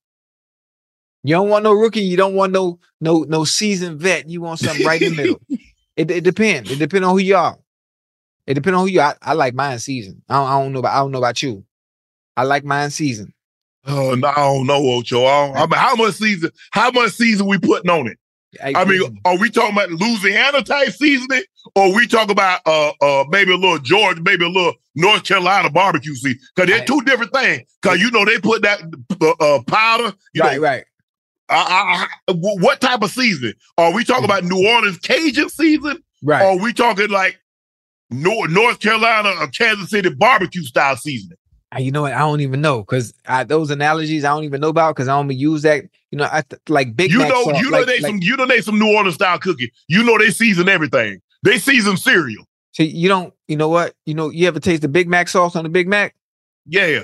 You 1.24 1.36
don't 1.36 1.50
want 1.50 1.64
no 1.64 1.74
rookie. 1.74 2.02
You 2.02 2.18
don't 2.18 2.34
want 2.36 2.54
no 2.54 2.80
no 3.02 3.24
no 3.28 3.44
seasoned 3.44 4.00
vet. 4.00 4.30
You 4.30 4.42
want 4.42 4.60
something 4.60 4.86
right 4.86 5.02
in 5.02 5.16
the 5.16 5.22
middle. 5.22 5.42
It, 5.98 6.12
it 6.12 6.24
depends. 6.24 6.70
It 6.70 6.78
depends 6.78 7.08
on 7.08 7.14
who 7.14 7.18
you 7.18 7.36
are. 7.36 7.58
It 8.46 8.54
depends 8.54 8.78
on 8.78 8.84
who 8.84 8.92
you 8.92 9.02
are. 9.02 9.18
I, 9.20 9.32
I 9.32 9.34
like 9.34 9.56
mine 9.56 9.80
season. 9.80 10.22
I 10.30 10.36
don't, 10.36 10.48
I 10.48 10.62
don't 10.62 10.72
know 10.74 10.80
about 10.80 10.94
I 10.96 11.00
don't 11.00 11.12
know 11.12 11.18
about 11.18 11.42
you. 11.42 11.66
I 12.38 12.44
like 12.44 12.64
mine 12.64 12.92
season. 12.92 13.34
Oh, 13.86 14.16
no, 14.16 14.28
I 14.28 14.36
don't 14.36 14.68
know, 14.68 14.82
Ocho. 14.92 15.24
I, 15.24 15.52
I 15.54 15.66
mean, 15.66 15.72
how 15.80 15.96
much 15.96 16.16
season? 16.16 16.52
How 16.72 16.92
much 16.92 17.12
season 17.14 17.48
we 17.48 17.58
putting 17.58 17.90
on 17.90 18.08
it? 18.08 18.18
I 18.64 18.86
mean, 18.86 19.20
are 19.26 19.38
we 19.38 19.50
talking 19.50 19.74
about 19.74 19.92
Louisiana 19.92 20.64
type 20.64 20.90
seasoning, 20.90 21.44
or 21.76 21.94
we 21.94 22.08
talk 22.08 22.32
about 22.32 22.62
uh 22.66 22.92
uh 23.02 23.26
maybe 23.30 23.52
a 23.52 23.58
little 23.58 23.78
Georgia, 23.78 24.22
maybe 24.22 24.46
a 24.46 24.50
little 24.50 24.74
North 24.96 25.26
Carolina 25.26 25.70
barbecue 25.70 26.16
season? 26.16 26.40
Because 26.56 26.70
they're 26.70 26.82
I- 26.82 26.86
two 26.86 27.02
different 27.02 27.34
things. 27.34 27.64
Because 27.82 28.00
you 28.00 28.10
know 28.12 28.24
they 28.26 28.40
put 28.40 28.62
that 28.64 28.82
uh, 29.22 29.32
uh, 29.44 29.62
powder. 29.68 30.14
You 30.34 30.42
right, 30.42 30.56
know, 30.56 30.64
right. 30.64 30.84
I, 31.50 32.08
I, 32.28 32.32
I- 32.32 32.34
what 32.36 32.82
type 32.82 33.04
of 33.04 33.12
season? 33.12 33.54
Are 33.78 33.94
we 33.94 34.04
talking 34.04 34.26
about 34.26 34.44
New 34.46 34.66
Orleans 34.68 34.98
Cajun 35.00 35.50
season? 35.50 36.02
Right. 36.24 36.42
Or 36.42 36.58
are 36.58 36.58
we 36.64 36.74
talking 36.74 37.10
like 37.10 37.40
North 38.10 38.50
North 38.50 38.80
Carolina 38.80 39.34
or 39.40 39.48
Kansas 39.48 39.90
City 39.90 40.10
barbecue 40.10 40.64
style 40.64 40.96
seasoning? 40.96 41.38
You 41.78 41.92
know 41.92 42.04
what? 42.04 42.14
I 42.14 42.20
don't 42.20 42.40
even 42.42 42.62
know 42.62 42.80
because 42.80 43.14
those 43.48 43.72
analogies 43.72 44.24
I 44.24 44.30
don't 44.30 44.46
even 44.46 44.62
know 44.62 44.70
about 44.70 44.96
because 44.96 45.08
I 45.10 45.22
don't 45.22 45.30
use 45.32 45.64
that. 45.64 45.84
You 46.12 46.18
know, 46.18 46.30
I 46.32 46.42
th- 46.42 46.62
like 46.70 46.96
Big 46.96 47.12
You 47.12 47.20
Mac 47.20 47.30
know, 47.30 47.44
sauce, 47.44 47.60
you 47.62 47.70
know 47.70 47.78
like- 47.80 47.88
they 47.88 48.00
like- 48.00 48.10
some 48.10 48.20
you 48.22 48.38
know 48.38 48.46
they 48.46 48.62
some 48.62 48.80
New 48.80 48.96
Orleans 48.96 49.16
style 49.16 49.38
cooking. 49.38 49.68
You 49.88 50.04
know 50.04 50.18
they 50.18 50.30
season 50.32 50.70
everything. 50.70 51.22
They 51.44 51.58
season 51.60 51.98
cereal. 51.98 52.46
So 52.72 52.84
you 52.84 53.10
don't, 53.10 53.34
you 53.48 53.58
know 53.58 53.70
what? 53.70 53.96
You 54.06 54.14
know, 54.14 54.30
you 54.30 54.48
ever 54.48 54.60
taste 54.60 54.82
the 54.84 54.88
Big 54.88 55.10
Mac 55.10 55.28
sauce 55.28 55.56
on 55.56 55.64
the 55.64 55.70
Big 55.70 55.88
Mac? 55.88 56.16
Yeah. 56.66 57.04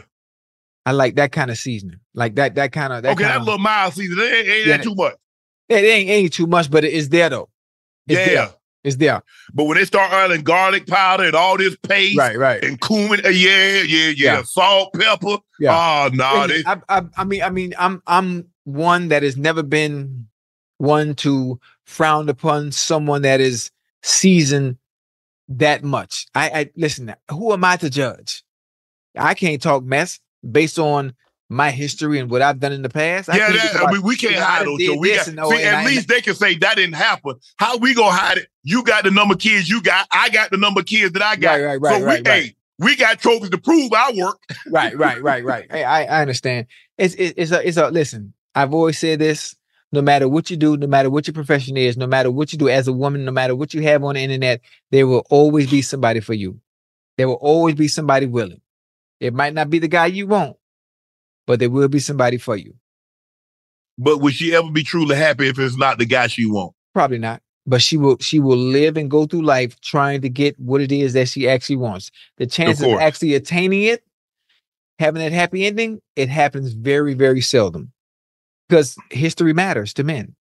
I 0.85 0.91
like 0.91 1.15
that 1.15 1.31
kind 1.31 1.49
of 1.51 1.57
seasoning, 1.57 1.99
like 2.13 2.35
that, 2.35 2.55
that 2.55 2.71
kind 2.71 2.93
of. 2.93 3.03
That 3.03 3.13
okay, 3.13 3.23
that 3.23 3.31
kinda, 3.33 3.45
little 3.45 3.59
mild 3.59 3.93
season. 3.93 4.17
It 4.19 4.23
ain't, 4.23 4.47
ain't 4.47 4.67
Yeah. 4.67 4.77
that 4.77 4.83
too 4.83 4.95
much. 4.95 5.15
it 5.69 5.75
ain't 5.83 6.09
ain't 6.09 6.33
too 6.33 6.45
much, 6.47 6.69
but 6.69 6.83
it 6.83 6.93
is 6.93 7.09
there 7.09 7.29
though. 7.29 7.49
It's 8.07 8.19
yeah. 8.19 8.33
there. 8.45 8.53
It's 8.83 8.97
there. 8.97 9.21
But 9.53 9.63
when 9.65 9.77
they 9.77 9.85
start 9.85 10.11
adding 10.11 10.41
garlic 10.43 10.87
powder 10.87 11.23
and 11.23 11.35
all 11.35 11.57
this 11.57 11.75
paste 11.83 12.17
Right, 12.17 12.37
right. 12.37 12.61
and 12.63 12.79
cumin, 12.81 13.25
uh, 13.25 13.29
yeah, 13.29 13.81
yeah, 13.81 13.83
yeah, 13.83 14.11
Yeah. 14.15 14.43
salt, 14.43 14.93
pepper. 14.93 15.37
Yeah. 15.59 15.73
Oh 15.73 16.09
no, 16.13 16.47
they 16.47 16.63
I, 16.65 16.81
I, 16.89 17.01
I 17.17 17.23
mean, 17.23 17.41
I 17.43 17.49
mean, 17.49 17.73
I'm 17.77 18.01
I'm 18.07 18.47
one 18.65 19.07
that 19.09 19.23
has 19.23 19.37
never 19.37 19.63
been 19.63 20.27
one 20.79 21.15
to 21.15 21.59
frown 21.85 22.27
upon 22.27 22.71
someone 22.73 23.21
that 23.21 23.39
is 23.39 23.71
seasoned 24.01 24.77
that 25.49 25.83
much. 25.83 26.27
I, 26.35 26.49
I 26.49 26.69
listen. 26.75 27.13
Who 27.31 27.53
am 27.53 27.63
I 27.63 27.77
to 27.77 27.89
judge? 27.89 28.43
I 29.17 29.33
can't 29.33 29.61
talk 29.61 29.83
mess 29.83 30.19
based 30.49 30.79
on 30.79 31.13
my 31.49 31.69
history 31.71 32.17
and 32.19 32.31
what 32.31 32.41
I've 32.41 32.59
done 32.59 32.71
in 32.71 32.81
the 32.81 32.89
past. 32.89 33.29
yeah, 33.31 33.51
that, 33.51 33.85
I 33.87 33.91
mean, 33.91 34.01
we 34.01 34.15
can't 34.15 34.33
you 34.33 34.39
know, 34.39 34.45
hide 34.45 34.65
those. 34.65 34.77
we 34.97 35.13
got, 35.15 35.27
and, 35.27 35.39
see, 35.39 35.55
and 35.57 35.65
at 35.67 35.73
I- 35.75 35.85
least 35.85 36.07
they 36.07 36.21
can 36.21 36.33
say 36.35 36.55
that 36.57 36.75
didn't 36.77 36.95
happen. 36.95 37.35
How 37.57 37.77
we 37.77 37.93
gonna 37.93 38.11
hide 38.11 38.37
it? 38.39 38.47
You 38.63 38.83
got 38.83 39.03
the 39.03 39.11
number 39.11 39.33
of 39.33 39.39
kids 39.39 39.69
you 39.69 39.81
got. 39.81 40.07
I 40.11 40.29
got 40.29 40.51
the 40.51 40.57
number 40.57 40.79
of 40.79 40.85
kids 40.85 41.13
that 41.13 41.21
I 41.21 41.35
got. 41.35 41.53
Right, 41.53 41.63
right, 41.63 41.81
right, 41.81 41.93
so 41.93 41.99
we, 41.99 42.05
right, 42.05 42.27
right. 42.27 42.43
hey, 42.43 42.55
we 42.79 42.95
got 42.95 43.19
trophies 43.19 43.49
to 43.49 43.57
prove 43.57 43.91
our 43.91 44.13
work. 44.13 44.41
right, 44.69 44.97
right, 44.97 45.21
right, 45.21 45.43
right. 45.43 45.69
Hey, 45.69 45.83
I, 45.83 46.03
I 46.05 46.21
understand. 46.21 46.67
It's 46.97 47.13
it, 47.15 47.33
it's 47.37 47.51
a 47.51 47.67
it's 47.67 47.77
a 47.77 47.89
listen. 47.89 48.33
I've 48.55 48.73
always 48.73 48.97
said 48.97 49.19
this. 49.19 49.55
No 49.91 50.01
matter 50.01 50.27
what 50.27 50.49
you 50.49 50.57
do, 50.57 50.75
no 50.75 50.87
matter 50.87 51.11
what 51.11 51.27
your 51.27 51.35
profession 51.35 51.77
is, 51.77 51.97
no 51.97 52.07
matter 52.07 52.31
what 52.31 52.51
you 52.51 52.57
do 52.57 52.67
as 52.67 52.87
a 52.87 52.93
woman, 52.93 53.25
no 53.25 53.31
matter 53.31 53.55
what 53.55 53.75
you 53.75 53.83
have 53.83 54.03
on 54.03 54.15
the 54.15 54.21
internet, 54.21 54.59
there 54.89 55.05
will 55.05 55.23
always 55.29 55.69
be 55.69 55.83
somebody 55.83 56.19
for 56.19 56.33
you. 56.33 56.59
There 57.15 57.27
will 57.27 57.35
always 57.35 57.75
be 57.75 57.87
somebody 57.87 58.25
willing. 58.25 58.61
It 59.19 59.35
might 59.35 59.53
not 59.53 59.69
be 59.69 59.77
the 59.77 59.87
guy 59.87 60.07
you 60.07 60.25
want, 60.25 60.57
but 61.45 61.59
there 61.59 61.69
will 61.69 61.89
be 61.89 61.99
somebody 61.99 62.39
for 62.39 62.57
you. 62.57 62.73
But 63.99 64.17
would 64.17 64.33
she 64.33 64.55
ever 64.55 64.71
be 64.71 64.81
truly 64.81 65.15
happy 65.15 65.47
if 65.47 65.59
it's 65.59 65.77
not 65.77 65.99
the 65.99 66.07
guy 66.07 66.25
she 66.25 66.47
wants? 66.47 66.75
Probably 66.95 67.19
not. 67.19 67.42
But 67.65 67.81
she 67.81 67.95
will 67.97 68.17
she 68.19 68.39
will 68.39 68.57
live 68.57 68.97
and 68.97 69.09
go 69.09 69.25
through 69.25 69.43
life 69.43 69.79
trying 69.79 70.21
to 70.21 70.29
get 70.29 70.59
what 70.59 70.81
it 70.81 70.91
is 70.91 71.13
that 71.13 71.29
she 71.29 71.47
actually 71.47 71.77
wants. 71.77 72.11
The 72.37 72.45
chance 72.45 72.79
of, 72.81 72.85
course. 72.87 73.01
actually 73.01 73.35
attaining 73.35 73.83
it, 73.83 74.03
having 74.99 75.21
that 75.21 75.31
happy 75.31 75.65
ending, 75.65 76.01
it 76.17 76.27
happens 76.27 76.73
very, 76.73 77.13
very 77.13 77.39
seldom. 77.41 77.91
Because 78.67 78.97
history 79.11 79.53
matters 79.53 79.93
to 79.93 80.03
men. 80.03 80.35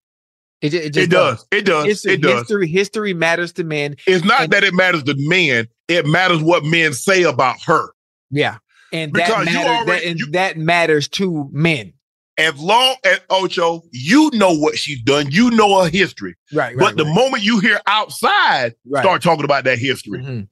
It, 0.63 0.75
it 0.75 0.93
just 0.95 1.07
It 1.07 1.11
does. 1.11 1.47
It 1.53 1.65
does. 1.65 1.85
History, 1.85 2.13
it 2.15 2.23
does. 2.23 2.39
history, 2.41 2.67
history 2.69 3.15
matters 3.15 3.53
to 3.55 3.65
men. 3.65 3.97
It's 4.07 4.25
not 4.25 4.43
And- 4.43 4.53
that 4.53 4.65
it 4.65 4.75
matters 4.75 5.03
to 5.05 5.15
men. 5.19 5.67
it 5.89 6.07
matters 6.07 6.41
what 6.43 6.65
men 6.65 6.93
say 6.93 7.23
about 7.25 7.57
her. 7.67 7.89
Yeah. 8.31 8.59
And 8.93 9.13
Because 9.13 9.45
that 9.45 9.53
you 9.53 9.59
matters, 9.59 9.89
already- 9.89 10.07
that, 10.07 10.11
and 10.25 10.33
that 10.35 10.57
matters 10.59 11.09
to 11.09 11.49
men. 11.53 11.93
As 12.39 12.59
long 12.59 12.97
as 13.05 13.21
Ocho, 13.29 13.83
you 13.93 14.31
know 14.33 14.53
what 14.55 14.79
she's 14.79 15.03
done, 15.03 15.31
you 15.31 15.51
know 15.51 15.83
her 15.83 15.91
history. 15.91 16.35
Right. 16.53 16.75
right 16.77 16.79
but 16.79 16.97
the 16.97 17.05
moment 17.05 17.43
you 17.43 17.59
hear 17.61 17.81
outside, 17.87 18.75
Right. 18.87 19.03
start 19.03 19.23
talking 19.23 19.45
about 19.45 19.65
that 19.65 19.79
history. 19.79 20.21
Mhm. 20.21 20.49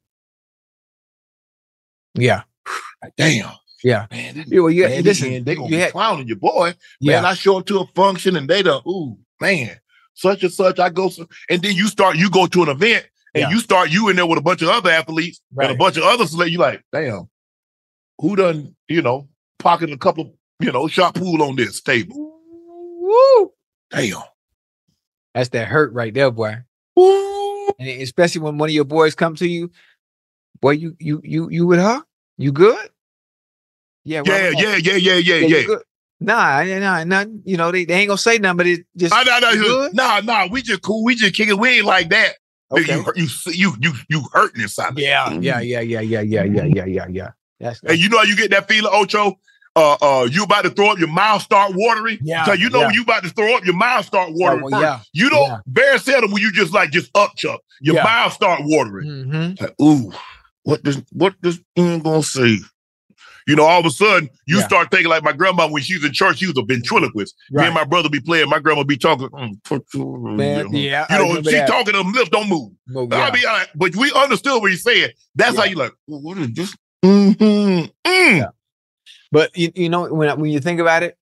Yeah. 2.14 2.43
Damn. 3.16 3.51
Yeah. 3.83 4.07
Man, 4.11 4.45
Yeah, 4.47 4.61
well, 4.61 4.70
you, 4.70 4.85
man, 4.87 5.03
listen, 5.05 5.31
man, 5.31 5.45
they 5.45 5.55
gonna 5.55 5.68
you 5.68 5.76
be 5.76 5.81
had- 5.81 5.93
clowning 5.93 6.28
your 6.28 6.37
boy. 6.37 6.74
Yeah. 7.01 7.16
Man, 7.16 7.24
I 7.24 7.35
show 7.35 7.59
up 7.59 7.66
to 7.66 7.81
a 7.81 7.87
function 7.95 8.37
and 8.37 8.49
they 8.49 8.62
done, 8.62 8.83
ooh, 8.87 9.16
man, 9.41 9.78
such 10.14 10.43
and 10.43 10.53
such. 10.53 10.78
I 10.78 10.91
go, 10.91 11.09
so, 11.09 11.26
and 11.49 11.62
then 11.62 11.74
you 11.74 11.89
start, 11.89 12.16
you 12.16 12.28
go 12.31 12.47
to 12.47 12.62
an 12.62 12.68
event 12.68 13.07
and 13.35 13.43
Yeah. 13.43 13.51
you 13.51 13.59
start, 13.61 13.91
you 13.91 14.11
in 14.11 14.16
there 14.16 14.26
with 14.26 14.39
a 14.39 14.43
bunch 14.43 14.61
of 14.61 14.68
other 14.68 14.91
athletes 14.91 15.41
and 15.59 15.70
a 15.72 15.74
bunch 15.76 15.97
of 15.97 16.03
other 16.03 16.26
celebrities. 16.26 16.53
You 16.53 16.59
like, 16.59 16.83
damn, 16.93 17.31
who 18.18 18.37
done, 18.37 18.76
you 18.89 19.01
know, 19.01 19.31
pocketed 19.59 19.95
a 19.95 19.99
couple, 19.99 20.35
you 20.61 20.73
know, 20.73 20.89
shot 20.89 21.15
pool 21.15 21.43
on 21.43 21.57
this 21.57 21.81
table? 21.81 22.39
Woo! 23.01 23.53
Damn. 23.91 24.23
That's 25.35 25.49
that 25.51 25.69
hurt 25.69 25.93
right 25.93 26.13
there, 26.13 26.31
boy. 26.31 26.57
And 26.97 28.03
especially 28.03 28.43
when 28.43 28.59
one 28.59 28.69
of 28.69 28.75
your 28.75 28.85
boys 28.85 29.15
come 29.15 29.35
to 29.37 29.49
you, 29.49 29.71
boy, 30.61 30.73
you 30.73 30.97
you 30.99 31.21
you 31.25 31.49
you 31.51 31.67
with 31.67 31.79
her? 31.79 32.03
You 32.37 32.53
good? 32.53 32.91
Yeah, 34.05 34.23
Yeah, 34.25 34.51
yeah, 34.51 34.77
yeah, 34.77 34.95
yeah, 34.95 35.15
yeah, 35.15 35.47
yeah. 35.47 35.63
good? 35.67 35.83
Nah, 36.21 36.63
nah, 36.65 36.79
nah, 36.79 37.05
nothing. 37.05 37.43
You 37.45 37.57
know, 37.57 37.71
they, 37.71 37.85
they 37.85 37.95
ain't 37.95 38.09
gonna 38.09 38.19
say 38.19 38.39
nothing, 38.39 38.57
but 38.59 38.67
it 38.67 38.87
just 38.97 39.15
I 39.15 39.23
know, 39.25 39.39
no, 39.39 39.51
you 39.51 39.61
no, 39.63 39.69
good? 39.69 39.95
nah, 39.95 40.21
nah, 40.21 40.49
we 40.51 40.61
just 40.63 40.83
cool. 40.83 41.05
We 41.05 41.15
just 41.15 41.35
kicking. 41.35 41.59
We 41.59 41.79
ain't 41.79 41.87
like 41.87 42.11
that. 42.11 42.35
Okay. 42.73 42.95
You, 42.95 43.05
you, 43.17 43.29
you, 43.47 43.73
you, 43.81 43.93
you 44.09 44.25
hurting 44.33 44.63
inside. 44.63 44.99
Yeah, 44.99 45.33
yeah, 45.41 45.61
yeah, 45.61 45.81
yeah, 45.81 46.01
yeah, 46.01 46.21
yeah, 46.21 46.45
yeah, 46.45 46.65
yeah, 46.65 46.85
yeah, 46.85 47.07
yeah. 47.09 47.31
That's 47.59 47.81
And 47.83 47.99
you 47.99 48.09
know 48.09 48.19
how 48.19 48.25
you 48.25 48.37
get 48.37 48.51
that 48.51 48.69
feeling, 48.69 48.93
Ocho? 48.95 49.39
Uh, 49.77 49.97
uh, 50.03 50.29
you 50.31 50.43
about 50.43 50.62
to 50.64 50.71
throw 50.71 50.91
up, 50.91 50.99
your 50.99 51.09
mouth 51.09 51.41
start 51.43 51.73
watering. 51.75 52.18
Yeah, 52.23 52.45
So 52.45 52.53
you 52.53 52.71
know 52.71 52.81
yeah. 52.81 52.87
when 52.87 52.95
you 52.95 53.03
about 53.03 53.23
to 53.23 53.31
throw 53.31 53.57
up, 53.57 53.64
your 53.64 53.77
mouth 53.77 54.05
start 54.05 54.31
watering. 54.33 54.62
well, 54.71 54.81
yeah, 54.81 55.01
You 55.12 55.31
don't 55.31 55.49
yeah. 55.49 55.59
very 55.66 55.99
seldom 56.01 56.33
when 56.33 56.43
you 56.43 56.51
just 56.53 56.73
like 56.75 56.91
just 56.91 57.09
up 57.16 57.37
chuck, 57.37 57.61
your 57.81 57.95
Yeah. 57.95 58.03
mouth 58.05 58.33
start 58.33 58.61
watering. 58.64 59.07
Mhm. 59.09 59.61
Like, 59.61 59.75
ooh, 59.81 60.12
what 60.64 60.83
this 60.83 61.01
what 61.12 61.35
this 61.41 61.61
mm, 61.79 62.03
gonna 62.03 62.23
say? 62.23 62.59
You 63.47 63.57
know, 63.57 63.64
all 63.64 63.81
of 63.81 63.87
a 63.87 63.91
sudden 63.91 64.29
you 64.47 64.61
start 64.61 64.91
thinking 64.91 65.09
like 65.09 65.23
my 65.23 65.33
grandma 65.33 65.68
when 65.68 65.83
she 65.83 65.95
was 65.95 66.05
in 66.05 66.12
church, 66.12 66.39
she 66.39 66.47
was 66.47 66.57
a 66.59 66.62
ventriloquist. 66.62 67.35
Me 67.51 67.59
Right. 67.59 67.66
and 67.66 67.75
my 67.75 67.85
brother 67.85 68.09
be 68.09 68.21
playing, 68.21 68.49
my 68.51 68.59
grandma 68.59 68.83
be 68.83 68.97
talking. 68.99 69.29
mm, 69.29 70.37
Man, 70.37 70.73
yeah, 70.73 71.07
you 71.11 71.18
know, 71.18 71.43
she 71.43 71.51
that. 71.57 71.68
talking, 71.68 71.93
them 71.95 72.12
lips 72.12 72.29
don't 72.31 72.49
move. 72.49 72.73
Well, 72.93 73.09
I 73.12 73.31
be 73.31 73.45
like, 73.47 73.71
but 73.77 73.95
we 73.95 74.12
understood 74.14 74.61
what 74.61 74.73
he's 74.73 74.83
saying. 74.83 75.11
That's 75.37 75.57
how 75.57 75.64
you 75.64 75.77
like. 75.77 75.93
well, 76.09 76.21
what 76.21 76.39
is 76.39 76.49
this? 76.53 76.77
Mhm, 77.05 77.91
mm. 78.05 78.53
But 79.33 79.57
you, 79.57 79.70
you 79.74 79.89
know, 79.89 80.12
when 80.12 80.41
when 80.41 80.51
you 80.51 80.61
think 80.61 80.81
about 80.81 81.03
it, 81.03 81.16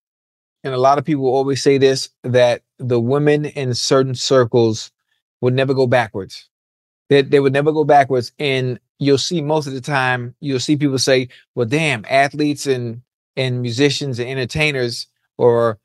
and 0.65 0.75
a 0.75 0.79
lot 0.79 0.99
of 0.99 1.05
people 1.05 1.27
always 1.27 1.63
say 1.63 1.79
this 1.79 2.11
that 2.25 2.63
the 2.79 3.01
women 3.01 3.45
in 3.45 3.75
certain 3.75 4.15
circles 4.15 4.91
would 5.41 5.55
never 5.55 5.75
go 5.75 5.87
backwards. 5.87 6.49
They, 7.09 7.23
they 7.23 7.41
would 7.41 7.53
never 7.53 7.73
go 7.73 7.85
backwards. 7.85 8.33
And 8.39 8.79
you'll 8.99 9.19
see 9.19 9.41
most 9.41 9.67
of 9.67 9.73
the 9.73 9.81
time, 9.81 10.35
you'll 10.41 10.61
see 10.61 10.77
people 10.77 10.99
say, 10.99 11.29
well, 11.55 11.67
damn, 11.67 12.05
athletes 12.09 12.67
and 12.67 13.03
and 13.37 13.63
musicians 13.63 14.19
and 14.19 14.29
entertainers 14.29 15.07
or 15.37 15.79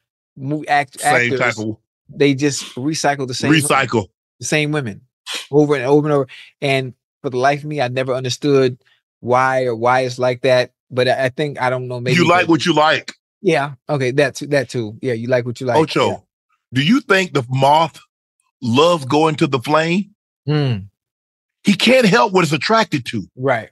act, 0.67 0.99
Same 0.99 1.33
actors, 1.33 1.59
of 1.59 1.77
they 2.09 2.33
just 2.33 2.63
recycle 2.75 3.27
the 3.27 3.33
same 3.33 3.51
women 3.51 3.63
recycle. 3.63 4.07
the 4.39 4.45
same 4.45 4.71
women 4.71 5.01
over 5.51 5.75
and 5.75 5.85
over 5.85 6.07
and 6.07 6.13
over. 6.13 6.27
And 6.61 6.93
for 7.21 7.29
the 7.29 7.37
life 7.37 7.59
of 7.59 7.65
me, 7.65 7.79
I 7.79 7.87
never 7.87 8.13
understood 8.13 8.79
why 9.19 9.65
or 9.65 9.75
why 9.75 10.01
it's 10.01 10.19
like 10.19 10.41
that. 10.41 10.73
But 10.93 11.07
I 11.07 11.29
think 11.29 11.61
I 11.61 11.69
don't 11.69 11.87
know. 11.87 11.99
Maybe 11.99 12.17
you 12.17 12.27
like 12.27 12.47
what 12.47 12.65
you 12.65 12.73
like. 12.73 13.13
yeah. 13.41 13.73
Okay. 13.89 14.11
That 14.11 14.35
too. 14.35 14.47
That 14.47 14.69
too. 14.69 14.97
Yeah. 15.01 15.13
You 15.13 15.27
like 15.27 15.45
what 15.45 15.59
you 15.59 15.67
like. 15.67 15.77
Ocho, 15.77 16.25
do 16.73 16.81
you 16.83 16.99
think 17.01 17.33
the 17.33 17.43
moth 17.49 17.99
loves 18.61 19.05
going 19.05 19.35
to 19.35 19.47
the 19.47 19.59
flame? 19.59 20.11
Yeah. 20.45 20.73
Hmm. 20.75 20.77
He 21.63 21.73
can't 21.75 22.05
help 22.05 22.33
what 22.33 22.43
it's 22.43 22.51
attracted 22.53 23.05
to. 23.07 23.25
Right. 23.37 23.69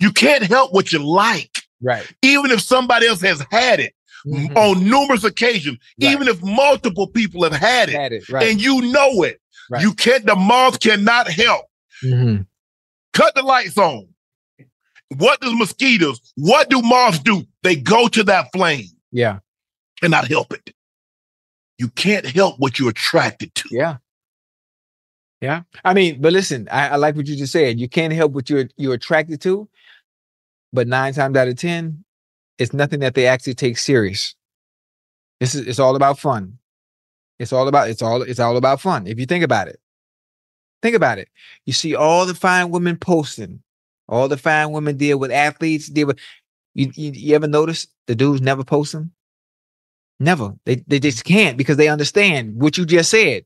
You 0.00 0.10
can't 0.12 0.42
help 0.44 0.72
what 0.72 0.92
you 0.92 0.98
like. 1.06 1.62
Right. 1.82 2.10
Even 2.22 2.50
if 2.50 2.60
somebody 2.62 3.06
else 3.06 3.20
has 3.20 3.44
had 3.50 3.80
it 3.80 3.94
Mhm. 4.26 4.56
on 4.56 4.82
numerous 4.88 5.22
occasions, 5.24 5.78
Right. 6.00 6.12
even 6.12 6.26
if 6.26 6.42
multiple 6.42 7.06
people 7.06 7.42
have 7.44 7.52
had 7.52 7.90
it, 7.90 7.94
Had 7.94 8.12
it. 8.14 8.28
Right. 8.30 8.48
and 8.48 8.60
you 8.62 8.80
know 8.90 9.22
it, 9.24 9.40
Right. 9.70 9.82
you 9.82 9.92
can't, 9.94 10.24
the 10.26 10.34
moth 10.36 10.80
cannot 10.80 11.30
help. 11.30 11.66
Mhm. 12.02 12.46
Cut 13.12 13.34
the 13.34 13.42
lights 13.42 13.76
on. 13.78 14.08
What 15.16 15.40
does 15.40 15.54
mosquitoes, 15.54 16.20
what 16.36 16.68
do 16.68 16.82
moths 16.82 17.20
do? 17.20 17.44
They 17.62 17.76
go 17.76 18.08
to 18.08 18.24
that 18.24 18.50
flame 18.52 18.86
Yeah. 19.12 19.38
and 20.02 20.10
not 20.10 20.26
help 20.28 20.52
it. 20.52 20.72
You 21.78 21.88
can't 21.88 22.26
help 22.26 22.58
what 22.58 22.78
you're 22.78 22.90
attracted 22.90 23.54
to. 23.54 23.68
Yeah. 23.70 23.98
Yeah. 25.40 25.62
I 25.84 25.92
mean, 25.94 26.20
but 26.20 26.32
listen, 26.32 26.66
I, 26.70 26.88
I 26.88 26.96
like 26.96 27.14
what 27.14 27.26
you 27.26 27.36
just 27.36 27.52
said. 27.52 27.78
You 27.78 27.88
can't 27.88 28.12
help 28.12 28.32
what 28.32 28.48
you're 28.48 28.68
you're 28.76 28.94
attracted 28.94 29.40
to, 29.42 29.68
but 30.72 30.88
nine 30.88 31.12
times 31.12 31.36
out 31.36 31.48
of 31.48 31.56
ten, 31.56 32.04
it's 32.58 32.72
nothing 32.72 33.00
that 33.00 33.14
they 33.14 33.26
actually 33.26 33.54
take 33.54 33.76
serious. 33.76 34.34
This 35.38 35.54
is 35.54 35.66
it's 35.66 35.78
all 35.78 35.94
about 35.94 36.18
fun. 36.18 36.58
It's 37.38 37.52
all 37.52 37.68
about 37.68 37.90
it's 37.90 38.00
all 38.00 38.22
it's 38.22 38.40
all 38.40 38.56
about 38.56 38.80
fun. 38.80 39.06
If 39.06 39.18
you 39.20 39.26
think 39.26 39.44
about 39.44 39.68
it. 39.68 39.78
Think 40.82 40.96
about 40.96 41.18
it. 41.18 41.28
You 41.66 41.72
see 41.74 41.94
all 41.94 42.24
the 42.26 42.34
fine 42.34 42.70
women 42.70 42.96
posting, 42.96 43.62
all 44.08 44.28
the 44.28 44.36
fine 44.36 44.72
women 44.72 44.96
deal 44.96 45.18
with 45.18 45.30
athletes, 45.30 45.88
deal 45.88 46.08
with 46.08 46.18
you, 46.74 46.90
you, 46.94 47.12
you 47.12 47.34
ever 47.34 47.46
notice 47.46 47.86
the 48.06 48.14
dudes 48.14 48.40
never 48.42 48.64
post 48.64 48.92
them? 48.92 49.12
Never. 50.20 50.54
They 50.64 50.76
they 50.86 50.98
just 50.98 51.24
can't 51.24 51.56
because 51.56 51.76
they 51.76 51.88
understand 51.88 52.60
what 52.60 52.78
you 52.78 52.86
just 52.86 53.10
said. 53.10 53.44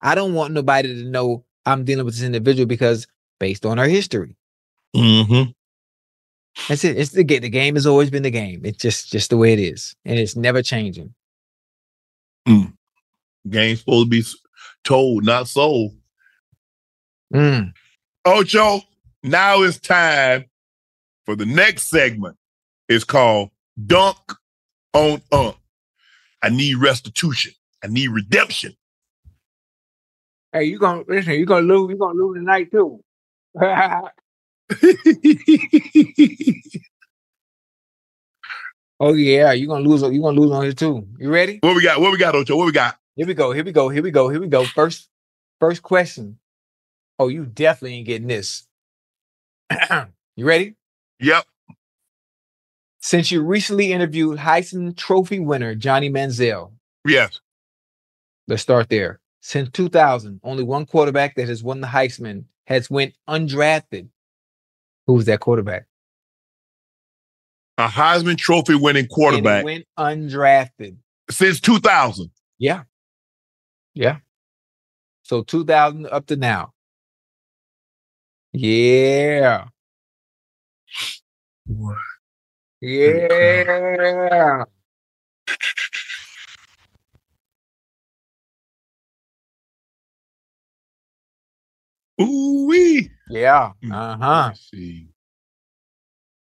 I 0.00 0.14
don't 0.14 0.34
want 0.34 0.54
nobody 0.54 0.94
to 0.94 1.08
know 1.08 1.44
I'm 1.66 1.84
dealing 1.84 2.04
with 2.04 2.14
this 2.14 2.24
individual 2.24 2.66
because 2.66 3.06
based 3.40 3.66
on 3.66 3.78
our 3.78 3.88
history. 3.88 4.36
Mm-hmm. 4.94 5.50
That's 6.68 6.84
it. 6.84 6.98
It's 6.98 7.10
the 7.12 7.24
game. 7.24 7.42
The 7.42 7.48
game 7.48 7.74
has 7.74 7.86
always 7.86 8.10
been 8.10 8.22
the 8.22 8.30
game. 8.30 8.62
It's 8.64 8.78
just 8.78 9.10
just 9.10 9.30
the 9.30 9.36
way 9.36 9.52
it 9.52 9.60
is, 9.60 9.94
and 10.04 10.18
it's 10.18 10.36
never 10.36 10.62
changing. 10.62 11.14
Game's 13.48 13.80
supposed 13.80 14.06
to 14.06 14.10
be 14.10 14.24
told, 14.84 15.24
not 15.24 15.48
sold. 15.48 15.92
Mm. 17.32 17.72
Ocho, 18.24 18.80
now 19.22 19.62
it's 19.62 19.78
time 19.78 20.46
for 21.24 21.36
the 21.36 21.46
next 21.46 21.88
segment. 21.88 22.36
It's 22.88 23.04
called 23.04 23.50
Dunk 23.86 24.16
on 24.94 25.22
Unc. 25.32 25.56
I 26.42 26.48
need 26.50 26.76
restitution. 26.76 27.52
I 27.82 27.88
need 27.88 28.08
redemption. 28.08 28.74
Hey, 30.52 30.64
you 30.64 30.78
gonna 30.78 31.04
listen? 31.06 31.34
You 31.34 31.44
gonna 31.46 31.66
lose? 31.66 31.90
You 31.90 31.98
gonna 31.98 32.14
lose 32.14 32.38
tonight 32.38 32.70
too? 32.70 33.00
oh 39.00 39.12
yeah, 39.12 39.52
you 39.52 39.66
gonna 39.66 39.86
lose? 39.86 40.02
You 40.02 40.22
gonna 40.22 40.40
lose 40.40 40.50
on 40.52 40.62
here 40.62 40.72
too? 40.72 41.06
You 41.18 41.30
ready? 41.30 41.58
What 41.60 41.76
we 41.76 41.82
got? 41.82 42.00
What 42.00 42.12
we 42.12 42.18
got, 42.18 42.34
Ocho? 42.34 42.56
What 42.56 42.66
we 42.66 42.72
got? 42.72 42.96
Here 43.16 43.26
we 43.26 43.34
go. 43.34 43.52
Here 43.52 43.64
we 43.64 43.72
go. 43.72 43.88
Here 43.88 44.02
we 44.02 44.10
go. 44.10 44.28
Here 44.28 44.40
we 44.40 44.46
go. 44.46 44.64
First, 44.64 45.08
first 45.60 45.82
question. 45.82 46.38
Oh, 47.18 47.28
you 47.28 47.44
definitely 47.44 47.96
ain't 47.96 48.06
getting 48.06 48.28
this. 48.28 48.67
you 50.36 50.44
ready? 50.46 50.74
Yep. 51.20 51.44
Since 53.00 53.30
you 53.30 53.42
recently 53.42 53.92
interviewed 53.92 54.38
Heisman 54.38 54.96
Trophy 54.96 55.38
winner 55.38 55.74
Johnny 55.74 56.10
Manziel, 56.10 56.72
Yes. 57.06 57.40
let's 58.48 58.62
start 58.62 58.88
there. 58.88 59.20
Since 59.40 59.70
2000, 59.70 60.40
only 60.42 60.64
one 60.64 60.84
quarterback 60.84 61.36
that 61.36 61.48
has 61.48 61.62
won 61.62 61.80
the 61.80 61.86
Heisman 61.86 62.44
has 62.66 62.90
went 62.90 63.14
undrafted. 63.28 64.08
Who 65.06 65.14
was 65.14 65.26
that 65.26 65.40
quarterback? 65.40 65.86
A 67.78 67.86
Heisman 67.86 68.36
Trophy 68.36 68.74
winning 68.74 69.06
quarterback 69.06 69.64
went 69.64 69.86
undrafted. 69.98 70.96
since 71.30 71.60
2000. 71.60 72.30
Yeah. 72.58 72.82
Yeah. 73.94 74.18
So 75.22 75.42
2000 75.42 76.06
up 76.06 76.26
to 76.26 76.36
now. 76.36 76.72
Yeah. 78.52 79.66
Yeah. 82.80 84.64
Ooh 92.20 92.66
wee. 92.66 93.10
Yeah. 93.28 93.72
Uh-huh. 93.90 94.52
See. 94.54 95.08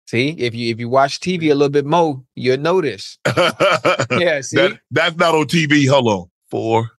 See, 0.07 0.29
if 0.37 0.53
you 0.53 0.71
if 0.71 0.79
you 0.79 0.87
watch 0.87 1.19
TV 1.19 1.45
a 1.51 1.55
little 1.55 1.69
bit 1.69 1.85
more, 1.85 2.21
you'll 2.35 2.57
notice. 2.57 3.17
Yeah, 4.11 4.41
see? 4.41 4.57
That, 4.57 4.79
that's 4.91 5.17
not 5.17 5.35
on 5.35 5.45
TV. 5.45 5.89
Hold 5.89 6.07
on. 6.07 6.29
Four. 6.51 6.91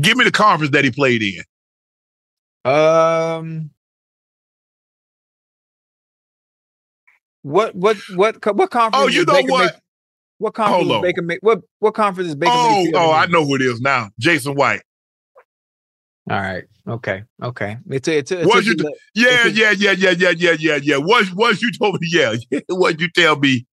Give 0.00 0.16
me 0.16 0.24
the 0.24 0.32
conference 0.32 0.72
that 0.72 0.84
he 0.84 0.90
played 0.90 1.22
in. 1.22 1.42
Um, 2.68 3.70
what 7.42 7.74
what 7.74 7.96
what 8.14 8.44
what 8.56 8.70
conference? 8.70 9.04
Oh, 9.04 9.08
you 9.08 9.24
know 9.24 9.32
Baker 9.34 9.50
what? 9.52 9.72
May- 9.74 9.80
what 10.38 10.54
conference 10.54 10.88
Hold 10.88 11.04
is. 11.04 11.08
Baker 11.08 11.22
May- 11.22 11.38
what 11.40 11.60
what 11.80 11.94
conference 11.94 12.28
is 12.30 12.34
Baker 12.36 12.52
Oh, 12.54 12.76
Mayfield 12.84 12.94
oh? 12.96 13.12
I 13.12 13.26
know 13.26 13.44
who 13.44 13.54
it 13.56 13.62
is 13.62 13.80
now. 13.80 14.10
Jason 14.18 14.54
White. 14.54 14.82
All 16.30 16.38
right. 16.40 16.64
Okay. 16.86 17.24
Okay. 17.42 17.78
It's 17.90 18.06
a, 18.08 18.18
it's 18.18 18.30
a, 18.32 18.40
it's 18.42 18.54
a, 18.54 18.62
you? 18.62 18.74
Yeah, 19.14 19.46
it's 19.46 19.58
yeah, 19.58 19.70
yeah, 19.72 19.92
yeah, 19.92 20.10
yeah, 20.10 20.30
yeah, 20.36 20.56
yeah, 20.58 20.78
yeah. 20.82 20.96
Once, 20.98 21.32
once 21.34 21.62
you 21.62 21.72
told 21.72 22.00
me, 22.00 22.08
yeah. 22.12 22.34
Once 22.68 23.00
you 23.00 23.08
tell 23.10 23.36
me, 23.36 23.66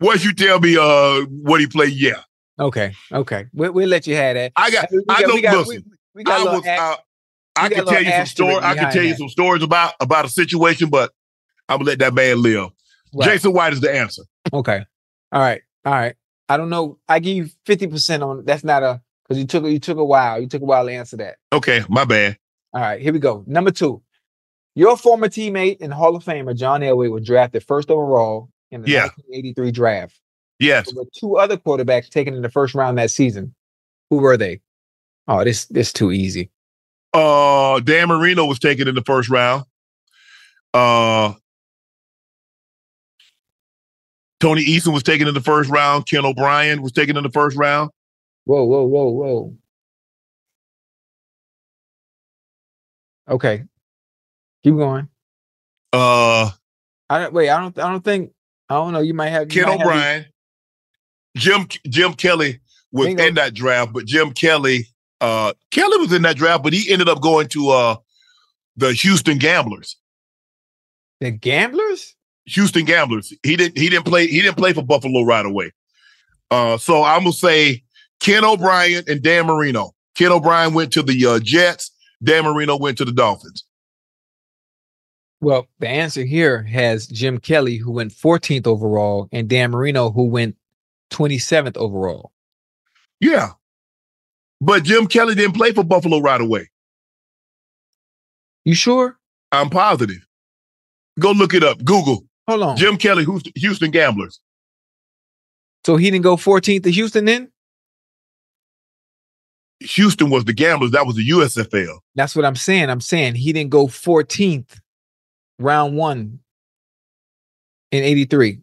once 0.00 0.24
you 0.24 0.32
tell 0.34 0.58
me, 0.58 0.76
uh, 0.78 1.20
what 1.42 1.60
he 1.60 1.66
played, 1.66 1.92
yeah. 1.92 2.22
okay. 2.58 2.94
Okay. 3.12 3.44
We, 3.52 3.68
we'll 3.70 3.88
let 3.88 4.06
you 4.06 4.16
have 4.16 4.34
that. 4.36 4.52
I 4.56 4.70
got. 4.70 4.88
I 5.08 5.20
got- 5.20 5.28
know. 5.28 5.34
we 5.34 5.42
got- 5.42 5.66
listen, 5.66 5.84
we- 5.86 5.92
we 6.20 6.24
got 6.24 6.46
I 6.48 6.52
was. 6.54 6.66
act- 6.66 7.02
I 7.56 7.68
can 7.68 7.84
tell 7.86 8.02
you 8.02 8.10
some 8.10 8.26
stories. 8.26 8.58
I 8.62 8.74
can 8.74 8.92
tell 8.92 9.02
you 9.02 9.14
some 9.14 9.28
stories 9.28 9.62
about 9.62 9.94
about 10.00 10.24
a 10.24 10.28
situation, 10.28 10.88
but 10.90 11.12
I'm 11.68 11.78
gonna 11.78 11.90
let 11.90 11.98
that 12.00 12.14
man 12.14 12.42
live. 12.42 12.70
Right. 13.14 13.30
Jason 13.30 13.52
White 13.52 13.72
is 13.72 13.80
the 13.80 13.94
answer. 13.94 14.22
Okay. 14.52 14.84
All 15.32 15.40
right. 15.40 15.62
All 15.84 15.92
right. 15.92 16.14
I 16.48 16.56
don't 16.56 16.68
know. 16.70 16.98
I 17.08 17.18
give 17.18 17.36
you 17.36 17.48
fifty 17.64 17.86
percent 17.86 18.22
on. 18.22 18.44
That's 18.44 18.64
not 18.64 18.82
a 18.82 19.00
because 19.24 19.38
you 19.38 19.46
took 19.46 19.64
you 19.64 19.78
took 19.78 19.98
a 19.98 20.04
while. 20.04 20.40
You 20.40 20.46
took 20.46 20.62
a 20.62 20.66
while 20.66 20.86
to 20.86 20.92
answer 20.92 21.16
that. 21.18 21.36
Okay, 21.52 21.82
my 21.88 22.04
bad. 22.04 22.38
All 22.72 22.80
right. 22.80 23.00
Here 23.00 23.12
we 23.12 23.18
go. 23.18 23.42
Number 23.46 23.70
two. 23.70 24.02
Your 24.74 24.98
former 24.98 25.28
teammate 25.28 25.78
and 25.80 25.92
Hall 25.92 26.14
of 26.14 26.22
Famer 26.22 26.54
John 26.54 26.82
Elway 26.82 27.10
was 27.10 27.24
drafted 27.24 27.64
first 27.64 27.90
overall 27.90 28.50
in 28.70 28.82
the 28.82 28.90
Yeah. 28.90 29.04
1983 29.04 29.70
draft. 29.72 30.20
Yes. 30.58 30.86
There 30.92 31.02
were 31.02 31.08
two 31.18 31.38
other 31.38 31.56
quarterbacks 31.56 32.10
taken 32.10 32.34
in 32.34 32.42
the 32.42 32.50
first 32.50 32.74
round 32.74 32.98
that 32.98 33.10
season. 33.10 33.54
Who 34.10 34.18
were 34.18 34.36
they? 34.36 34.60
Oh, 35.28 35.44
this 35.44 35.64
this 35.66 35.92
too 35.92 36.12
easy. 36.12 36.50
Uh, 37.16 37.80
Dan 37.80 38.08
Marino 38.08 38.44
was 38.44 38.58
taken 38.58 38.88
in 38.88 38.94
the 38.94 39.02
first 39.02 39.30
round. 39.30 39.64
Uh, 40.74 41.32
Tony 44.38 44.64
Eason 44.66 44.92
was 44.92 45.02
taken 45.02 45.26
in 45.26 45.32
the 45.34 45.40
first 45.40 45.70
round. 45.70 46.06
Ken 46.06 46.26
O'Brien 46.26 46.82
was 46.82 46.92
taken 46.92 47.16
in 47.16 47.22
the 47.22 47.30
first 47.30 47.56
round. 47.56 47.90
Whoa, 48.44 48.64
whoa, 48.64 48.84
whoa, 48.84 49.08
whoa. 49.08 49.56
Okay. 53.28 53.64
Keep 54.62 54.76
going. 54.76 55.08
Uh, 55.92 56.50
I 57.08 57.20
don't 57.22 57.32
wait. 57.32 57.48
I 57.48 57.60
don't. 57.60 57.78
I 57.78 57.90
don't 57.90 58.04
think. 58.04 58.32
I 58.68 58.74
don't 58.74 58.92
know. 58.92 59.00
You 59.00 59.14
might 59.14 59.30
have 59.30 59.52
you 59.52 59.62
Ken 59.62 59.68
might 59.70 59.78
have- 59.78 59.88
O'Brien, 59.88 60.26
Jim 61.36 61.66
Jim 61.88 62.12
Kelly 62.14 62.60
was 62.92 63.06
Bingo. 63.06 63.24
in 63.24 63.34
that 63.34 63.54
draft, 63.54 63.92
but 63.92 64.04
Jim 64.04 64.32
Kelly, 64.32 64.88
uh, 65.20 65.52
Kelly 65.70 65.98
was 65.98 66.12
in 66.12 66.22
that 66.22 66.36
draft, 66.36 66.62
but 66.62 66.72
he 66.72 66.92
ended 66.92 67.08
up 67.08 67.20
going 67.20 67.48
to 67.48 67.70
uh 67.70 67.96
the 68.76 68.92
Houston 68.92 69.38
Gamblers. 69.38 69.96
the 71.20 71.30
gamblers. 71.30 72.14
Houston 72.46 72.84
Gamblers. 72.84 73.32
He 73.42 73.56
didn't 73.56 73.76
he 73.78 73.88
didn't 73.88 74.06
play 74.06 74.26
he 74.26 74.40
didn't 74.40 74.56
play 74.56 74.72
for 74.72 74.82
Buffalo 74.82 75.22
right 75.22 75.44
away. 75.44 75.72
Uh, 76.50 76.78
so 76.78 77.02
I'm 77.02 77.20
gonna 77.20 77.32
say 77.32 77.82
Ken 78.20 78.44
O'Brien 78.44 79.02
and 79.08 79.22
Dan 79.22 79.46
Marino. 79.46 79.94
Ken 80.14 80.30
O'Brien 80.30 80.74
went 80.74 80.92
to 80.92 81.02
the 81.02 81.26
uh, 81.26 81.40
Jets. 81.40 81.90
Dan 82.22 82.44
Marino 82.44 82.76
went 82.78 82.98
to 82.98 83.04
the 83.04 83.12
Dolphins. 83.12 83.64
Well, 85.40 85.66
the 85.80 85.88
answer 85.88 86.24
here 86.24 86.62
has 86.62 87.06
Jim 87.06 87.38
Kelly, 87.38 87.76
who 87.76 87.92
went 87.92 88.12
14th 88.12 88.66
overall, 88.66 89.28
and 89.32 89.48
Dan 89.48 89.70
Marino, 89.70 90.10
who 90.10 90.24
went 90.24 90.56
27th 91.10 91.76
overall. 91.76 92.32
Yeah, 93.20 93.50
but 94.60 94.84
Jim 94.84 95.06
Kelly 95.06 95.34
didn't 95.34 95.56
play 95.56 95.72
for 95.72 95.84
Buffalo 95.84 96.18
right 96.18 96.40
away. 96.40 96.70
You 98.64 98.74
sure? 98.74 99.18
I'm 99.52 99.70
positive. 99.70 100.26
Go 101.18 101.30
look 101.32 101.54
it 101.54 101.62
up. 101.62 101.84
Google 101.84 102.26
Hold 102.48 102.62
on. 102.62 102.76
Jim 102.76 102.96
Kelly, 102.96 103.24
Houston, 103.24 103.52
Houston 103.56 103.90
Gamblers. 103.90 104.40
So 105.84 105.96
he 105.96 106.10
didn't 106.10 106.24
go 106.24 106.36
14th 106.36 106.84
to 106.84 106.90
Houston 106.90 107.24
then? 107.24 107.50
Houston 109.80 110.30
was 110.30 110.44
the 110.44 110.52
Gamblers. 110.52 110.92
That 110.92 111.06
was 111.06 111.16
the 111.16 111.28
USFL. 111.28 111.98
That's 112.14 112.34
what 112.34 112.44
I'm 112.44 112.56
saying. 112.56 112.88
I'm 112.88 113.00
saying 113.00 113.34
he 113.34 113.52
didn't 113.52 113.70
go 113.70 113.86
14th, 113.86 114.80
round 115.58 115.96
one 115.96 116.40
in 117.92 118.02
83 118.02 118.60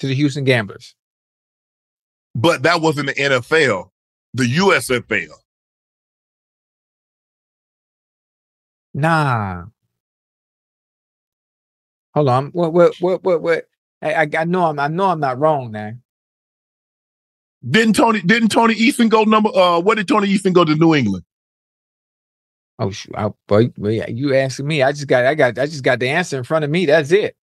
to 0.00 0.06
the 0.06 0.14
Houston 0.14 0.44
Gamblers. 0.44 0.94
But 2.34 2.64
that 2.64 2.80
wasn't 2.80 3.08
the 3.08 3.14
NFL, 3.14 3.90
the 4.36 4.44
USFL. 4.44 5.32
Nah. 8.92 9.64
Hold 12.14 12.28
on. 12.28 12.46
What 12.48 12.72
what 12.72 12.94
what 13.00 13.24
what 13.24 13.42
what 13.42 13.68
I, 14.02 14.28
I 14.38 14.44
know 14.44 14.66
I'm 14.66 14.78
I 14.78 14.88
know 14.88 15.06
I'm 15.06 15.20
not 15.20 15.38
wrong 15.38 15.70
now. 15.70 15.92
Didn't 17.68 17.94
Tony 17.94 18.20
didn't 18.20 18.50
Tony 18.50 18.74
Easton 18.74 19.08
go 19.08 19.24
number 19.24 19.50
uh 19.54 19.80
what 19.80 19.96
did 19.96 20.08
Tony 20.08 20.28
Easton 20.28 20.52
go 20.52 20.64
to 20.64 20.74
New 20.74 20.94
England? 20.94 21.24
Oh 22.78 22.90
shoot, 22.90 23.14
I, 23.16 23.30
boy, 23.48 23.72
yeah, 23.78 24.08
you 24.08 24.34
asking 24.34 24.66
me. 24.66 24.82
I 24.82 24.92
just 24.92 25.06
got 25.06 25.24
I 25.24 25.34
got 25.34 25.58
I 25.58 25.66
just 25.66 25.82
got 25.82 25.98
the 25.98 26.08
answer 26.08 26.36
in 26.36 26.44
front 26.44 26.64
of 26.64 26.70
me. 26.70 26.86
That's 26.86 27.10
it. 27.10 27.36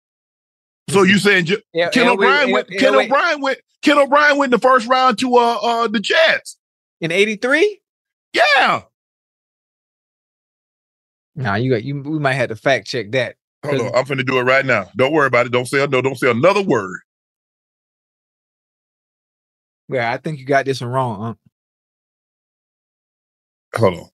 So 0.89 1.03
you 1.03 1.17
saying 1.17 1.47
Ken 1.91 2.07
O'Brien 2.07 2.51
went 2.51 2.67
Ken. 2.69 2.95
O'Brien 2.95 3.41
went 3.41 3.59
Ken 3.81 3.97
O'Brien 3.97 4.37
went 4.37 4.53
in 4.53 4.59
the 4.59 4.67
first 4.67 4.87
round 4.87 5.17
to 5.19 5.35
uh 5.37 5.57
uh 5.61 5.87
the 5.87 5.99
Jets. 5.99 6.57
In 7.03 7.11
83? 7.11 7.81
Yeah. 8.31 8.83
Nah, 11.35 11.55
you 11.55 11.69
got 11.69 11.83
you 11.83 12.01
we 12.01 12.17
might 12.17 12.35
have 12.35 12.47
to 12.47 12.55
fact 12.55 12.87
check 12.87 13.11
that. 13.11 13.35
Hold 13.65 13.81
on, 13.81 13.91
I'm 13.93 14.05
finna 14.05 14.25
do 14.25 14.39
it 14.39 14.43
right 14.43 14.65
now. 14.65 14.89
Don't 14.95 15.11
worry 15.11 15.27
about 15.27 15.45
it. 15.45 15.51
Don't 15.51 15.67
say 15.67 15.85
no, 15.85 16.01
don't 16.01 16.17
say 16.17 16.31
another 16.31 16.61
word. 16.61 17.01
Yeah, 19.89 20.13
I 20.13 20.17
think 20.17 20.39
you 20.39 20.45
got 20.45 20.63
this 20.63 20.79
one 20.79 20.91
wrong, 20.91 21.21
huh? 21.21 21.33
Hold 23.79 23.95
on. 23.95 24.09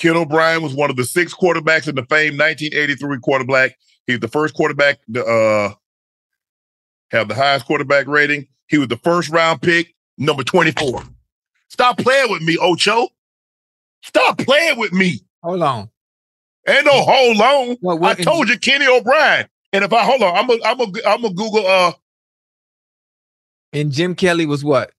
Ken 0.00 0.16
O'Brien 0.16 0.62
was 0.62 0.74
one 0.74 0.88
of 0.88 0.96
the 0.96 1.04
six 1.04 1.34
quarterbacks 1.34 1.86
in 1.86 1.94
the 1.94 2.04
famed 2.06 2.38
1983 2.38 3.18
quarterback. 3.20 3.76
He's 4.06 4.18
the 4.18 4.28
first 4.28 4.54
quarterback 4.54 4.98
to 5.12 5.24
uh, 5.24 5.74
have 7.10 7.28
the 7.28 7.34
highest 7.34 7.66
quarterback 7.66 8.06
rating. 8.06 8.48
He 8.68 8.78
was 8.78 8.88
the 8.88 8.96
first 8.96 9.28
round 9.28 9.60
pick, 9.60 9.94
number 10.16 10.42
24. 10.42 11.02
Stop 11.68 11.98
playing 11.98 12.30
with 12.30 12.40
me, 12.40 12.56
Ocho. 12.58 13.08
Stop 14.02 14.38
playing 14.38 14.78
with 14.78 14.92
me. 14.94 15.20
Hold 15.42 15.62
on. 15.62 15.90
Ain't 16.66 16.86
no 16.86 17.02
hold 17.02 17.40
on. 17.40 17.76
What- 17.80 18.00
what- 18.00 18.18
I 18.18 18.22
told 18.22 18.48
you 18.48 18.58
Kenny 18.58 18.86
O'Brien. 18.86 19.46
And 19.72 19.84
if 19.84 19.92
I 19.92 20.02
hold 20.02 20.22
on, 20.22 20.34
I'm 20.34 20.46
gonna 20.46 20.60
I'm 20.64 20.78
gonna 20.78 20.92
I'm 21.06 21.22
gonna 21.22 21.34
Google 21.34 21.66
uh 21.66 21.92
And 23.72 23.92
Jim 23.92 24.14
Kelly 24.14 24.46
was 24.46 24.64
what? 24.64 24.92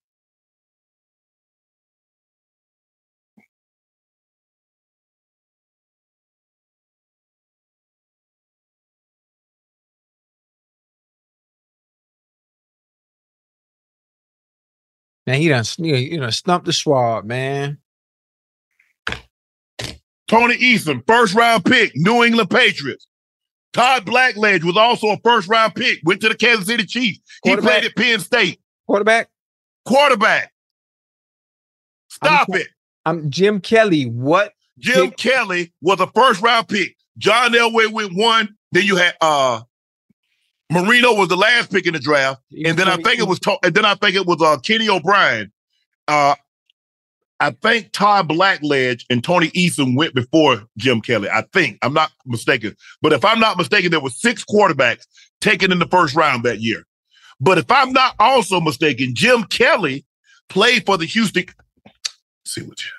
Man, 15.27 15.39
he 15.39 15.47
done 15.49 15.63
you 15.77 16.19
know, 16.19 16.29
stumped 16.29 16.65
the 16.65 16.73
Schwab, 16.73 17.25
man. 17.25 17.77
Tony 20.27 20.57
Eason, 20.57 21.03
first 21.05 21.35
round 21.35 21.65
pick, 21.65 21.91
New 21.95 22.23
England 22.23 22.49
Patriots. 22.49 23.05
Todd 23.73 24.05
Blackledge 24.05 24.63
was 24.63 24.77
also 24.77 25.07
a 25.09 25.17
first 25.23 25.47
round 25.47 25.75
pick, 25.75 25.99
went 26.03 26.21
to 26.21 26.29
the 26.29 26.35
Kansas 26.35 26.67
City 26.67 26.85
Chiefs. 26.85 27.19
He 27.43 27.55
played 27.55 27.85
at 27.85 27.95
Penn 27.95 28.19
State. 28.19 28.59
Quarterback. 28.87 29.29
Quarterback. 29.85 30.51
Stop 32.09 32.49
I'm- 32.49 32.61
it. 32.61 32.67
I'm 33.05 33.29
Jim 33.31 33.59
Kelly. 33.61 34.03
What? 34.05 34.53
Jim 34.77 35.09
Pick- 35.09 35.17
Kelly 35.17 35.73
was 35.81 35.99
a 35.99 36.07
first 36.07 36.41
round 36.41 36.67
pick. 36.67 36.95
John 37.17 37.51
Elway 37.51 37.91
went 37.91 38.13
one. 38.13 38.55
Then 38.71 38.85
you 38.85 38.95
had 38.95 39.15
uh 39.21 39.61
Marino 40.71 41.13
was 41.13 41.27
the 41.27 41.35
last 41.35 41.71
pick 41.71 41.85
in 41.85 41.93
the 41.93 41.99
draft, 41.99 42.41
and 42.65 42.77
then 42.77 42.87
I 42.87 42.95
think 42.97 43.19
it 43.19 43.27
was 43.27 43.39
and 43.63 43.75
then 43.75 43.85
I 43.85 43.95
think 43.95 44.15
it 44.15 44.25
was 44.25 44.41
uh 44.41 44.57
Kenny 44.59 44.89
O'Brien. 44.89 45.51
Uh, 46.07 46.35
I 47.39 47.51
think 47.51 47.91
Todd 47.91 48.29
Blackledge 48.29 49.03
and 49.09 49.23
Tony 49.23 49.49
Eason 49.49 49.95
went 49.95 50.13
before 50.13 50.63
Jim 50.77 51.01
Kelly. 51.01 51.29
I 51.29 51.43
think 51.53 51.77
I'm 51.81 51.93
not 51.93 52.11
mistaken, 52.25 52.75
but 53.01 53.13
if 53.13 53.25
I'm 53.25 53.39
not 53.39 53.57
mistaken, 53.57 53.91
there 53.91 53.99
were 53.99 54.09
six 54.09 54.45
quarterbacks 54.45 55.05
taken 55.41 55.71
in 55.71 55.79
the 55.79 55.87
first 55.87 56.15
round 56.15 56.43
that 56.43 56.61
year. 56.61 56.85
But 57.39 57.57
if 57.57 57.69
I'm 57.69 57.91
not 57.91 58.15
also 58.19 58.61
mistaken, 58.61 59.13
Jim 59.13 59.43
Kelly 59.45 60.05
played 60.47 60.85
for 60.85 60.97
the 60.97 61.05
Houston. 61.05 61.45
Let's 61.85 62.05
see 62.45 62.61
what 62.61 62.81
you. 62.83 62.91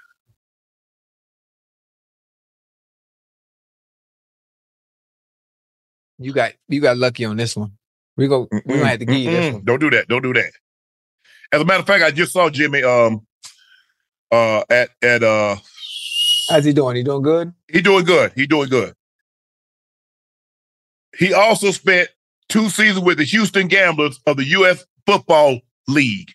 You 6.23 6.33
got 6.33 6.53
you 6.69 6.81
got 6.81 6.97
lucky 6.97 7.25
on 7.25 7.37
this 7.37 7.57
one. 7.57 7.73
We 8.17 8.29
go. 8.29 8.49
We're 8.51 8.77
gonna 8.77 8.87
have 8.87 8.99
to 8.99 9.05
give 9.05 9.17
you 9.17 9.31
this 9.31 9.53
one. 9.53 9.65
Don't 9.65 9.81
do 9.81 9.91
that. 9.91 10.09
Don't 10.09 10.23
do 10.23 10.33
that. 10.35 10.53
As 11.53 11.61
a 11.61 11.65
matter 11.65 11.81
of 11.81 11.87
fact, 11.87 12.05
I 12.05 12.11
just 12.11 12.33
saw 12.33 12.51
Jimmy 12.51 12.83
um 12.83 13.27
uh 14.31 14.63
at 14.71 14.91
at 15.03 15.23
uh 15.23 15.57
How's 16.49 16.65
he 16.65 16.73
doing? 16.73 16.97
He 16.97 17.03
doing 17.03 17.23
good? 17.23 17.53
he 17.71 17.81
doing 17.81 18.05
good. 18.05 18.33
He 18.35 18.47
doing 18.47 18.69
good. 18.69 18.95
He 21.17 21.33
also 21.33 21.71
spent 21.71 22.09
two 22.49 22.69
seasons 22.69 23.05
with 23.05 23.19
the 23.19 23.25
Houston 23.25 23.69
Gamblers 23.69 24.19
of 24.27 24.37
the 24.37 24.45
U.S. 24.45 24.85
Football 25.07 25.61
League. 25.89 26.33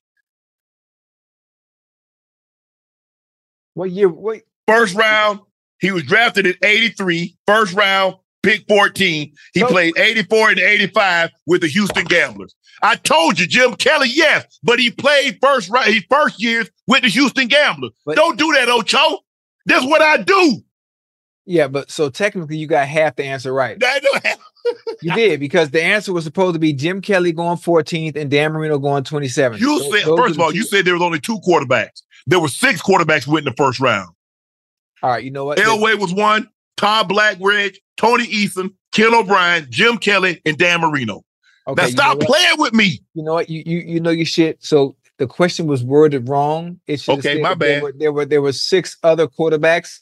What 3.74 3.92
year? 3.92 4.10
Wait. 4.10 4.44
First 4.68 4.96
round, 4.96 5.42
he 5.80 5.92
was 5.92 6.04
drafted 6.04 6.48
in 6.48 6.56
83. 6.64 7.38
First 7.46 7.74
round, 7.74 8.16
pick 8.44 8.66
14. 8.68 9.34
He 9.54 9.64
played 9.64 9.98
84 9.98 10.52
and 10.52 10.60
85 10.60 11.30
with 11.46 11.62
the 11.62 11.68
Houston 11.68 12.06
Gamblers. 12.06 12.56
I 12.84 12.96
told 12.96 13.40
you, 13.40 13.48
Jim 13.48 13.76
Kelly, 13.76 14.10
yes, 14.12 14.46
but 14.64 14.78
he 14.80 14.92
played 14.92 15.40
first 15.42 15.70
round, 15.70 15.92
his 15.94 16.04
first 16.10 16.42
years 16.42 16.70
with 16.86 17.02
the 17.02 17.10
Houston 17.10 17.48
Gamblers. 17.48 17.92
But- 18.06 18.16
Don't 18.16 18.38
do 18.38 18.54
that, 18.54 18.70
Ocho. 18.70 19.20
That's 19.66 19.86
what 19.86 20.02
I 20.02 20.18
do. 20.18 20.62
Yeah, 21.46 21.68
but 21.68 21.90
so 21.90 22.10
technically 22.10 22.58
you 22.58 22.68
got 22.68 22.88
half 22.88 23.16
the 23.16 23.24
answer 23.26 23.54
right. 23.54 23.82
You 25.02 25.14
did 25.14 25.40
because 25.40 25.70
the 25.70 25.82
answer 25.82 26.12
was 26.12 26.26
supposed 26.26 26.54
to 26.56 26.60
be 26.60 26.74
Jim 26.74 27.00
Kelly 27.02 27.32
going 27.32 27.56
14th 27.58 28.18
and 28.18 28.30
Dan 28.30 28.52
Marino 28.52 28.78
going 28.78 29.04
27th. 29.06 29.60
You 29.60 29.80
Those- 29.80 29.92
said, 30.00 30.06
those 30.08 30.20
first 30.20 30.36
of 30.36 30.42
all, 30.42 30.52
two- 30.52 30.58
you 30.58 30.64
said 30.64 30.84
there 30.84 30.94
was 30.94 31.02
only 31.04 31.20
two 31.22 31.40
quarterbacks. 31.40 32.02
There 32.26 32.40
were 32.40 32.50
six 32.50 32.82
quarterbacks 32.82 33.26
went 33.28 33.48
in 33.48 33.54
the 33.54 33.56
first 33.56 33.80
round. 33.80 34.10
All 35.02 35.10
right, 35.12 35.24
you 35.24 35.32
know 35.32 35.46
what? 35.46 35.58
Elway 35.58 35.98
was 35.98 36.14
one, 36.14 36.50
Todd 36.78 37.10
Blackridge, 37.10 37.78
Tony 37.98 38.26
Eason, 38.28 38.74
Ken 38.92 39.14
O'Brien, 39.14 39.68
Jim 39.70 39.98
Kelly, 39.98 40.42
and 40.46 40.58
Dan 40.58 40.82
Marino. 40.82 41.24
Okay, 41.68 41.82
now 41.82 41.88
stop 41.90 42.20
playing 42.20 42.56
with 42.58 42.74
me. 42.74 43.02
You 43.14 43.24
know 43.24 43.34
what? 43.34 43.50
You 43.50 43.64
you 43.66 43.80
you 43.80 44.00
know 44.00 44.12
your 44.12 44.26
shit. 44.26 44.64
So 44.64 44.96
the 45.18 45.28
question 45.28 45.68
was 45.68 45.84
worded 45.84 46.30
wrong. 46.30 46.80
It 46.88 47.00
should 47.02 47.20
Okay, 47.20 47.42
my 47.42 47.50
that 47.50 47.60
There 47.60 47.76
bad. 47.76 47.84
were, 47.84 47.94
there 47.98 48.12
were 48.14 48.26
there 48.26 48.42
were 48.42 48.54
six 48.54 48.98
other 49.04 49.28
quarterbacks 49.28 50.00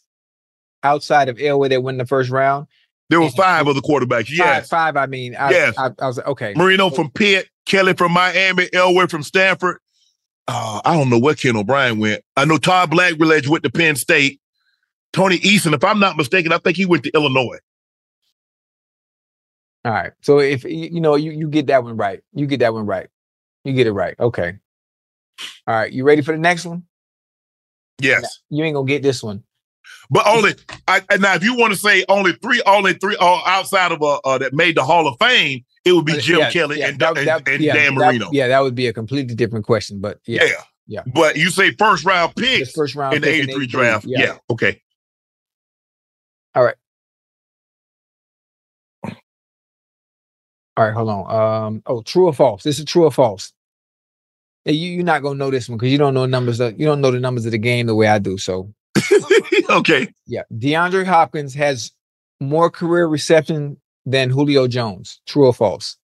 outside 0.84 1.30
of 1.30 1.38
Elway 1.38 1.70
that 1.70 1.82
went 1.82 1.96
in 1.96 2.00
the 2.00 2.06
first 2.06 2.30
round. 2.30 2.68
There 3.10 3.22
were 3.22 3.30
five 3.32 3.68
other 3.68 3.82
quarterbacks. 3.82 4.30
Yes. 4.30 4.68
Five, 4.68 4.96
five 4.96 4.98
I 4.98 5.06
mean, 5.06 5.36
I, 5.36 5.52
Yes. 5.52 5.76
I, 5.78 5.92
I 6.00 6.08
was 6.08 6.18
like, 6.18 6.28
okay. 6.28 6.54
Marino 6.56 6.90
from 6.90 7.12
Pitt, 7.12 7.50
Kelly 7.66 7.94
from 7.94 8.12
Miami, 8.12 8.66
Elway 8.68 9.10
from 9.10 9.22
Stanford. 9.22 9.78
Uh, 10.48 10.82
I 10.84 10.96
don't 10.96 11.10
know 11.10 11.20
where 11.20 11.36
Ken 11.36 11.56
O'Brien 11.56 12.00
went. 12.00 12.24
I 12.36 12.46
know 12.46 12.58
Todd 12.58 12.92
Blackridge 12.92 13.48
went 13.48 13.64
to 13.64 13.72
Penn 13.72 13.96
State. 13.96 14.40
Tony 15.14 15.40
Eason, 15.40 15.74
if 15.74 15.84
I'm 15.84 16.00
not 16.00 16.18
mistaken, 16.18 16.52
I 16.52 16.58
think 16.58 16.78
he 16.78 16.86
went 16.86 17.04
to 17.04 17.12
Illinois. 17.14 17.60
All 19.86 19.92
right. 19.92 20.12
So 20.22 20.40
if 20.40 20.64
you 20.64 21.00
know 21.00 21.16
you 21.16 21.32
you 21.32 21.48
get 21.48 21.68
that 21.68 21.84
one 21.84 21.96
right, 21.96 22.22
you 22.34 22.48
get 22.48 22.60
that 22.62 22.74
one 22.74 22.86
right, 22.86 23.08
you 23.64 23.74
get 23.74 23.88
it 23.88 23.92
right. 23.94 24.16
Okay. 24.20 24.58
All 25.68 25.76
right. 25.76 25.92
You 25.92 26.04
ready 26.04 26.22
for 26.22 26.32
the 26.32 26.38
next 26.40 26.66
one? 26.66 26.84
Yes. 28.00 28.40
You 28.50 28.64
ain't 28.64 28.74
gonna 28.74 28.88
get 28.88 29.04
this 29.04 29.22
one. 29.22 29.44
But 30.10 30.26
only 30.28 30.56
I, 30.88 31.02
and 31.10 31.22
now, 31.22 31.36
if 31.36 31.44
you 31.44 31.56
want 31.56 31.74
to 31.74 31.80
say 31.80 32.04
only 32.10 32.34
three, 32.34 32.62
only 32.66 32.94
three 32.94 33.16
uh, 33.20 33.40
outside 33.46 33.92
of 33.92 34.02
uh, 34.02 34.20
uh, 34.26 34.38
that 34.40 34.54
made 34.54 34.76
the 34.76 34.84
Hall 34.84 35.08
of 35.08 35.16
Fame, 35.20 35.64
it 35.84 35.92
would 35.94 36.06
be 36.06 36.18
Jim 36.18 36.40
yeah, 36.40 36.52
Kelly 36.52 36.80
yeah, 36.80 36.88
and, 36.90 37.00
that- 37.00 37.18
and, 37.18 37.28
that- 37.28 37.48
and 37.48 37.62
yeah, 37.64 37.74
Dan 37.74 37.96
that- 37.96 38.08
Marino. 38.08 38.30
yeah, 38.32 38.48
that 38.48 38.60
would 38.62 38.76
be 38.76 38.88
a 38.88 38.94
completely 38.94 39.36
different 39.36 39.66
question. 39.66 40.00
But 40.00 40.20
yeah, 40.26 40.44
yeah, 40.44 40.52
yeah. 40.88 41.02
But 41.14 41.38
you 41.38 41.50
say 41.52 41.72
first 41.72 42.06
round 42.06 42.36
picks 42.36 42.60
Just 42.60 42.76
first 42.76 42.96
round 42.96 43.16
in 43.16 43.22
the 43.22 43.30
83 43.30 43.54
83, 43.64 43.68
draft. 43.68 44.06
Yeah. 44.08 44.38
Okay. 44.50 44.82
All 46.56 46.64
right. 46.64 46.76
All 50.78 50.86
right, 50.86 50.94
hold 50.94 51.10
on. 51.10 51.66
Um, 51.66 51.84
oh, 51.86 52.02
true 52.02 52.26
or 52.26 52.34
false? 52.34 52.64
This 52.64 52.80
is 52.80 52.86
true 52.86 53.06
or 53.06 53.12
false. 53.12 53.54
Yeah, 54.66 54.74
you, 54.74 54.92
you're 54.92 55.04
not 55.04 55.22
gonna 55.22 55.38
know 55.38 55.52
this 55.52 55.70
one 55.70 55.78
because 55.78 55.92
you 55.92 55.98
don't 55.98 56.14
know 56.14 56.26
numbers. 56.26 56.60
Of, 56.60 56.80
you 56.80 56.86
don't 56.86 57.02
know 57.02 57.12
the 57.12 57.20
numbers 57.20 57.46
of 57.46 57.52
the 57.52 57.58
game 57.58 57.88
the 57.88 57.96
way 57.96 58.08
I 58.08 58.20
do. 58.20 58.38
So 58.38 58.74
okay. 59.70 60.12
yeah, 60.26 60.42
DeAndre 60.54 61.06
Hopkins 61.06 61.54
has 61.54 61.92
more 62.42 62.70
career 62.70 63.08
reception 63.08 63.78
than 64.06 64.30
Julio 64.30 64.68
Jones. 64.68 65.22
True 65.26 65.48
or 65.48 65.54
false? 65.54 65.98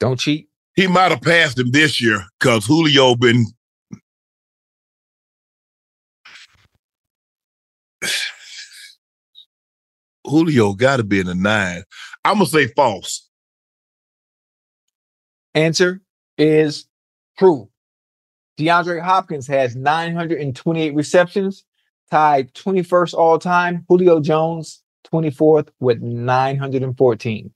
Don't 0.00 0.18
cheat. 0.18 0.48
He 0.74 0.86
might 0.86 1.10
have 1.10 1.22
passed 1.22 1.58
him 1.58 1.70
this 1.70 2.00
year 2.00 2.24
because 2.38 2.66
Julio 2.66 3.14
been. 3.16 3.44
Julio 10.28 10.74
got 10.74 10.98
to 10.98 11.04
be 11.04 11.20
in 11.20 11.26
the 11.26 11.34
nine. 11.34 11.82
I'm 12.24 12.34
gonna 12.34 12.46
say 12.46 12.66
false. 12.68 13.28
Answer 15.54 16.00
is 16.36 16.86
true. 17.38 17.68
DeAndre 18.58 19.00
Hopkins 19.00 19.46
has 19.46 19.76
928 19.76 20.94
receptions, 20.94 21.64
tied 22.10 22.52
21st 22.54 23.14
all 23.14 23.38
time. 23.38 23.84
Julio 23.88 24.20
Jones, 24.20 24.82
24th 25.12 25.68
with 25.80 26.00
914. 26.00 27.52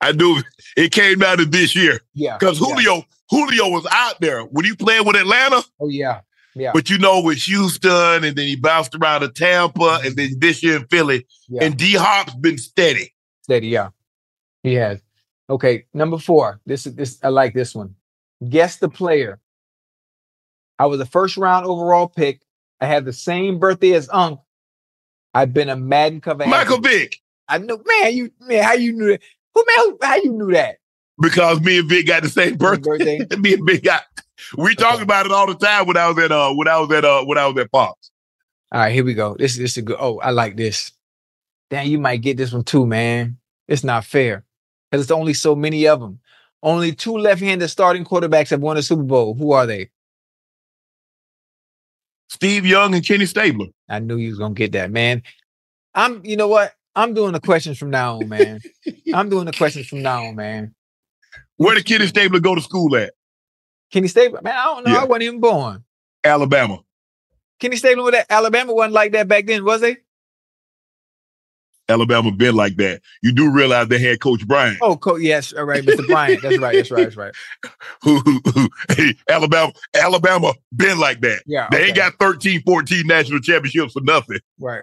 I 0.00 0.12
knew 0.12 0.42
it 0.76 0.90
came 0.90 1.20
down 1.20 1.38
to 1.38 1.44
this 1.44 1.76
year 1.76 2.00
Yeah. 2.14 2.36
because 2.36 2.60
yeah. 2.60 2.66
Julio 2.66 3.04
Julio 3.30 3.68
was 3.68 3.86
out 3.90 4.20
there 4.20 4.42
when 4.42 4.64
he 4.64 4.74
played 4.74 5.06
with 5.06 5.16
Atlanta. 5.16 5.62
Oh, 5.80 5.88
yeah. 5.88 6.20
Yeah. 6.54 6.72
But 6.74 6.90
you 6.90 6.98
know, 6.98 7.20
with 7.20 7.38
Houston, 7.38 8.24
and 8.24 8.36
then 8.36 8.46
he 8.46 8.56
bounced 8.56 8.94
around 8.94 9.22
to 9.22 9.28
Tampa, 9.28 10.00
and 10.04 10.16
then 10.16 10.34
this 10.38 10.62
year 10.62 10.76
in 10.76 10.86
Philly. 10.86 11.26
Yeah. 11.48 11.64
And 11.64 11.76
D 11.76 11.94
Hop's 11.94 12.34
been 12.34 12.58
steady. 12.58 13.14
Steady, 13.42 13.68
yeah. 13.68 13.88
He 14.62 14.74
has. 14.74 15.00
Okay, 15.48 15.86
number 15.94 16.18
four. 16.18 16.60
This 16.66 16.86
is 16.86 16.94
this 16.94 17.18
I 17.22 17.28
like 17.28 17.54
this 17.54 17.74
one. 17.74 17.94
Guess 18.48 18.76
the 18.76 18.88
player. 18.88 19.40
I 20.78 20.86
was 20.86 21.00
a 21.00 21.06
first 21.06 21.36
round 21.36 21.66
overall 21.66 22.08
pick. 22.08 22.42
I 22.80 22.86
had 22.86 23.04
the 23.04 23.12
same 23.12 23.58
birthday 23.58 23.92
as 23.92 24.08
Unc. 24.12 24.40
I've 25.34 25.54
been 25.54 25.68
a 25.68 25.76
Madden 25.76 26.20
cover. 26.20 26.46
Michael 26.46 26.76
athlete. 26.76 26.92
Vick, 26.92 27.22
I 27.48 27.58
know, 27.58 27.82
man. 27.84 28.14
You 28.14 28.30
man, 28.40 28.62
how 28.62 28.74
you 28.74 28.92
knew 28.92 29.08
that? 29.08 29.20
Who 29.54 29.64
man? 29.76 29.98
How 30.02 30.16
you 30.16 30.32
knew 30.32 30.52
that? 30.52 30.78
because 31.22 31.60
me 31.60 31.78
and 31.78 31.88
Vick 31.88 32.06
got 32.06 32.22
the 32.22 32.28
same 32.28 32.56
birthday. 32.56 33.18
birthday? 33.18 33.36
me 33.38 33.54
and 33.54 33.66
Vick 33.66 33.84
got. 33.84 34.02
We 34.56 34.74
talk 34.74 35.00
about 35.00 35.26
it 35.26 35.32
all 35.32 35.46
the 35.46 35.54
time 35.54 35.86
when 35.86 35.96
I 35.96 36.08
was 36.08 36.18
at 36.18 36.32
uh 36.32 36.52
when 36.52 36.68
I 36.68 36.78
was 36.78 36.90
at 36.92 37.04
uh 37.04 37.24
when 37.24 37.38
I 37.38 37.46
was 37.46 37.60
at 37.62 37.70
Fox. 37.70 38.10
All 38.72 38.80
right, 38.80 38.92
here 38.92 39.04
we 39.04 39.14
go. 39.14 39.36
This 39.38 39.56
this 39.56 39.72
is 39.72 39.76
a 39.78 39.82
good. 39.82 39.96
Oh, 40.00 40.18
I 40.20 40.30
like 40.30 40.56
this. 40.56 40.92
Damn, 41.70 41.86
you 41.86 41.98
might 41.98 42.22
get 42.22 42.36
this 42.36 42.52
one 42.52 42.64
too, 42.64 42.86
man. 42.86 43.38
It's 43.68 43.84
not 43.84 44.04
fair 44.04 44.44
because 44.90 45.04
it's 45.04 45.10
only 45.10 45.34
so 45.34 45.54
many 45.54 45.86
of 45.86 46.00
them. 46.00 46.20
Only 46.62 46.92
two 46.92 47.16
left-handed 47.16 47.68
starting 47.68 48.04
quarterbacks 48.04 48.50
have 48.50 48.60
won 48.60 48.76
a 48.76 48.82
Super 48.82 49.02
Bowl. 49.02 49.34
Who 49.34 49.52
are 49.52 49.66
they? 49.66 49.90
Steve 52.28 52.64
Young 52.64 52.94
and 52.94 53.06
Kenny 53.06 53.26
Stabler. 53.26 53.66
I 53.88 53.98
knew 53.98 54.16
you 54.16 54.30
was 54.30 54.38
gonna 54.38 54.54
get 54.54 54.72
that, 54.72 54.90
man. 54.90 55.22
I'm. 55.94 56.24
You 56.24 56.36
know 56.36 56.48
what? 56.48 56.72
I'm 56.94 57.14
doing 57.14 57.32
the 57.32 57.40
questions 57.40 57.78
from 57.78 57.90
now 57.90 58.16
on, 58.16 58.28
man. 58.28 58.60
I'm 59.14 59.28
doing 59.28 59.46
the 59.46 59.52
questions 59.52 59.86
from 59.86 60.02
now 60.02 60.24
on, 60.24 60.36
man. 60.36 60.74
Where 61.56 61.74
did 61.74 61.84
Kenny 61.84 62.06
Stabler 62.06 62.40
go 62.40 62.54
to 62.54 62.60
school 62.60 62.96
at? 62.96 63.12
Kenny 63.92 64.08
Stabler, 64.08 64.40
man. 64.42 64.54
I 64.56 64.64
don't 64.64 64.84
know. 64.84 64.92
Yeah. 64.92 65.02
I 65.02 65.04
wasn't 65.04 65.22
even 65.24 65.40
born. 65.40 65.84
Alabama. 66.24 66.80
Kenny 67.60 67.76
Stabler 67.76 68.02
with 68.04 68.14
that 68.14 68.26
Alabama 68.30 68.72
wasn't 68.74 68.94
like 68.94 69.12
that 69.12 69.28
back 69.28 69.46
then, 69.46 69.64
was 69.64 69.80
they? 69.82 69.98
Alabama 71.88 72.30
been 72.32 72.54
like 72.54 72.76
that. 72.76 73.02
You 73.22 73.32
do 73.32 73.50
realize 73.50 73.88
they 73.88 73.98
had 73.98 74.20
Coach 74.20 74.46
Bryant, 74.46 74.78
Oh, 74.80 74.96
co- 74.96 75.16
yes, 75.16 75.52
all 75.52 75.64
right, 75.64 75.82
Mr. 75.84 76.06
Bryant. 76.06 76.40
That's 76.42 76.58
right. 76.58 76.74
That's 76.74 76.90
right. 76.90 77.04
That's 77.04 77.16
right. 77.16 77.34
who, 78.02 78.18
who, 78.20 78.40
who 78.54 78.68
hey, 78.96 79.14
Alabama, 79.28 79.72
Alabama 79.94 80.54
been 80.74 80.98
like 80.98 81.20
that. 81.20 81.42
Yeah, 81.44 81.68
They 81.70 81.78
okay. 81.78 81.86
ain't 81.88 81.96
got 81.96 82.14
13, 82.18 82.62
14 82.62 83.06
national 83.06 83.40
championships 83.40 83.92
for 83.92 84.00
nothing. 84.02 84.38
Right. 84.58 84.82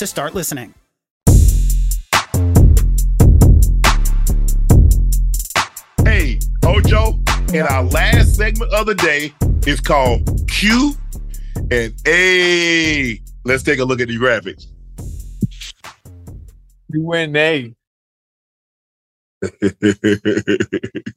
to 0.00 0.06
start 0.06 0.34
listening. 0.34 0.74
Hey, 6.02 6.40
Ocho, 6.64 7.20
and 7.52 7.68
our 7.68 7.84
last 7.84 8.36
segment 8.36 8.72
of 8.72 8.86
the 8.86 8.94
day 8.94 9.34
is 9.66 9.78
called 9.78 10.48
Q 10.48 10.94
and 11.70 11.92
A. 12.06 13.20
Let's 13.44 13.62
take 13.62 13.78
a 13.78 13.84
look 13.84 14.00
at 14.00 14.08
the 14.08 14.16
graphics. 14.16 14.68
You 16.88 17.02
win 17.02 17.36
A. 17.36 17.74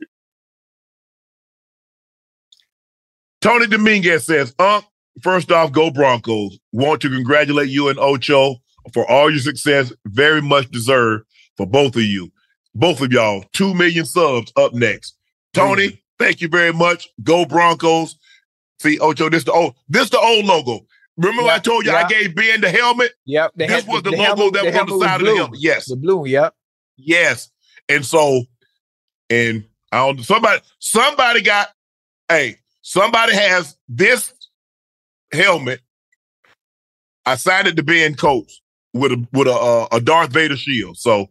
Tony 3.39 3.67
Dominguez 3.67 4.25
says, 4.25 4.53
Unc, 4.59 4.83
first 5.21 5.53
off, 5.53 5.71
go 5.71 5.89
Broncos. 5.89 6.59
Want 6.73 7.01
to 7.03 7.09
congratulate 7.09 7.69
you 7.69 7.87
and 7.87 7.97
Ocho 7.97 8.57
for 8.91 9.09
all 9.09 9.29
your 9.29 9.39
success. 9.39 9.93
Very 10.05 10.41
much 10.41 10.69
deserved 10.71 11.25
for 11.57 11.65
both 11.65 11.95
of 11.95 12.03
you. 12.03 12.31
Both 12.75 13.01
of 13.01 13.11
y'all. 13.11 13.45
Two 13.53 13.73
million 13.73 14.05
subs 14.05 14.51
up 14.57 14.73
next. 14.73 15.15
Tony, 15.53 15.89
mm. 15.89 16.01
thank 16.19 16.41
you 16.41 16.47
very 16.47 16.73
much. 16.73 17.07
Go 17.23 17.45
Broncos. 17.45 18.17
See, 18.79 18.99
Ocho, 18.99 19.29
this 19.29 19.43
the 19.43 19.51
old 19.51 19.75
this 19.87 20.09
the 20.09 20.19
old 20.19 20.45
logo. 20.45 20.85
Remember 21.17 21.43
Yeah, 21.43 21.53
I 21.55 21.59
told 21.59 21.85
you 21.85 21.91
yeah. 21.91 21.99
I 21.99 22.07
gave 22.07 22.35
Ben 22.35 22.59
the 22.61 22.71
helmet? 22.71 23.13
Yep. 23.25 23.51
they 23.55 23.67
This 23.67 23.83
had- 23.83 23.93
was 23.93 24.01
the 24.03 24.09
the 24.09 24.17
logo 24.17 24.35
helmet- 24.35 24.53
that 24.53 24.65
was 24.65 24.75
on 24.75 24.87
the 24.87 25.05
side 25.05 25.21
of 25.21 25.27
the 25.27 25.35
helmet. 25.35 25.59
Yes. 25.61 25.85
The 25.85 25.95
blue, 25.95 26.25
yep. 26.25 26.55
Yes. 26.97 27.49
And 27.87 28.03
so, 28.05 28.43
and 29.29 29.63
I 29.91 29.97
don't 29.97 30.23
somebody 30.23 30.61
somebody 30.79 31.41
got 31.41 31.69
hey, 32.29 32.57
somebody 32.81 33.35
has 33.35 33.77
this 33.87 34.33
helmet. 35.31 35.81
I 37.25 37.35
signed 37.35 37.67
it 37.67 37.75
to 37.77 37.83
Ben 37.83 38.15
Coates 38.15 38.61
with 38.93 39.11
a 39.11 39.27
with 39.33 39.47
a 39.47 39.53
uh, 39.53 39.87
a 39.91 40.01
Darth 40.01 40.31
Vader 40.31 40.57
shield. 40.57 40.97
So 40.97 41.27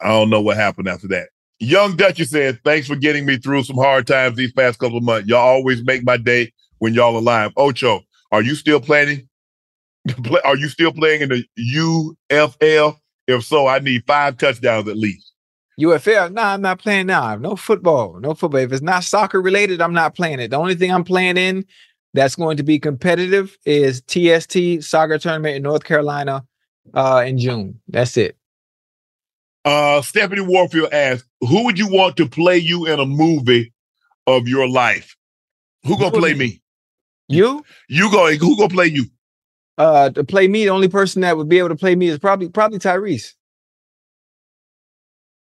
I 0.00 0.08
don't 0.08 0.30
know 0.30 0.40
what 0.40 0.56
happened 0.56 0.88
after 0.88 1.08
that. 1.08 1.28
Young 1.58 1.96
Duchess 1.96 2.30
said, 2.30 2.60
"Thanks 2.64 2.86
for 2.86 2.96
getting 2.96 3.26
me 3.26 3.36
through 3.36 3.64
some 3.64 3.76
hard 3.76 4.06
times 4.06 4.36
these 4.36 4.52
past 4.52 4.78
couple 4.78 4.98
of 4.98 5.04
months. 5.04 5.28
Y'all 5.28 5.40
always 5.40 5.84
make 5.84 6.04
my 6.04 6.16
day 6.16 6.52
when 6.78 6.94
y'all 6.94 7.16
are 7.16 7.22
live." 7.22 7.52
Ocho, 7.56 8.02
are 8.30 8.42
you 8.42 8.54
still 8.54 8.80
planning? 8.80 9.28
Are 10.44 10.56
you 10.56 10.68
still 10.68 10.92
playing 10.92 11.22
in 11.22 11.28
the 11.28 11.44
UFL? 12.30 12.96
If 13.26 13.44
so, 13.44 13.66
I 13.66 13.78
need 13.78 14.04
five 14.06 14.38
touchdowns 14.38 14.88
at 14.88 14.96
least. 14.96 15.32
UFL, 15.78 16.32
nah, 16.32 16.54
I'm 16.54 16.62
not 16.62 16.80
playing 16.80 17.06
now. 17.06 17.22
I 17.22 17.30
have 17.30 17.40
no 17.40 17.54
football, 17.54 18.18
no 18.18 18.34
football. 18.34 18.60
If 18.60 18.72
it's 18.72 18.82
not 18.82 19.04
soccer 19.04 19.40
related, 19.40 19.80
I'm 19.80 19.92
not 19.92 20.16
playing 20.16 20.40
it. 20.40 20.48
The 20.48 20.56
only 20.56 20.74
thing 20.74 20.90
I'm 20.90 21.04
playing 21.04 21.36
in 21.36 21.64
that's 22.14 22.36
going 22.36 22.56
to 22.56 22.62
be 22.62 22.78
competitive 22.78 23.56
is 23.64 24.02
TST 24.06 24.82
soccer 24.82 25.18
tournament 25.18 25.56
in 25.56 25.62
North 25.62 25.84
Carolina 25.84 26.44
uh, 26.94 27.24
in 27.26 27.38
June. 27.38 27.80
That's 27.88 28.16
it. 28.16 28.36
Uh, 29.64 30.00
Stephanie 30.02 30.40
Warfield 30.40 30.92
asked, 30.92 31.26
"Who 31.40 31.64
would 31.64 31.78
you 31.78 31.88
want 31.88 32.16
to 32.16 32.28
play 32.28 32.56
you 32.56 32.86
in 32.86 32.98
a 32.98 33.04
movie 33.04 33.72
of 34.26 34.48
your 34.48 34.68
life? 34.68 35.16
Who 35.84 35.98
gonna 35.98 36.10
play 36.10 36.34
me? 36.34 36.62
You? 37.28 37.62
You 37.88 38.10
go? 38.10 38.34
Who 38.34 38.56
gonna 38.56 38.68
play 38.68 38.86
you? 38.86 39.06
Uh, 39.76 40.10
to 40.10 40.24
play 40.24 40.48
me, 40.48 40.64
the 40.64 40.70
only 40.70 40.88
person 40.88 41.22
that 41.22 41.36
would 41.36 41.48
be 41.48 41.58
able 41.58 41.68
to 41.68 41.76
play 41.76 41.94
me 41.94 42.08
is 42.08 42.18
probably 42.18 42.48
probably 42.48 42.78
Tyrese. 42.78 43.34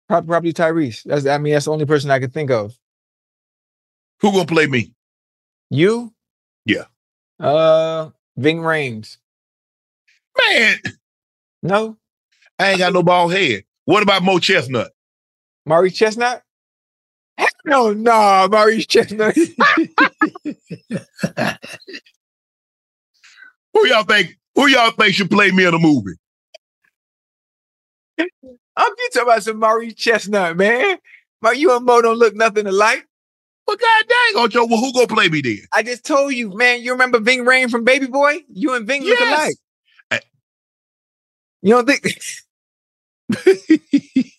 Probably, 0.07 0.27
probably 0.27 0.53
Tyrese. 0.53 1.03
That's 1.03 1.25
I 1.25 1.37
mean 1.37 1.53
that's 1.53 1.65
the 1.65 1.71
only 1.71 1.85
person 1.85 2.09
I 2.09 2.19
could 2.19 2.33
think 2.33 2.51
of. 2.51 2.73
Who 4.21 4.31
gonna 4.31 4.45
play 4.45 4.67
me? 4.67 4.93
You? 5.69 6.14
Yeah. 6.65 6.85
Uh, 7.39 8.09
Ving 8.37 8.59
Rhames. 8.59 9.17
Man, 10.37 10.77
no, 11.63 11.97
I 12.59 12.71
ain't 12.71 12.79
got 12.79 12.93
no 12.93 13.03
bald 13.03 13.33
head. 13.33 13.63
What 13.85 14.03
about 14.03 14.23
Mo 14.23 14.39
Chestnut? 14.39 14.91
Maurice 15.65 15.95
Chestnut? 15.95 16.43
Heck 17.37 17.53
No, 17.65 17.93
no, 17.93 18.47
Maurice 18.51 18.85
Chestnut. 18.85 19.35
Who 23.73 23.87
y'all 23.87 24.03
think? 24.03 24.37
Who 24.55 24.67
y'all 24.67 24.91
think 24.91 25.13
should 25.13 25.29
play 25.31 25.51
me 25.51 25.65
in 25.65 25.73
a 25.73 25.79
movie? 25.79 26.15
I'm 28.17 28.27
you 28.97 29.09
talking 29.13 29.29
about 29.29 29.43
some 29.43 29.59
Maurice 29.59 29.93
Chestnut, 29.95 30.57
man. 30.57 30.97
But 31.41 31.57
you 31.57 31.75
and 31.75 31.85
Mo 31.85 32.01
don't 32.01 32.17
look 32.17 32.35
nothing 32.35 32.67
alike. 32.67 33.05
Well, 33.67 33.77
god 33.77 34.05
dang, 34.07 34.43
Ocho, 34.43 34.65
well, 34.67 34.79
who 34.79 34.93
gonna 34.93 35.07
play 35.07 35.27
me 35.27 35.41
then? 35.41 35.59
I 35.73 35.81
just 35.83 36.05
told 36.05 36.33
you, 36.33 36.55
man. 36.55 36.81
You 36.83 36.91
remember 36.91 37.19
Ving 37.19 37.45
Rain 37.45 37.67
from 37.69 37.83
Baby 37.83 38.05
Boy? 38.07 38.41
You 38.47 38.75
and 38.75 38.85
Ving 38.85 39.03
look 39.03 39.19
alike. 39.19 39.55
I- 40.11 40.21
You 41.61 41.73
don't 41.73 41.87
think? 41.87 42.05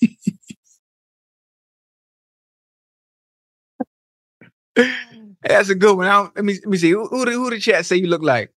That's 5.42 5.68
a 5.70 5.74
good 5.74 5.96
one. 5.96 6.06
I 6.06 6.12
don't, 6.12 6.36
let 6.36 6.44
me 6.44 6.54
let 6.54 6.66
me 6.66 6.76
see. 6.76 6.90
Who, 6.90 7.06
who, 7.08 7.24
the, 7.24 7.30
who 7.32 7.50
the 7.50 7.58
chat 7.58 7.86
say 7.86 7.96
you 7.96 8.08
look 8.08 8.22
like? 8.22 8.52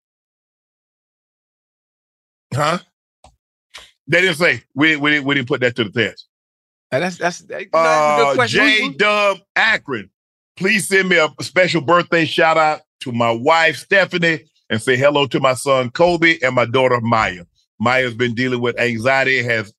Huh? 2.54 2.80
They 4.08 4.22
didn't 4.22 4.38
say. 4.38 4.64
We, 4.76 4.96
we, 4.96 5.12
didn't, 5.12 5.26
we 5.26 5.36
didn't 5.36 5.48
put 5.48 5.62
that 5.62 5.76
to 5.78 5.84
the 5.86 5.92
test. 5.92 6.28
Uh, 6.92 7.00
That's 7.00 7.18
that's, 7.18 7.40
that- 7.42 7.62
you 7.62 7.70
that's 7.72 8.34
a 8.34 8.36
good 8.36 8.40
Uh, 8.40 8.48
J 8.48 8.90
Dub 8.94 9.38
Akron, 9.56 10.10
please 10.60 10.90
send 10.90 11.08
me 11.08 11.18
a 11.18 11.30
special 11.42 11.80
birthday 11.80 12.26
shout 12.26 12.58
out 12.58 12.82
to 13.00 13.14
my 13.14 13.32
wife 13.32 13.78
Stephanie 13.78 14.42
and 14.70 14.82
say 14.82 14.98
hello 14.98 15.26
to 15.26 15.40
my 15.40 15.54
son 15.54 15.90
Kobe 15.90 16.38
and 16.44 16.54
my 16.54 16.66
daughter 16.66 17.00
Maya. 17.00 17.46
Maya's 17.80 18.14
been 18.14 18.36
dealing 18.36 18.60
with 18.60 18.78
anxiety 18.78 19.42
has 19.42 19.74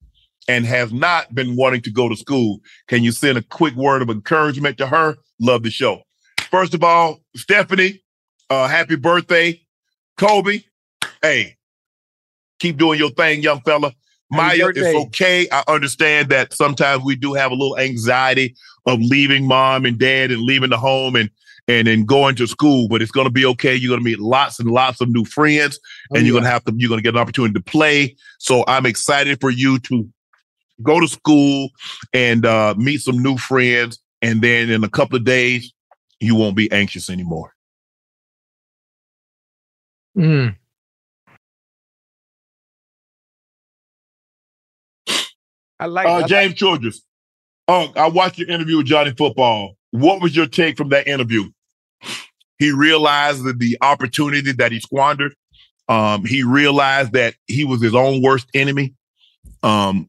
and 0.48 0.64
has 0.64 0.90
not 0.90 1.34
been 1.34 1.54
wanting 1.54 1.82
to 1.82 1.90
go 1.90 2.08
to 2.08 2.16
school. 2.16 2.60
Can 2.88 3.04
you 3.04 3.12
send 3.12 3.36
a 3.36 3.42
quick 3.42 3.74
word 3.74 4.00
of 4.00 4.08
encouragement 4.08 4.78
to 4.78 4.86
her? 4.86 5.16
Love 5.38 5.64
the 5.64 5.70
show. 5.70 6.00
First 6.50 6.72
of 6.72 6.82
all, 6.82 7.20
Stephanie, 7.36 8.02
uh, 8.48 8.66
happy 8.66 8.96
birthday. 8.96 9.60
Kobe, 10.16 10.62
hey, 11.20 11.56
keep 12.58 12.78
doing 12.78 12.98
your 12.98 13.10
thing, 13.10 13.42
young 13.42 13.60
fella. 13.60 13.92
Maya, 14.30 14.66
birthday. 14.66 14.80
it's 14.80 15.06
okay. 15.06 15.46
I 15.52 15.62
understand 15.68 16.30
that 16.30 16.54
sometimes 16.54 17.04
we 17.04 17.16
do 17.16 17.34
have 17.34 17.50
a 17.50 17.54
little 17.54 17.78
anxiety 17.78 18.54
of 18.86 19.00
leaving 19.00 19.46
mom 19.46 19.84
and 19.84 19.98
dad 19.98 20.30
and 20.30 20.42
leaving 20.42 20.70
the 20.70 20.78
home 20.78 21.16
and 21.16 21.30
and 21.68 21.86
then 21.86 22.04
going 22.04 22.34
to 22.36 22.46
school, 22.46 22.88
but 22.88 23.00
it's 23.02 23.12
gonna 23.12 23.30
be 23.30 23.44
okay. 23.46 23.74
You're 23.74 23.90
gonna 23.96 24.02
meet 24.04 24.18
lots 24.18 24.58
and 24.58 24.70
lots 24.70 25.00
of 25.00 25.08
new 25.08 25.24
friends, 25.24 25.78
Oh, 26.10 26.16
and 26.16 26.26
you're 26.26 26.34
yeah. 26.34 26.40
gonna 26.40 26.52
have 26.52 26.64
to 26.64 26.74
you're 26.76 26.88
gonna 26.88 27.02
get 27.02 27.14
an 27.14 27.20
opportunity 27.20 27.54
to 27.54 27.60
play. 27.62 28.16
So 28.38 28.64
I'm 28.66 28.86
excited 28.86 29.40
for 29.40 29.50
you 29.50 29.78
to 29.80 30.08
go 30.82 30.98
to 31.00 31.06
school 31.08 31.68
and 32.12 32.44
uh, 32.46 32.74
meet 32.76 33.00
some 33.02 33.22
new 33.22 33.36
friends, 33.36 33.98
and 34.22 34.42
then 34.42 34.70
in 34.70 34.82
a 34.84 34.88
couple 34.88 35.16
of 35.16 35.24
days, 35.24 35.72
you 36.20 36.34
won't 36.34 36.56
be 36.56 36.70
anxious 36.72 37.08
anymore. 37.10 37.54
Mm. 40.16 40.56
I 45.78 45.86
like 45.86 46.06
Uh, 46.06 46.14
I 46.16 46.22
James 46.26 46.54
Childress. 46.54 47.02
Oh, 47.72 47.92
I 47.94 48.08
watched 48.08 48.36
your 48.36 48.48
interview 48.48 48.78
with 48.78 48.86
Johnny 48.86 49.12
Football. 49.16 49.76
What 49.92 50.20
was 50.20 50.34
your 50.34 50.46
take 50.46 50.76
from 50.76 50.88
that 50.88 51.06
interview? 51.06 51.52
He 52.58 52.72
realized 52.72 53.44
that 53.44 53.60
the 53.60 53.78
opportunity 53.80 54.50
that 54.50 54.72
he 54.72 54.80
squandered. 54.80 55.36
Um, 55.88 56.24
he 56.24 56.42
realized 56.42 57.12
that 57.12 57.34
he 57.46 57.64
was 57.64 57.80
his 57.80 57.94
own 57.94 58.22
worst 58.22 58.48
enemy. 58.54 58.94
Um, 59.62 60.08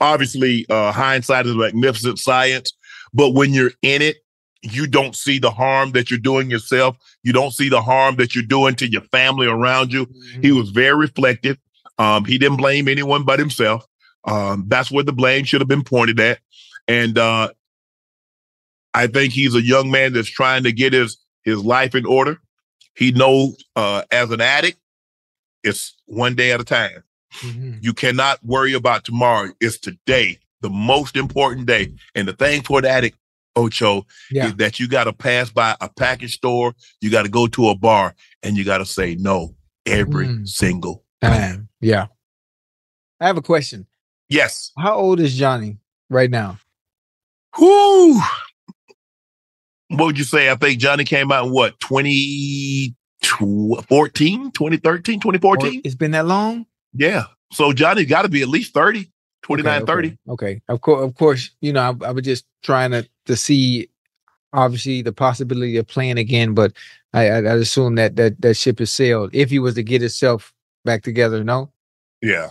obviously, 0.00 0.64
uh, 0.70 0.90
hindsight 0.90 1.44
is 1.44 1.52
a 1.52 1.56
magnificent 1.56 2.18
science, 2.18 2.72
but 3.12 3.34
when 3.34 3.52
you're 3.52 3.72
in 3.82 4.00
it, 4.00 4.16
you 4.62 4.86
don't 4.86 5.14
see 5.14 5.38
the 5.38 5.50
harm 5.50 5.92
that 5.92 6.10
you're 6.10 6.18
doing 6.18 6.50
yourself. 6.50 6.96
You 7.24 7.34
don't 7.34 7.52
see 7.52 7.68
the 7.68 7.82
harm 7.82 8.16
that 8.16 8.34
you're 8.34 8.42
doing 8.42 8.74
to 8.76 8.90
your 8.90 9.02
family 9.02 9.46
around 9.46 9.92
you. 9.92 10.06
He 10.40 10.50
was 10.52 10.70
very 10.70 10.96
reflective. 10.96 11.58
Um, 11.98 12.24
he 12.24 12.38
didn't 12.38 12.56
blame 12.56 12.88
anyone 12.88 13.24
but 13.24 13.38
himself. 13.38 13.86
Um, 14.24 14.64
that's 14.68 14.90
where 14.90 15.04
the 15.04 15.12
blame 15.12 15.44
should 15.44 15.60
have 15.60 15.68
been 15.68 15.84
pointed 15.84 16.18
at. 16.18 16.38
And 16.88 17.16
uh, 17.18 17.50
I 18.94 19.06
think 19.06 19.32
he's 19.32 19.54
a 19.54 19.62
young 19.62 19.90
man 19.90 20.12
that's 20.12 20.28
trying 20.30 20.64
to 20.64 20.72
get 20.72 20.92
his 20.92 21.16
his 21.44 21.58
life 21.64 21.94
in 21.94 22.06
order. 22.06 22.38
He 22.94 23.10
knows 23.12 23.56
uh, 23.74 24.02
as 24.10 24.30
an 24.30 24.40
addict, 24.40 24.78
it's 25.64 25.96
one 26.06 26.34
day 26.34 26.52
at 26.52 26.60
a 26.60 26.64
time. 26.64 27.02
Mm-hmm. 27.40 27.78
You 27.80 27.92
cannot 27.94 28.44
worry 28.44 28.74
about 28.74 29.04
tomorrow. 29.04 29.50
It's 29.60 29.78
today, 29.78 30.38
the 30.60 30.68
most 30.70 31.16
important 31.16 31.66
day. 31.66 31.94
And 32.14 32.28
the 32.28 32.34
thing 32.34 32.62
for 32.62 32.82
the 32.82 32.90
addict, 32.90 33.16
Ocho, 33.56 34.06
Yeah. 34.30 34.46
is 34.48 34.54
that 34.56 34.78
you 34.78 34.86
got 34.88 35.04
to 35.04 35.12
pass 35.12 35.50
by 35.50 35.74
a 35.80 35.88
package 35.88 36.34
store, 36.34 36.74
you 37.00 37.10
got 37.10 37.22
to 37.22 37.28
go 37.30 37.46
to 37.48 37.68
a 37.70 37.74
bar, 37.74 38.14
and 38.42 38.56
you 38.56 38.64
got 38.64 38.78
to 38.78 38.86
say 38.86 39.14
no 39.16 39.54
every 39.86 40.26
Mm. 40.26 40.48
single 40.48 41.04
Time. 41.22 41.68
Yeah. 41.80 42.06
I 43.20 43.26
have 43.28 43.36
a 43.36 43.42
question. 43.42 43.86
Yes. 44.28 44.72
How 44.78 44.94
old 44.96 45.20
is 45.20 45.34
Johnny 45.36 45.78
right 46.10 46.30
now? 46.30 46.58
Whoo! 47.58 48.20
What 49.88 50.06
would 50.06 50.18
you 50.18 50.24
say? 50.24 50.50
I 50.50 50.54
think 50.54 50.80
Johnny 50.80 51.04
came 51.04 51.30
out 51.30 51.46
in 51.46 51.52
what, 51.52 51.78
2014, 51.80 54.52
2013, 54.52 55.20
2014? 55.20 55.82
It's 55.84 55.94
been 55.94 56.12
that 56.12 56.26
long? 56.26 56.64
Yeah. 56.94 57.24
So 57.52 57.72
Johnny's 57.72 58.08
got 58.08 58.22
to 58.22 58.28
be 58.28 58.42
at 58.42 58.48
least 58.48 58.72
30, 58.72 59.10
29, 59.42 59.82
okay, 59.82 59.86
30. 59.86 60.08
Okay. 60.08 60.16
okay. 60.28 60.62
Of 60.68 60.80
course, 60.80 61.04
of 61.04 61.14
course, 61.14 61.50
you 61.60 61.72
know, 61.72 61.80
I, 61.80 62.06
I 62.06 62.10
was 62.12 62.24
just 62.24 62.44
trying 62.62 62.92
to 62.92 63.06
to 63.26 63.36
see 63.36 63.88
obviously 64.52 65.02
the 65.02 65.12
possibility 65.12 65.76
of 65.76 65.86
playing 65.86 66.18
again, 66.18 66.54
but 66.54 66.72
I 67.12 67.28
I 67.28 67.38
I'd 67.38 67.58
assume 67.58 67.96
that 67.96 68.16
that 68.16 68.40
that 68.40 68.54
ship 68.54 68.80
is 68.80 68.90
sailed 68.90 69.30
if 69.34 69.50
he 69.50 69.58
was 69.58 69.74
to 69.74 69.82
get 69.82 70.00
himself 70.00 70.54
back 70.84 71.02
together, 71.02 71.44
no? 71.44 71.70
Yeah. 72.22 72.50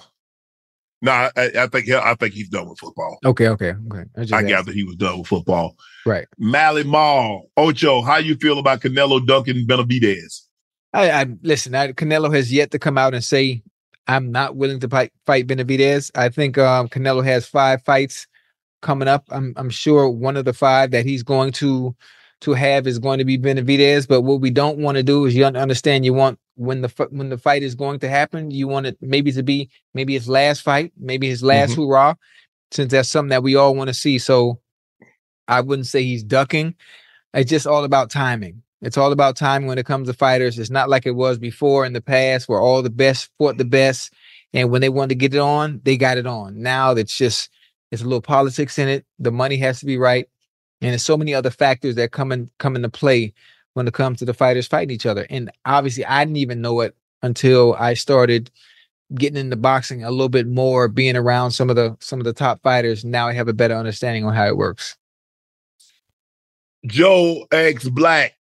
No, 1.02 1.12
I, 1.12 1.32
I 1.36 1.68
think 1.68 1.86
he- 1.86 1.96
I 1.96 2.16
think 2.16 2.34
he's 2.34 2.50
done 2.50 2.70
with 2.70 2.78
football. 2.80 3.18
Okay, 3.26 3.48
okay, 3.50 3.74
okay. 3.92 4.04
I, 4.16 4.22
just 4.22 4.34
I 4.34 4.44
gather 4.44 4.72
he 4.72 4.84
was 4.84 4.96
done 4.96 5.18
with 5.20 5.28
football. 5.28 5.76
Right. 6.06 6.28
Mally 6.38 6.84
Mall, 6.84 7.50
Ocho, 7.58 8.02
how 8.02 8.18
you 8.18 8.36
feel 8.36 8.60
about 8.60 8.82
Canelo 8.82 9.26
Duncan 9.26 9.66
Benavidez? 9.66 10.42
I, 10.94 11.10
I 11.12 11.26
listen. 11.42 11.74
I, 11.74 11.92
Canelo 11.94 12.34
has 12.36 12.52
yet 12.54 12.72
to 12.72 12.80
come 12.80 12.98
out 12.98 13.14
and 13.14 13.24
say 13.24 13.64
I'm 14.08 14.32
not 14.32 14.56
willing 14.56 14.80
to 14.82 14.90
fight, 14.90 15.12
fight 15.26 15.48
Benavidez. 15.48 16.12
I 16.16 16.30
think 16.30 16.58
um, 16.58 16.88
Canelo 16.90 17.24
has 17.24 17.48
five 17.48 17.82
fights 17.84 18.28
coming 18.82 19.08
up. 19.08 19.26
I'm 19.30 19.54
I'm 19.56 19.70
sure 19.70 20.10
one 20.10 20.38
of 20.38 20.46
the 20.46 20.54
five 20.54 20.92
that 20.92 21.06
he's 21.06 21.24
going 21.24 21.52
to 21.54 21.96
to 22.42 22.54
have 22.54 22.88
is 22.88 23.00
going 23.00 23.20
to 23.20 23.26
be 23.26 23.38
Benavidez. 23.38 24.08
But 24.08 24.22
what 24.22 24.42
we 24.42 24.50
don't 24.50 24.80
want 24.80 24.98
to 24.98 25.04
do 25.04 25.26
is 25.26 25.36
you 25.36 25.46
understand. 25.46 26.06
You 26.06 26.14
want 26.14 26.40
when 26.56 26.82
the 26.82 27.08
when 27.12 27.30
the 27.30 27.38
fight 27.38 27.64
is 27.64 27.76
going 27.76 28.00
to 28.00 28.10
happen, 28.10 28.52
you 28.52 28.68
want 28.68 28.88
it 28.88 28.98
maybe 29.02 29.32
to 29.32 29.44
be 29.44 29.70
maybe 29.94 30.14
his 30.14 30.28
last 30.28 30.62
fight, 30.62 30.92
maybe 30.98 31.28
his 31.28 31.44
last 31.44 31.72
Mhm. 31.72 31.76
hoorah, 31.76 32.18
since 32.72 32.92
that's 32.92 33.10
something 33.10 33.30
that 33.30 33.44
we 33.44 33.56
all 33.56 33.76
want 33.76 33.88
to 33.88 33.94
see. 33.94 34.18
So 34.18 34.60
I 35.48 35.62
wouldn't 35.62 35.88
say 35.88 36.04
he's 36.04 36.24
ducking. 36.24 36.76
It's 37.34 37.50
just 37.50 37.68
all 37.68 37.84
about 37.84 38.10
timing. 38.10 38.64
It's 38.82 38.98
all 38.98 39.12
about 39.12 39.36
timing 39.38 39.68
when 39.68 39.78
it 39.78 39.86
comes 39.86 40.08
to 40.08 40.14
fighters. 40.14 40.58
It's 40.58 40.72
not 40.72 40.90
like 40.90 41.06
it 41.06 41.12
was 41.16 41.38
before 41.38 41.86
in 41.86 41.94
the 41.94 42.02
past 42.02 42.50
where 42.50 42.60
all 42.60 42.82
the 42.82 42.90
best 42.90 43.30
fought 43.38 43.58
the 43.58 43.66
best. 43.66 44.12
And 44.54 44.72
when 44.72 44.82
they 44.82 44.90
wanted 44.90 45.10
to 45.10 45.16
get 45.16 45.34
it 45.36 45.40
on, 45.40 45.82
they 45.84 45.96
got 45.98 46.18
it 46.18 46.26
on. 46.26 46.62
Now 46.62 46.92
it's 46.92 47.16
just 47.16 47.50
it's 47.92 48.02
a 48.02 48.06
little 48.06 48.22
politics 48.22 48.80
in 48.80 48.88
it. 48.88 49.06
The 49.20 49.32
money 49.32 49.58
has 49.58 49.80
to 49.82 49.86
be 49.86 49.98
right. 49.98 50.28
And 50.82 50.92
there's 50.92 51.04
so 51.04 51.18
many 51.18 51.34
other 51.34 51.52
factors 51.52 51.96
that 51.96 52.12
come 52.12 52.32
in 52.32 52.50
come 52.58 52.76
into 52.76 52.90
play 52.90 53.34
when 53.74 53.88
it 53.88 53.94
comes 53.94 54.20
to 54.20 54.26
the 54.26 54.34
fighters 54.34 54.68
fighting 54.68 54.94
each 54.94 55.06
other. 55.06 55.26
And 55.30 55.52
obviously 55.66 56.06
I 56.06 56.26
didn't 56.26 56.38
even 56.38 56.62
know 56.62 56.82
it 56.82 56.96
until 57.22 57.76
I 57.76 57.94
started 57.94 58.52
getting 59.16 59.40
into 59.40 59.56
boxing 59.56 60.04
a 60.04 60.12
little 60.12 60.30
bit 60.30 60.48
more, 60.48 60.88
being 60.88 61.16
around 61.16 61.52
some 61.52 61.70
of 61.70 61.76
the 61.76 61.96
some 62.00 62.20
of 62.20 62.26
the 62.26 62.34
top 62.34 62.62
fighters. 62.64 63.06
Now 63.06 63.28
I 63.28 63.34
have 63.34 63.48
a 63.48 63.54
better 63.54 63.76
understanding 63.76 64.26
on 64.26 64.34
how 64.34 64.48
it 64.48 64.58
works. 64.58 64.98
Joe 66.86 67.46
X 67.52 67.88
Black 67.90 68.36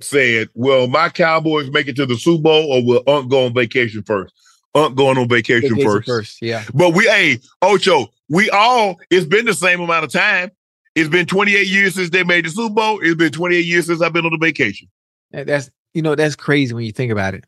said, 0.00 0.48
Will 0.54 0.86
my 0.86 1.08
Cowboys 1.08 1.70
make 1.70 1.88
it 1.88 1.96
to 1.96 2.06
the 2.06 2.16
Super 2.16 2.42
Bowl 2.42 2.72
or 2.72 2.84
will 2.84 3.02
Unc 3.06 3.30
go 3.30 3.46
on 3.46 3.54
vacation 3.54 4.02
first? 4.02 4.34
Unc 4.74 4.94
going 4.94 5.16
on 5.16 5.28
vacation, 5.28 5.70
Vacation 5.70 5.90
first. 5.90 6.06
first, 6.06 6.42
yeah. 6.42 6.64
But 6.74 6.94
we, 6.94 7.04
hey, 7.04 7.38
Ocho, 7.62 8.08
we 8.28 8.50
all, 8.50 9.00
it's 9.10 9.24
been 9.24 9.46
the 9.46 9.54
same 9.54 9.80
amount 9.80 10.04
of 10.04 10.12
time. 10.12 10.50
It's 10.96 11.10
been 11.10 11.26
28 11.26 11.68
years 11.68 11.94
since 11.94 12.08
they 12.08 12.24
made 12.24 12.46
the 12.46 12.50
Super 12.50 12.74
Bowl. 12.74 12.98
It's 13.02 13.14
been 13.14 13.30
28 13.30 13.60
years 13.60 13.86
since 13.86 14.00
I've 14.00 14.14
been 14.14 14.24
on 14.24 14.32
the 14.32 14.38
vacation. 14.38 14.88
That's 15.30 15.70
you 15.92 16.00
know 16.00 16.14
that's 16.14 16.34
crazy 16.34 16.72
when 16.72 16.84
you 16.84 16.92
think 16.92 17.12
about 17.12 17.34
it. 17.34 17.44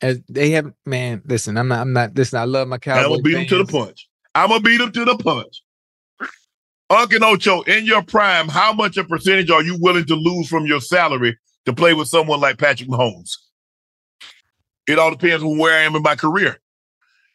As 0.00 0.20
they 0.28 0.50
have, 0.50 0.72
man. 0.86 1.20
Listen, 1.26 1.56
I'm 1.56 1.66
not. 1.66 1.80
I'm 1.80 1.92
not. 1.92 2.16
Listen, 2.16 2.38
I 2.38 2.44
love 2.44 2.68
my 2.68 2.78
And 2.84 2.92
I'm 2.92 3.08
gonna 3.08 3.22
beat 3.22 3.34
them 3.34 3.46
to 3.46 3.58
the 3.58 3.64
punch. 3.64 4.08
I'm 4.36 4.48
gonna 4.48 4.60
beat 4.60 4.78
them 4.78 4.92
to 4.92 5.04
the 5.04 5.16
punch. 5.16 5.62
Unc 6.90 7.12
and 7.12 7.24
Ocho, 7.24 7.62
in 7.62 7.86
your 7.86 8.02
prime, 8.02 8.48
how 8.48 8.72
much 8.72 8.96
of 8.98 9.06
a 9.06 9.08
percentage 9.08 9.50
are 9.50 9.62
you 9.62 9.76
willing 9.80 10.04
to 10.06 10.14
lose 10.14 10.48
from 10.48 10.66
your 10.66 10.80
salary 10.80 11.36
to 11.64 11.72
play 11.72 11.94
with 11.94 12.06
someone 12.06 12.40
like 12.40 12.58
Patrick 12.58 12.88
Mahomes? 12.88 13.30
It 14.86 14.98
all 14.98 15.10
depends 15.10 15.42
on 15.42 15.58
where 15.58 15.76
I 15.76 15.82
am 15.82 15.96
in 15.96 16.02
my 16.02 16.16
career. 16.16 16.60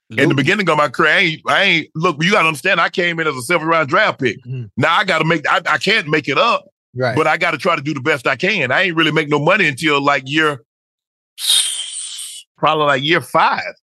In 0.10 0.30
the 0.30 0.36
beginning 0.36 0.70
of 0.70 0.78
my 0.78 0.88
career, 0.88 1.12
I 1.12 1.20
ain't, 1.20 1.41
I 1.47 1.64
ain't 1.64 1.89
look, 1.93 2.24
you 2.24 2.32
gotta 2.32 2.47
understand, 2.47 2.80
I 2.80 2.88
came 2.89 3.20
in 3.20 3.28
as 3.28 3.36
a 3.36 3.41
seventh 3.41 3.68
round 3.70 3.89
draft 3.89 4.20
pick. 4.22 4.38
Now 4.78 4.95
I 4.95 5.03
gotta 5.03 5.26
make 5.26 5.45
I, 5.47 5.62
I 5.68 5.78
can't 5.78 6.08
make 6.08 6.28
it 6.30 6.38
up, 6.38 6.66
Mm-hmm. 6.95 7.01
Right. 7.03 7.16
but 7.16 7.28
I 7.28 7.38
gotta 7.38 7.58
try 7.58 7.76
to 7.76 7.82
do 7.82 7.93
the 7.93 7.99
best 7.99 8.26
I 8.26 8.36
can. 8.38 8.72
I 8.72 8.84
ain't 8.84 8.95
really 8.95 9.12
make 9.12 9.28
no 9.30 9.38
money 9.39 9.68
until 9.68 10.01
like 10.01 10.24
year 10.26 10.64
probably 12.58 12.86
like 12.86 13.03
year 13.03 13.22
five. 13.22 13.74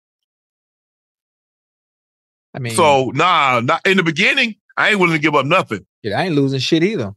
I 2.55 2.59
mean, 2.59 2.75
So 2.75 3.11
nah, 3.14 3.61
not 3.61 3.87
in 3.87 3.97
the 3.99 4.03
beginning, 4.03 4.55
I 4.77 4.91
ain't 4.91 4.99
willing 5.01 5.14
to 5.16 5.20
give 5.20 5.35
up 5.35 5.45
nothing. 5.47 5.85
yeah, 6.03 6.18
I 6.18 6.25
ain't 6.25 6.35
losing 6.35 6.61
shit 6.61 6.83
either. 6.83 7.12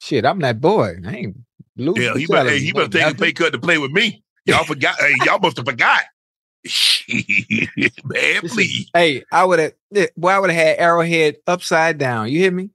Shit, 0.00 0.24
I'm 0.24 0.40
that 0.40 0.60
boy. 0.60 0.96
I 1.06 1.12
ain't 1.14 1.36
losing. 1.76 2.02
Yeah, 2.02 2.16
he 2.16 2.26
better, 2.26 2.48
hey, 2.50 2.58
he 2.58 2.72
better 2.72 2.88
take 2.88 3.06
a 3.06 3.14
pay 3.14 3.32
cut 3.32 3.52
to 3.52 3.58
play 3.60 3.78
with 3.78 3.92
me. 3.92 4.22
Y'all 4.46 4.64
forgot. 4.64 4.96
hey, 4.98 5.14
y'all 5.24 5.38
must 5.38 5.56
have 5.58 5.66
forgot. 5.66 6.02
Man, 8.04 8.40
please. 8.42 8.90
Hey, 8.94 9.24
I 9.32 9.44
would 9.44 9.58
have. 9.58 9.72
Well, 10.16 10.36
I 10.36 10.38
would 10.38 10.50
have 10.50 10.66
had 10.66 10.78
Arrowhead 10.78 11.36
upside 11.46 11.98
down. 11.98 12.28
You 12.28 12.38
hear 12.38 12.50
me? 12.52 12.70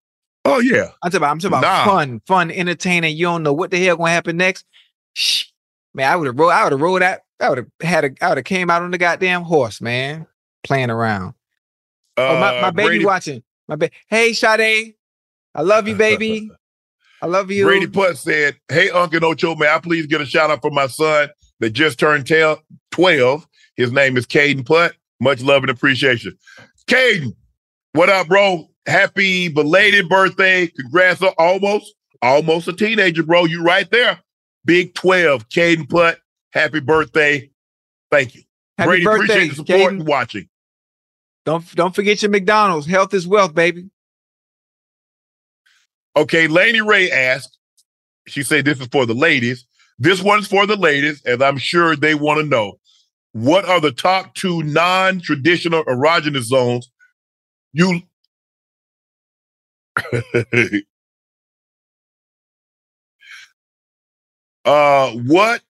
Oh 0.46 0.60
yeah. 0.60 0.92
I'm 1.04 1.12
talking 1.12 1.18
about. 1.18 1.32
I'm 1.32 1.40
talking 1.40 1.58
about 1.58 1.86
Nah. 1.86 1.86
fun, 1.86 2.22
fun, 2.28 2.52
entertaining. 2.52 3.16
You 3.18 3.26
don't 3.26 3.44
know 3.44 3.54
what 3.54 3.72
the 3.72 3.84
hell 3.84 3.98
gonna 3.98 4.12
happen 4.12 4.38
next. 4.38 4.66
Shh. 5.14 5.46
Man, 5.94 6.12
I 6.12 6.16
would 6.16 6.28
have 6.28 6.38
rode. 6.40 6.50
I 6.50 6.64
would 6.64 6.72
have 6.74 6.82
rode 6.82 7.02
out. 7.02 7.20
I 7.40 7.50
would 7.50 7.58
have 7.60 7.68
had 7.82 8.06
a. 8.06 8.12
I 8.22 8.30
would 8.30 8.38
have 8.38 8.46
came 8.46 8.70
out 8.70 8.82
on 8.82 8.92
the 8.92 8.98
goddamn 8.98 9.44
horse, 9.44 9.82
man, 9.82 10.28
playing 10.64 10.90
around. 10.90 11.34
oh, 12.18 12.34
my, 12.40 12.62
my 12.62 12.68
Uh, 12.68 12.72
baby 12.72 12.88
Brady- 12.90 13.06
watching. 13.06 13.44
My 13.68 13.76
baby. 13.76 13.94
Hey, 14.08 14.34
Sade. 14.34 14.96
I 15.56 15.62
love 15.62 15.88
you, 15.88 15.96
baby. 15.96 16.50
I 17.22 17.26
love 17.26 17.50
you. 17.50 17.66
Brady 17.66 17.88
Putt 17.88 18.16
said, 18.18 18.58
Hey, 18.70 18.92
Uncle 18.92 19.26
Ocho, 19.26 19.56
may 19.56 19.68
I 19.68 19.80
please 19.80 20.06
get 20.06 20.22
a 20.22 20.26
shout 20.26 20.52
out 20.52 20.62
for 20.62 20.70
my 20.70 20.86
son 20.86 21.30
that 21.60 21.72
just 21.72 21.98
turned 22.00 22.28
tel- 22.28 22.62
12. 22.92 23.48
His 23.78 23.91
name 23.91 24.17
is 24.17 24.25
Caden 24.25 24.65
Putt. 24.65 24.95
Much 25.19 25.41
love 25.41 25.63
and 25.63 25.69
appreciation. 25.69 26.38
Caden, 26.88 27.36
what 27.93 28.09
up, 28.09 28.28
bro? 28.28 28.69
Happy 28.88 29.47
belated 29.47 30.09
birthday. 30.09 30.67
Congrats 30.67 31.21
on 31.21 31.34
almost, 31.38 31.93
almost 32.21 32.67
a 32.67 32.73
teenager, 32.73 33.23
bro. 33.23 33.45
You 33.45 33.63
right 33.63 33.89
there. 33.91 34.19
Big 34.65 34.93
12, 34.95 35.47
Caden 35.49 35.89
Putt. 35.89 36.19
Happy 36.51 36.80
birthday. 36.80 37.49
Thank 38.11 38.36
you. 38.36 38.41
Happy 38.78 38.88
Brady, 38.88 39.03
birthday, 39.05 39.23
appreciate 39.23 39.49
the 39.49 39.55
support 39.55 39.80
Caden. 39.80 39.99
and 39.99 40.07
watching. 40.07 40.49
Don't 41.45 41.75
don't 41.75 41.95
forget 41.95 42.21
your 42.21 42.32
McDonald's. 42.32 42.88
Health 42.88 43.13
is 43.13 43.28
wealth, 43.28 43.53
baby. 43.53 43.89
Okay, 46.15 46.47
Laney 46.47 46.82
Ray 46.82 47.11
asked, 47.11 47.57
she 48.28 48.43
said 48.43 48.65
this 48.65 48.82
is 48.82 48.88
for 48.88 49.05
the 49.05 49.13
ladies. 49.13 49.65
This 49.99 50.21
one's 50.21 50.47
for 50.47 50.65
the 50.65 50.75
ladies, 50.75 51.21
and 51.25 51.41
I'm 51.41 51.57
sure 51.57 51.95
they 51.95 52.15
want 52.15 52.41
to 52.41 52.45
know 52.45 52.80
what 53.38 53.66
are 53.66 53.80
the 53.80 53.92
top 53.92 54.34
two 54.34 54.64
non-traditional 54.64 55.84
erogenous 55.86 56.44
zones 56.44 56.90
you 57.74 58.02
uh 64.66 65.12
what 65.12 65.62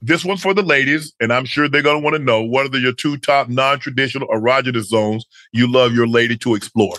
this 0.00 0.24
one's 0.24 0.42
for 0.42 0.52
the 0.52 0.62
ladies, 0.62 1.12
and 1.20 1.32
I'm 1.32 1.44
sure 1.44 1.68
they're 1.68 1.82
gonna 1.82 2.00
want 2.00 2.16
to 2.16 2.22
know 2.22 2.42
what 2.42 2.66
are 2.66 2.68
the, 2.68 2.80
your 2.80 2.92
two 2.92 3.16
top 3.16 3.48
non-traditional 3.48 4.28
erogenous 4.28 4.84
zones 4.84 5.24
you 5.52 5.70
love 5.70 5.92
your 5.92 6.08
lady 6.08 6.36
to 6.38 6.54
explore. 6.54 6.96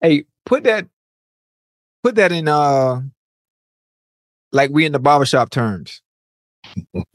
Hey, 0.00 0.24
put 0.44 0.64
that 0.64 0.86
put 2.02 2.14
that 2.14 2.30
in 2.32 2.48
uh 2.48 3.02
like 4.56 4.70
we 4.72 4.86
in 4.86 4.92
the 4.92 4.98
barbershop 4.98 5.50
terms. 5.50 6.02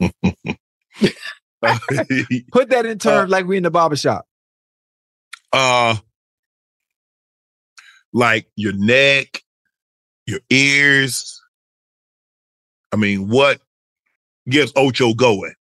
put 2.52 2.70
that 2.70 2.86
in 2.86 2.98
terms 2.98 3.30
like 3.30 3.46
we 3.46 3.56
in 3.58 3.62
the 3.64 3.70
barbershop. 3.70 4.26
uh 5.52 5.96
like 8.12 8.46
your 8.56 8.72
neck, 8.74 9.42
your 10.26 10.40
ears. 10.50 11.40
I 12.92 12.96
mean, 12.96 13.28
what 13.28 13.60
gets 14.48 14.72
Ocho 14.76 15.14
going? 15.14 15.54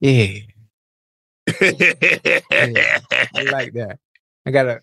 Yeah. 0.00 0.40
I 1.48 3.42
like 3.50 3.72
that. 3.74 3.98
I 4.46 4.50
gotta 4.50 4.82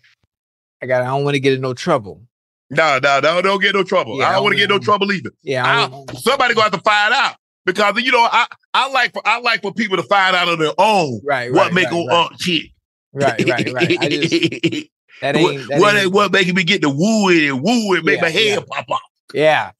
I 0.82 0.86
gotta 0.86 1.04
I 1.04 1.08
don't 1.08 1.24
want 1.24 1.34
to 1.34 1.40
get 1.40 1.54
in 1.54 1.60
no 1.60 1.74
trouble. 1.74 2.22
No, 2.70 2.98
no, 3.02 3.20
no, 3.20 3.42
don't 3.42 3.62
get 3.62 3.74
no 3.74 3.82
trouble. 3.84 4.18
Yeah, 4.18 4.28
I 4.28 4.32
don't 4.34 4.42
want 4.44 4.54
to 4.54 4.58
get 4.58 4.68
no 4.68 4.78
trouble 4.78 5.12
either. 5.12 5.30
Yeah, 5.42 5.64
I 5.64 5.84
I- 5.84 6.14
somebody 6.14 6.54
gonna 6.54 6.64
have 6.64 6.72
to 6.72 6.80
find 6.80 7.14
out 7.14 7.36
because 7.64 8.00
you 8.02 8.12
know 8.12 8.26
I 8.30 8.46
I 8.74 8.90
like 8.90 9.12
for 9.12 9.22
I 9.24 9.38
like 9.40 9.62
for 9.62 9.72
people 9.72 9.96
to 9.96 10.02
find 10.02 10.34
out 10.34 10.48
on 10.48 10.58
their 10.58 10.72
own 10.78 11.20
Right, 11.24 11.52
what 11.52 11.66
right, 11.66 11.74
make 11.74 11.84
right, 11.90 11.92
them 11.92 12.06
right. 12.08 12.40
shit. 12.40 12.66
Right, 13.12 13.48
right, 13.48 13.72
right. 13.72 13.96
I 14.00 14.08
just 14.08 14.30
that 15.22 15.36
ain't 15.36 15.68
that 15.68 15.80
what, 15.80 15.96
ain't- 15.96 16.12
what 16.12 16.32
making 16.32 16.54
me 16.54 16.64
get 16.64 16.82
the 16.82 16.90
woo 16.90 17.28
and 17.28 17.62
woo 17.62 17.94
it, 17.94 18.04
make 18.04 18.16
Yeah, 18.16 18.22
my 18.22 18.28
head 18.30 18.58
yeah. 18.58 18.60
pop 18.68 18.90
up. 18.90 19.00
Yeah. 19.32 19.70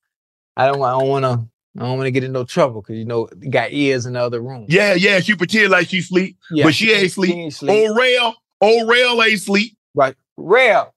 I 0.56 0.66
don't 0.66 0.80
I 0.82 0.92
don't 0.92 1.08
wanna 1.08 1.46
I 1.78 1.82
don't 1.82 1.98
wanna 1.98 2.10
get 2.10 2.24
in 2.24 2.32
no 2.32 2.44
trouble 2.44 2.82
because 2.82 2.96
you 2.96 3.04
know 3.04 3.26
got 3.50 3.72
ears 3.72 4.06
in 4.06 4.14
the 4.14 4.20
other 4.20 4.40
room. 4.40 4.66
Yeah, 4.68 4.94
yeah, 4.94 5.20
she 5.20 5.34
pretend 5.34 5.70
like 5.70 5.88
she 5.88 6.00
sleep, 6.00 6.38
Yeah, 6.50 6.64
but 6.64 6.74
she 6.74 6.86
she 6.86 6.92
ain't 6.92 7.12
sleep. 7.12 7.34
ain't 7.34 7.54
sleep. 7.54 7.88
Old 7.88 7.96
rail, 7.98 8.34
old 8.60 8.88
rail 8.88 9.22
ain't 9.22 9.40
sleep. 9.40 9.76
Right. 9.94 10.14
Real. 10.36 10.94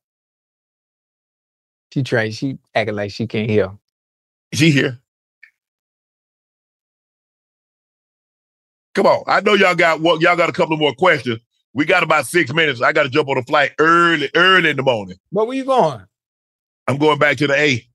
She 1.94 2.04
tried, 2.04 2.34
she 2.34 2.58
acting 2.76 2.96
like 2.96 3.12
she 3.12 3.26
can't 3.28 3.50
hear. 3.50 3.72
She 4.54 4.72
here. 4.72 5.00
Come 8.96 9.06
on, 9.08 9.24
I 9.28 9.42
know 9.42 9.54
y'all 9.54 9.76
got 9.76 10.02
what 10.02 10.22
y'all 10.22 10.36
got 10.36 10.50
a 10.50 10.54
couple 10.54 10.76
more 10.78 10.94
questions. 10.94 11.40
We 11.74 11.86
got 11.86 12.04
about 12.04 12.26
six 12.26 12.52
minutes. 12.54 12.82
I 12.82 12.92
got 12.94 13.04
to 13.04 13.10
jump 13.10 13.30
on 13.30 13.38
a 13.38 13.44
flight 13.44 13.72
early, 13.80 14.30
early 14.36 14.72
in 14.72 14.78
the 14.78 14.84
morning. 14.84 15.18
But 15.32 15.48
where 15.48 15.56
you 15.56 15.66
going? 15.66 16.04
I'm 16.88 16.98
going 16.98 17.20
back 17.20 17.38
to 17.38 17.48
the 17.48 17.54
A. 17.54 17.86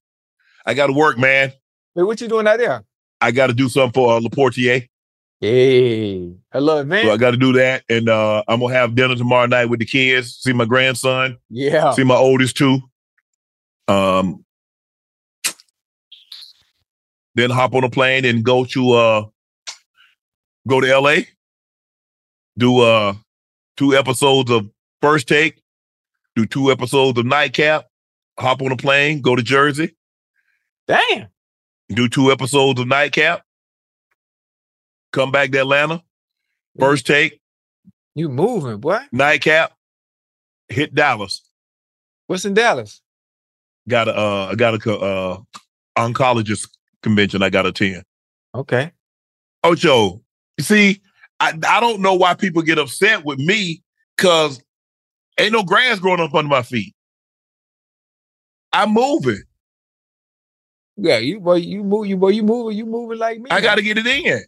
I 0.64 0.74
got 0.74 0.86
to 0.86 0.92
work, 0.92 1.18
man. 1.18 1.52
Wait, 1.94 2.02
what 2.04 2.20
you 2.20 2.28
doing 2.28 2.46
out 2.46 2.58
there? 2.58 2.84
I 3.20 3.30
got 3.30 3.46
to 3.46 3.52
do 3.54 3.68
something 3.68 3.92
for 3.92 4.16
uh, 4.16 4.20
Laportier. 4.20 4.88
Hey, 5.40 6.32
hello, 6.52 6.84
man. 6.84 7.04
So 7.04 7.12
I 7.12 7.16
got 7.16 7.32
to 7.32 7.36
do 7.36 7.52
that, 7.54 7.84
and 7.88 8.08
uh, 8.08 8.42
I'm 8.48 8.60
gonna 8.60 8.72
have 8.74 8.94
dinner 8.94 9.14
tomorrow 9.14 9.46
night 9.46 9.66
with 9.66 9.80
the 9.80 9.86
kids. 9.86 10.36
See 10.40 10.52
my 10.52 10.64
grandson. 10.64 11.36
Yeah. 11.50 11.92
See 11.92 12.04
my 12.04 12.14
oldest 12.14 12.56
two. 12.56 12.78
Um, 13.86 14.44
then 17.34 17.50
hop 17.50 17.74
on 17.74 17.84
a 17.84 17.90
plane 17.90 18.24
and 18.24 18.44
go 18.44 18.64
to 18.64 18.92
uh, 18.92 19.26
go 20.66 20.80
to 20.80 20.90
L.A. 20.90 21.28
Do 22.56 22.80
uh, 22.80 23.14
two 23.76 23.94
episodes 23.94 24.50
of 24.50 24.70
First 25.02 25.28
Take. 25.28 25.60
Do 26.36 26.46
two 26.46 26.70
episodes 26.70 27.18
of 27.18 27.26
Nightcap. 27.26 27.86
Hop 28.38 28.62
on 28.62 28.72
a 28.72 28.76
plane. 28.76 29.20
Go 29.20 29.36
to 29.36 29.42
Jersey. 29.42 29.94
Damn. 30.88 31.28
Do 31.88 32.08
two 32.08 32.32
episodes 32.32 32.80
of 32.80 32.88
Nightcap. 32.88 33.42
Come 35.12 35.30
back 35.30 35.50
to 35.52 35.58
Atlanta. 35.58 36.02
First 36.78 37.06
Take. 37.06 37.40
You 38.14 38.28
moving, 38.28 38.78
boy. 38.78 38.98
Nightcap. 39.12 39.72
Hit 40.68 40.94
Dallas. 40.94 41.42
What's 42.26 42.44
in 42.44 42.54
Dallas? 42.54 43.00
Got 43.88 44.08
a 44.08 44.16
uh, 44.16 44.48
I 44.50 44.54
got 44.54 44.86
a 44.86 44.98
uh, 44.98 45.38
oncologist 45.98 46.68
convention. 47.02 47.42
I 47.42 47.50
got 47.50 47.62
to 47.62 47.68
attend. 47.68 48.04
Okay. 48.54 48.92
Ocho, 49.62 50.22
you 50.56 50.64
see, 50.64 51.00
I 51.40 51.52
I 51.68 51.80
don't 51.80 52.00
know 52.00 52.14
why 52.14 52.34
people 52.34 52.62
get 52.62 52.78
upset 52.78 53.24
with 53.24 53.38
me 53.38 53.82
because 54.16 54.62
ain't 55.38 55.52
no 55.52 55.62
grass 55.62 55.98
growing 55.98 56.20
up 56.20 56.34
under 56.34 56.48
my 56.48 56.62
feet. 56.62 56.94
I'm 58.72 58.92
moving. 58.92 59.42
Yeah, 60.96 61.18
you 61.18 61.40
boy, 61.40 61.56
you 61.56 61.82
move, 61.82 62.06
you 62.06 62.16
boy, 62.16 62.28
you 62.28 62.42
moving, 62.42 62.76
you 62.76 62.86
moving 62.86 63.18
like 63.18 63.40
me. 63.40 63.50
I 63.50 63.60
got 63.60 63.76
to 63.76 63.82
get 63.82 63.98
it 63.98 64.06
in. 64.06 64.42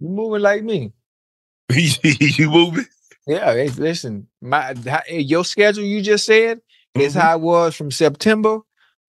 You 0.00 0.08
moving 0.08 0.42
like 0.42 0.62
me. 0.62 0.92
you 1.72 2.50
moving? 2.50 2.86
Yeah, 3.26 3.52
hey, 3.52 3.68
listen, 3.68 4.26
my 4.40 4.74
how- 4.86 5.02
your 5.08 5.44
schedule 5.44 5.84
you 5.84 6.00
just 6.02 6.24
said 6.24 6.60
is 6.94 7.12
Mm-hmm. 7.12 7.20
how 7.20 7.36
it 7.36 7.40
was 7.42 7.74
from 7.76 7.90
September 7.90 8.60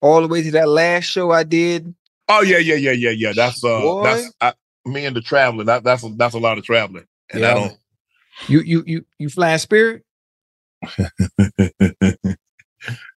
all 0.02 0.22
the 0.22 0.28
way 0.28 0.42
to 0.44 0.52
that 0.52 0.68
last 0.68 1.06
show 1.06 1.32
I 1.32 1.44
did. 1.44 1.94
Oh 2.28 2.42
yeah, 2.42 2.58
yeah, 2.58 2.76
yeah, 2.76 2.92
yeah, 2.92 3.12
yeah. 3.12 3.34
That's 3.36 3.64
uh, 3.64 3.80
Boy. 3.82 4.04
that's 4.04 4.34
I, 4.42 4.54
me 4.86 5.06
and 5.06 5.16
the 5.16 5.22
traveling. 5.22 5.68
That, 5.68 5.84
that's 5.84 6.04
a, 6.04 6.10
that's 6.10 6.36
a 6.36 6.40
lot 6.40 6.58
of 6.58 6.64
traveling, 6.66 7.06
and 7.32 7.46
I 7.46 7.54
don't. 7.54 7.78
You 8.48 8.62
you 8.62 8.84
you 8.86 9.06
you 9.18 9.30
flying 9.30 9.58
spirit? 9.60 10.04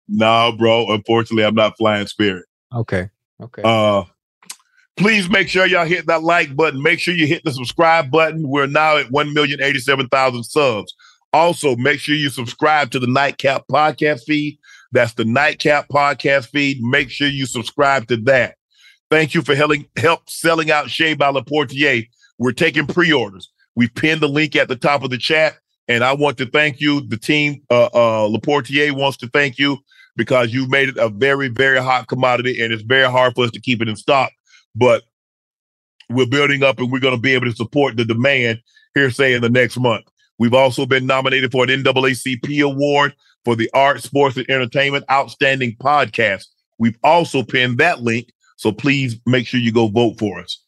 no, 0.07 0.51
bro. 0.57 0.91
Unfortunately, 0.93 1.43
I'm 1.45 1.55
not 1.55 1.78
flying 1.78 2.07
spirit. 2.07 2.45
Okay. 2.74 3.09
Okay. 3.42 3.62
Uh, 3.64 4.04
please 4.98 5.30
make 5.30 5.48
sure 5.50 5.66
y'all 5.66 5.86
hit 5.86 6.08
that 6.08 6.24
like 6.24 6.56
button. 6.56 6.82
Make 6.82 7.00
sure 7.00 7.14
you 7.14 7.28
hit 7.28 7.44
the 7.44 7.52
subscribe 7.52 8.12
button. 8.12 8.48
We're 8.48 8.68
now 8.68 8.98
at 8.98 9.08
1,087,000 9.08 10.44
subs. 10.44 10.94
Also, 11.34 11.76
make 11.76 12.00
sure 12.00 12.16
you 12.16 12.30
subscribe 12.30 12.92
to 12.92 13.00
the 13.00 13.08
Nightcap 13.08 13.64
podcast 13.72 14.24
feed. 14.26 14.60
That's 14.92 15.14
the 15.14 15.26
Nightcap 15.26 15.88
podcast 15.88 16.50
feed. 16.50 16.82
Make 16.82 17.10
sure 17.10 17.28
you 17.28 17.46
subscribe 17.46 18.08
to 18.08 18.18
that. 18.18 18.56
Thank 19.10 19.34
you 19.34 19.42
for 19.42 19.56
helping 19.56 19.88
help 19.98 20.30
selling 20.30 20.72
out 20.72 20.89
Shay 20.89 21.14
by 21.14 21.32
Laportier. 21.32 22.08
We're 22.38 22.52
taking 22.52 22.88
pre-orders. 22.88 23.52
We 23.76 23.88
pinned 23.88 24.22
the 24.22 24.28
link 24.28 24.56
at 24.56 24.68
the 24.68 24.76
top 24.76 25.04
of 25.04 25.10
the 25.10 25.18
chat, 25.18 25.56
and 25.88 26.04
I 26.04 26.14
want 26.14 26.38
to 26.39 26.46
thank 26.46 26.82
you. 26.82 27.02
The 27.02 27.18
team, 27.18 27.62
uh, 27.70 27.86
uh, 27.86 28.28
Laportier 28.28 28.92
wants 28.92 29.18
to 29.18 29.28
thank 29.28 29.58
you 29.58 29.78
because 30.22 30.53
you've 30.53 30.69
made 30.69 30.88
it 30.88 30.97
a 30.97 31.09
very, 31.09 31.47
very 31.47 31.80
hot 31.80 32.07
commodity, 32.07 32.61
and 32.61 32.72
it's 32.72 32.84
very 32.84 33.09
hard 33.09 33.34
for 33.34 33.43
us 33.43 33.49
to 33.49 33.59
keep 33.59 33.82
it 33.82 33.89
in 33.89 33.95
stock. 33.95 34.32
But 34.76 35.01
we're 36.11 36.28
building 36.28 36.61
up, 36.61 36.78
and 36.78 36.91
we're 36.91 36.99
going 36.99 37.15
to 37.15 37.19
be 37.19 37.34
able 37.34 37.47
to 37.47 37.55
support 37.55 37.97
the 37.97 38.05
demand 38.05 38.61
here, 38.93 39.09
say 39.09 39.34
in 39.34 39.41
the 39.41 39.49
next 39.49 39.80
month. 39.80 40.05
We've 40.38 40.53
also 40.53 40.86
been 40.86 41.07
nominated 41.07 41.51
for 41.51 41.63
an 41.63 41.72
NAACP 41.72 42.63
award 42.63 43.15
for 43.43 43.55
the 43.55 43.67
Art, 43.74 44.03
Sports, 44.03 44.38
and 44.38 44.47
Entertainment 44.47 45.05
Outstanding 45.09 45.76
Podcast. 45.78 46.45
We've 46.78 46.99
also 47.03 47.41
pinned 47.41 47.80
that 47.80 48.01
link, 48.01 48.32
so 48.57 48.72
please 48.72 49.19
make 49.26 49.47
sure 49.47 49.59
you 49.59 49.72
go 49.72 49.88
vote 49.88 50.19
for 50.19 50.39
us. 50.39 50.63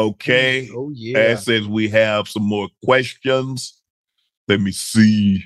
Okay. 0.00 0.68
Oh 0.74 0.90
yeah. 0.92 1.18
As 1.18 1.44
says 1.44 1.68
we 1.68 1.88
have 1.90 2.26
some 2.26 2.42
more 2.42 2.66
questions. 2.84 3.80
Let 4.48 4.60
me 4.60 4.72
see. 4.72 5.44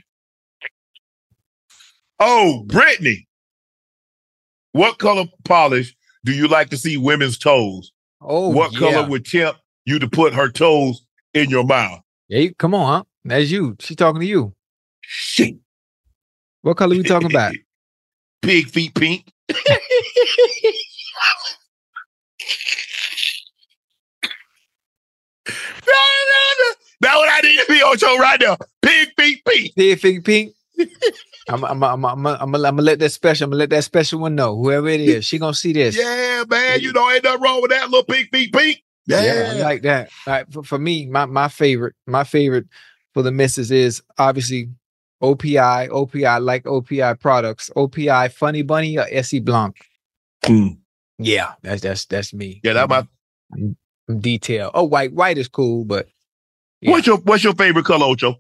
Oh, 2.21 2.65
Brittany. 2.67 3.27
What 4.73 4.99
color 4.99 5.25
polish 5.45 5.97
do 6.25 6.33
you 6.33 6.49
like 6.49 6.71
to 6.71 6.77
see 6.77 6.97
women's 6.97 7.39
toes? 7.39 7.93
Oh, 8.21 8.49
what 8.51 8.73
yeah. 8.73 8.79
color 8.79 9.09
would 9.09 9.25
tempt 9.25 9.61
you 9.85 9.99
to 9.99 10.09
put 10.09 10.35
her 10.35 10.51
toes 10.51 11.05
in 11.35 11.51
your 11.51 11.65
mouth? 11.65 12.01
You- 12.29 12.55
come 12.55 12.75
on, 12.75 12.87
huh? 12.87 13.05
That's 13.25 13.51
you. 13.51 13.77
She 13.81 13.95
talking 13.95 14.21
to 14.21 14.27
you. 14.27 14.55
Shit. 15.01 15.57
What 16.63 16.77
color 16.77 16.97
we 16.97 17.03
talking 17.03 17.31
about? 17.31 17.55
Pig 18.43 18.69
feet 18.69 18.95
pink. 18.95 19.33
That's 27.01 27.15
what 27.17 27.29
I 27.31 27.41
need 27.43 27.59
to 27.59 27.67
be 27.69 27.83
Ocho 27.83 28.17
right 28.17 28.41
now. 28.41 28.57
Pink, 28.83 29.11
pink, 29.17 29.45
pink. 29.45 29.75
Pig, 29.75 30.01
pig, 30.01 30.25
pink. 30.25 30.53
I'm, 31.49 31.65
I'm, 31.65 31.83
I'm, 31.83 32.05
I'm, 32.05 32.27
I'm, 32.27 32.41
I'm, 32.41 32.53
gonna 32.53 32.83
let 32.83 32.99
that 32.99 33.11
special. 33.11 33.45
I'm 33.45 33.51
gonna 33.51 33.61
let 33.61 33.71
that 33.71 33.85
special 33.85 34.21
one 34.21 34.35
know. 34.35 34.57
Whoever 34.57 34.89
it 34.89 35.01
is, 35.01 35.25
she 35.25 35.39
gonna 35.39 35.55
see 35.55 35.73
this. 35.73 35.97
Yeah, 35.97 36.45
man. 36.49 36.81
You 36.81 36.93
know, 36.93 37.11
ain't 37.11 37.25
nothing 37.25 37.41
wrong 37.41 37.63
with 37.63 37.71
that 37.71 37.91
little 37.91 38.05
pink, 38.05 38.31
pink, 38.31 38.53
pink. 38.53 38.83
Yeah, 39.07 39.53
I 39.55 39.61
like 39.61 39.83
that. 39.83 40.11
All 40.27 40.33
right, 40.35 40.53
for, 40.53 40.63
for 40.63 40.79
me, 40.79 41.07
my 41.07 41.27
my 41.27 41.49
favorite, 41.49 41.95
my 42.07 42.25
favorite 42.25 42.67
for 43.15 43.23
the 43.23 43.33
misses 43.33 43.71
is 43.71 44.03
obviously 44.19 44.69
OPI. 45.23 45.89
OPI 45.89 46.43
like 46.43 46.65
OPI 46.65 47.19
products. 47.19 47.71
OPI 47.77 48.31
Funny 48.33 48.63
Bunny 48.63 48.99
or 48.99 49.07
Essie 49.11 49.41
Blanc. 49.41 49.77
Hmm. 50.45 50.69
Yeah, 51.19 51.55
that's 51.63 51.83
that's 51.83 52.05
that's 52.05 52.35
me. 52.35 52.61
Yeah, 52.63 52.75
that 52.75 52.89
my 52.89 53.07
I'm, 53.53 53.77
I'm 54.09 54.21
detail. 54.21 54.71
Oh, 54.75 54.85
white 54.85 55.13
white 55.13 55.39
is 55.39 55.49
cool, 55.49 55.85
but 55.85 56.09
What's 56.83 57.07
your 57.07 57.19
What's 57.19 57.45
your 57.45 57.55
favorite 57.55 57.85
color, 57.85 58.07
Ocho? 58.07 58.37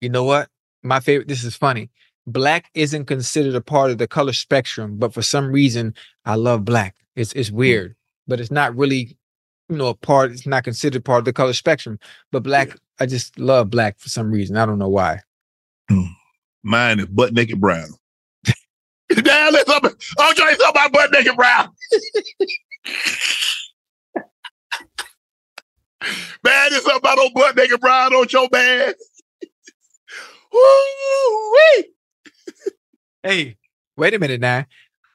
you 0.00 0.08
know 0.08 0.24
what? 0.24 0.48
My 0.82 1.00
favorite. 1.00 1.28
This 1.28 1.44
is 1.44 1.56
funny. 1.56 1.90
Black 2.26 2.70
isn't 2.74 3.04
considered 3.04 3.54
a 3.54 3.60
part 3.60 3.90
of 3.90 3.98
the 3.98 4.06
color 4.06 4.32
spectrum, 4.32 4.96
but 4.96 5.12
for 5.12 5.22
some 5.22 5.52
reason, 5.52 5.94
I 6.24 6.36
love 6.36 6.64
black. 6.64 6.96
It's 7.16 7.32
it's 7.34 7.50
hmm. 7.50 7.56
weird, 7.56 7.96
but 8.26 8.40
it's 8.40 8.50
not 8.50 8.76
really, 8.76 9.16
you 9.68 9.76
know, 9.76 9.88
a 9.88 9.94
part. 9.94 10.32
It's 10.32 10.46
not 10.46 10.64
considered 10.64 11.04
part 11.04 11.20
of 11.20 11.24
the 11.26 11.32
color 11.32 11.52
spectrum. 11.52 11.98
But 12.32 12.42
black, 12.42 12.76
I 12.98 13.06
just 13.06 13.38
love 13.38 13.70
black 13.70 13.98
for 13.98 14.08
some 14.08 14.30
reason. 14.30 14.56
I 14.56 14.66
don't 14.66 14.78
know 14.78 14.88
why. 14.88 15.20
Hmm. 15.90 16.04
Mine 16.62 17.00
is 17.00 17.06
butt 17.06 17.34
naked 17.34 17.60
brown. 17.60 17.88
Damn, 19.08 19.52
let's 19.52 19.68
up. 19.68 19.84
Ocho, 19.84 19.94
it's 20.18 20.64
up 20.64 20.74
my 20.74 20.88
butt 20.88 21.12
naked 21.12 21.36
brown. 21.36 21.68
man, 26.42 26.68
it's 26.72 26.86
up 26.86 27.02
my 27.02 27.14
old 27.18 27.34
butt 27.34 27.56
naked 27.56 27.80
brown, 27.80 28.14
Ocho, 28.14 28.48
man. 28.50 28.94
Woo-wee. 30.52 31.93
Hey, 33.24 33.56
wait 33.96 34.12
a 34.12 34.18
minute 34.18 34.40
now. 34.42 34.66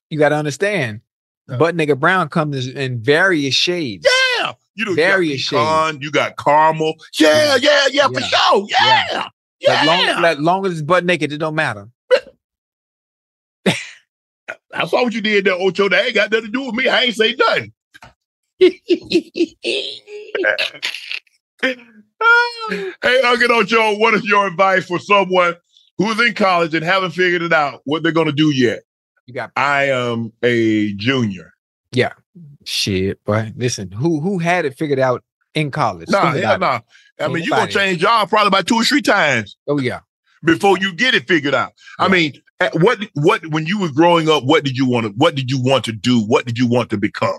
You 0.10 0.18
got 0.18 0.30
to 0.30 0.36
understand. 0.36 1.02
Uh. 1.48 1.58
Butt 1.58 1.78
nigga 1.78 1.98
brown 1.98 2.28
comes 2.30 2.68
in 2.68 3.02
various 3.02 3.54
shades. 3.54 4.08
Yeah, 4.40 4.54
you 4.74 4.86
know, 4.86 4.96
various 4.96 5.52
you 5.52 5.58
got 5.58 5.84
pecan, 5.92 6.02
you 6.02 6.12
got 6.12 6.38
caramel. 6.38 6.96
Yeah, 7.20 7.58
mm. 7.58 7.62
yeah, 7.62 7.88
yeah, 7.92 8.08
for 8.08 8.20
Yeah. 8.20 8.28
sure. 8.28 8.68
Yeah, 8.70 9.08
Yeah. 9.12 9.28
yeah. 9.60 9.74
As 9.82 9.86
long, 9.88 10.26
as 10.26 10.40
long 10.40 10.66
as 10.66 10.74
it's 10.74 10.82
butt 10.82 11.06
naked, 11.06 11.32
it 11.32 11.38
don't 11.38 11.54
matter. 11.56 11.88
I 14.74 14.86
saw 14.88 15.04
what 15.04 15.14
you 15.14 15.22
did 15.22 15.46
there, 15.46 15.54
Ocho. 15.54 15.88
That 15.90 16.06
ain't 16.06 16.16
got 16.16 16.32
nothing 16.32 16.48
to 16.48 16.52
do 16.52 16.66
with 16.66 16.76
me. 16.76 16.88
I 16.88 17.04
ain't 17.04 17.16
say 17.16 17.36
nothing. 17.36 17.74
hey, 23.02 23.22
Uncle 23.22 23.52
Ocho, 23.54 23.98
what 23.98 24.16
is 24.16 24.26
your 24.26 24.48
advice 24.48 24.86
for 24.86 24.98
someone 25.00 25.56
who's 26.00 26.20
in 26.20 26.34
college 26.34 26.74
and 26.74 26.84
haven't 26.84 27.12
figured 27.12 27.44
it 27.44 27.54
out 27.54 27.82
what 27.84 28.02
they're 28.02 28.12
going 28.12 28.28
to 28.28 28.34
do 28.34 28.50
yet? 28.50 28.80
You 29.28 29.36
got. 29.36 29.52
I 29.56 29.90
am 29.92 30.34
a 30.42 30.94
junior. 30.94 31.54
Yeah. 31.92 32.14
Shit, 32.66 33.24
boy. 33.26 33.54
Listen, 33.56 33.92
who 33.92 34.20
who 34.20 34.40
had 34.40 34.66
it 34.66 34.76
figured 34.78 35.00
out 35.00 35.24
in 35.54 35.70
college? 35.70 36.10
Nah, 36.10 36.34
about 36.34 36.60
nah. 36.60 36.80
I 37.20 37.28
mean, 37.28 37.44
you're 37.44 37.56
gonna 37.56 37.72
change 37.72 38.00
job 38.00 38.30
probably 38.30 38.48
about 38.48 38.66
two 38.66 38.76
or 38.76 38.84
three 38.84 39.02
times. 39.02 39.58
Oh 39.68 39.80
yeah. 39.80 40.00
Before 40.44 40.78
you 40.78 40.94
get 40.94 41.14
it 41.14 41.28
figured 41.28 41.54
out. 41.54 41.74
I 42.00 42.08
mean, 42.08 42.34
at 42.60 42.74
what 42.80 43.00
what 43.14 43.46
when 43.48 43.66
you 43.66 43.80
were 43.80 43.92
growing 43.92 44.30
up, 44.30 44.44
what 44.44 44.64
did 44.64 44.78
you 44.78 44.88
want 44.88 45.06
to 45.06 45.12
what 45.14 45.36
did 45.36 45.52
you 45.52 45.62
want 45.62 45.86
to 45.86 45.92
do? 45.92 46.22
What 46.22 46.46
did 46.46 46.58
you 46.58 46.68
want 46.68 46.90
to 46.92 46.98
become? 46.98 47.38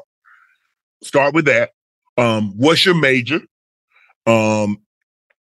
Start 1.03 1.35
with 1.35 1.47
that. 1.47 1.71
Um, 2.19 2.53
what's 2.57 2.85
your 2.85 2.95
major? 2.95 3.41
Um, 4.27 4.83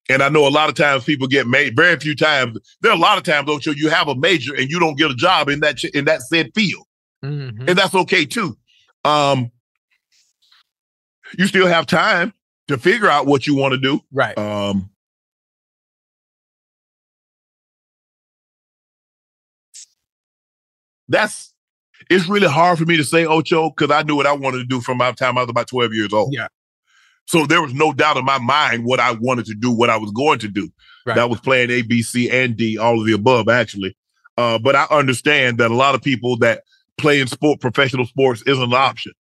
and 0.09 0.23
I 0.23 0.29
know 0.29 0.47
a 0.47 0.51
lot 0.51 0.69
of 0.69 0.75
times 0.75 1.05
people 1.05 1.27
get 1.27 1.47
made 1.47 1.77
very 1.77 1.99
few 1.99 2.15
times. 2.15 2.59
There 2.81 2.91
are 2.93 2.97
a 2.97 3.01
lot 3.01 3.19
of 3.19 3.25
times, 3.25 3.47
though, 3.47 3.73
you 3.73 3.91
have 3.91 4.09
a 4.09 4.15
major 4.15 4.55
and 4.55 4.71
you 4.71 4.79
don't 4.81 4.97
get 4.97 5.11
a 5.11 5.15
job 5.15 5.49
in 5.49 5.61
that 5.61 5.83
in 5.85 6.05
that 6.07 6.23
said 6.23 6.51
field, 6.55 6.87
Mhm. 7.25 7.69
and 7.69 7.79
that's 7.79 7.95
okay 7.95 8.25
too. 8.25 8.57
Um, 9.05 9.51
you 11.39 11.47
still 11.47 11.67
have 11.67 11.87
time 11.87 12.33
to 12.69 12.79
figure 12.79 13.09
out 13.09 13.27
what 13.27 13.47
you 13.47 13.55
want 13.55 13.73
to 13.73 13.79
do. 13.79 14.01
Right. 14.13 14.37
Um, 14.39 14.91
that's 21.09 21.53
it's 22.11 22.29
really 22.29 22.47
hard 22.49 22.79
for 22.79 22.85
me 22.85 22.97
to 22.97 23.05
say 23.05 23.27
Ocho 23.27 23.71
because 23.71 23.91
I 23.91 24.03
knew 24.03 24.17
what 24.17 24.27
I 24.27 24.33
wanted 24.33 24.59
to 24.59 24.65
do 24.65 24.81
from 24.81 24.99
my 24.99 25.13
time 25.13 25.37
I 25.37 25.43
was 25.43 25.51
about 25.51 25.69
12 25.69 25.93
years 25.95 26.13
old. 26.13 26.33
Yeah. 26.33 26.49
So 27.29 27.45
there 27.45 27.61
was 27.61 27.75
no 27.75 27.93
doubt 27.93 28.17
in 28.17 28.25
my 28.25 28.39
mind 28.39 28.87
what 28.87 29.01
I 29.01 29.13
wanted 29.13 29.45
to 29.47 29.55
do, 29.55 29.71
what 29.71 29.91
I 29.91 29.99
was 29.99 30.11
going 30.13 30.39
to 30.39 30.49
do. 30.49 30.71
Right. 31.05 31.15
That 31.15 31.29
was 31.29 31.39
playing 31.41 31.71
A, 31.71 31.83
B, 31.83 32.03
C, 32.03 32.31
and 32.31 32.57
D, 32.57 32.79
all 32.79 32.99
of 32.99 33.07
the 33.07 33.13
above, 33.13 33.51
actually. 33.51 33.95
Uh, 34.39 34.59
but 34.59 34.75
I 34.75 34.87
understand 34.91 35.59
that 35.59 35.71
a 35.71 35.75
lot 35.75 35.95
of 35.95 36.01
people 36.01 36.39
that 36.39 36.63
play 36.97 37.21
in 37.21 37.27
sport, 37.27 37.61
professional 37.61 38.07
sports, 38.07 38.43
isn't 38.47 38.63
an 38.65 38.73
option, 38.73 39.13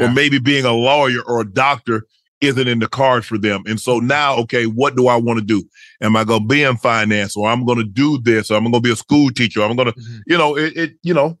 or 0.00 0.10
maybe 0.10 0.40
being 0.40 0.64
a 0.64 0.72
lawyer 0.72 1.20
or 1.22 1.42
a 1.42 1.48
doctor 1.48 2.04
isn't 2.40 2.66
in 2.66 2.80
the 2.80 2.88
cards 2.88 3.26
for 3.26 3.38
them. 3.38 3.62
And 3.66 3.78
so 3.78 4.00
now, 4.00 4.34
okay, 4.38 4.66
what 4.66 4.96
do 4.96 5.06
I 5.06 5.14
want 5.14 5.38
to 5.38 5.44
do? 5.44 5.62
Am 6.00 6.16
I 6.16 6.24
going 6.24 6.42
to 6.42 6.48
be 6.48 6.64
in 6.64 6.76
finance, 6.78 7.36
or 7.36 7.48
I'm 7.48 7.64
going 7.64 7.78
to 7.78 7.84
do 7.84 8.18
this, 8.18 8.50
or 8.50 8.56
I'm 8.56 8.64
going 8.64 8.72
to 8.72 8.80
be 8.80 8.90
a 8.90 8.96
school 8.96 9.30
teacher? 9.30 9.62
I'm 9.62 9.76
going 9.76 9.92
to, 9.92 10.02
you 10.26 10.36
know, 10.36 10.56
it, 10.56 10.76
it, 10.76 10.92
you 11.04 11.14
know, 11.14 11.38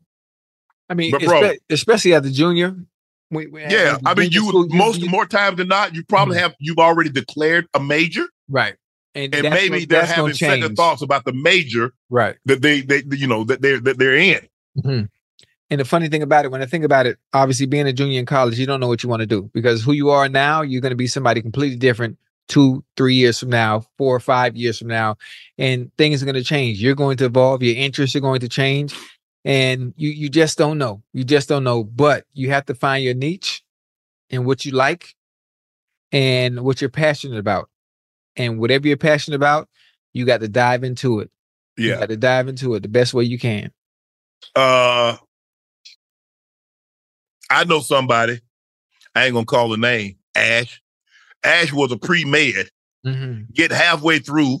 I 0.88 0.94
mean, 0.94 1.10
bro- 1.10 1.18
espe- 1.20 1.58
especially 1.68 2.14
at 2.14 2.22
the 2.22 2.30
junior. 2.30 2.76
We- 3.32 3.46
we- 3.48 3.62
yeah. 3.62 3.98
I 4.06 4.14
mean, 4.14 4.30
you 4.30 4.46
school, 4.46 4.66
most 4.68 5.04
more 5.08 5.26
times 5.26 5.56
than 5.56 5.68
not, 5.68 5.94
you 5.94 6.04
probably 6.04 6.38
have 6.38 6.54
you've 6.60 6.78
already 6.78 7.10
declared 7.10 7.66
a 7.74 7.80
major, 7.80 8.26
right? 8.48 8.74
And, 9.14 9.34
and 9.34 9.50
maybe 9.50 9.84
they're 9.84 10.06
having 10.06 10.32
second 10.34 10.74
thoughts 10.76 11.02
about 11.02 11.24
the 11.24 11.32
major 11.34 11.92
Right. 12.08 12.36
that 12.46 12.62
they, 12.62 12.80
they, 12.80 13.02
you 13.10 13.26
know, 13.26 13.44
that 13.44 13.60
they're 13.60 13.80
that 13.80 13.98
they're 13.98 14.16
in. 14.16 14.40
Mhm. 14.78 15.08
And 15.70 15.80
the 15.80 15.84
funny 15.84 16.08
thing 16.08 16.22
about 16.22 16.44
it, 16.44 16.50
when 16.50 16.62
I 16.62 16.66
think 16.66 16.84
about 16.84 17.06
it, 17.06 17.18
obviously 17.32 17.66
being 17.66 17.86
a 17.86 17.92
junior 17.92 18.18
in 18.20 18.26
college, 18.26 18.58
you 18.58 18.66
don't 18.66 18.78
know 18.80 18.88
what 18.88 19.02
you 19.02 19.08
want 19.08 19.20
to 19.20 19.26
do 19.26 19.50
because 19.54 19.82
who 19.82 19.92
you 19.92 20.10
are 20.10 20.28
now, 20.28 20.60
you're 20.62 20.82
going 20.82 20.90
to 20.90 20.96
be 20.96 21.06
somebody 21.06 21.40
completely 21.42 21.76
different 21.78 22.18
two, 22.48 22.84
three 22.96 23.14
years 23.14 23.38
from 23.38 23.48
now, 23.48 23.84
four 23.96 24.14
or 24.14 24.20
five 24.20 24.54
years 24.56 24.78
from 24.78 24.88
now, 24.88 25.16
and 25.56 25.90
things 25.96 26.22
are 26.22 26.26
going 26.26 26.34
to 26.34 26.44
change. 26.44 26.82
You're 26.82 26.94
going 26.94 27.16
to 27.18 27.24
evolve. 27.26 27.62
Your 27.62 27.76
interests 27.76 28.14
are 28.16 28.20
going 28.20 28.40
to 28.40 28.48
change, 28.48 28.94
and 29.44 29.92
you 29.96 30.10
you 30.10 30.28
just 30.28 30.58
don't 30.58 30.78
know. 30.78 31.02
You 31.12 31.24
just 31.24 31.48
don't 31.48 31.64
know. 31.64 31.84
But 31.84 32.24
you 32.32 32.50
have 32.50 32.66
to 32.66 32.74
find 32.74 33.02
your 33.04 33.14
niche 33.14 33.62
and 34.30 34.46
what 34.46 34.64
you 34.64 34.72
like, 34.72 35.14
and 36.12 36.60
what 36.62 36.80
you're 36.80 36.90
passionate 36.90 37.38
about, 37.38 37.68
and 38.36 38.58
whatever 38.58 38.86
you're 38.88 38.96
passionate 38.96 39.36
about, 39.36 39.68
you 40.12 40.24
got 40.24 40.40
to 40.40 40.48
dive 40.48 40.84
into 40.84 41.20
it. 41.20 41.30
You 41.76 41.90
Yeah. 41.90 41.98
got 42.00 42.08
to 42.10 42.16
dive 42.16 42.48
into 42.48 42.74
it 42.74 42.82
the 42.82 42.88
best 42.88 43.14
way 43.14 43.24
you 43.24 43.38
can. 43.38 43.72
Uh, 44.54 45.16
I 47.50 47.64
know 47.64 47.80
somebody. 47.80 48.40
I 49.14 49.26
ain't 49.26 49.34
gonna 49.34 49.46
call 49.46 49.68
the 49.68 49.76
name. 49.76 50.16
Ash. 50.34 50.80
Ash 51.44 51.72
was 51.72 51.92
a 51.92 51.98
pre 51.98 52.24
med. 52.24 52.68
Mm-hmm. 53.06 53.42
Get 53.52 53.72
halfway 53.72 54.20
through, 54.20 54.58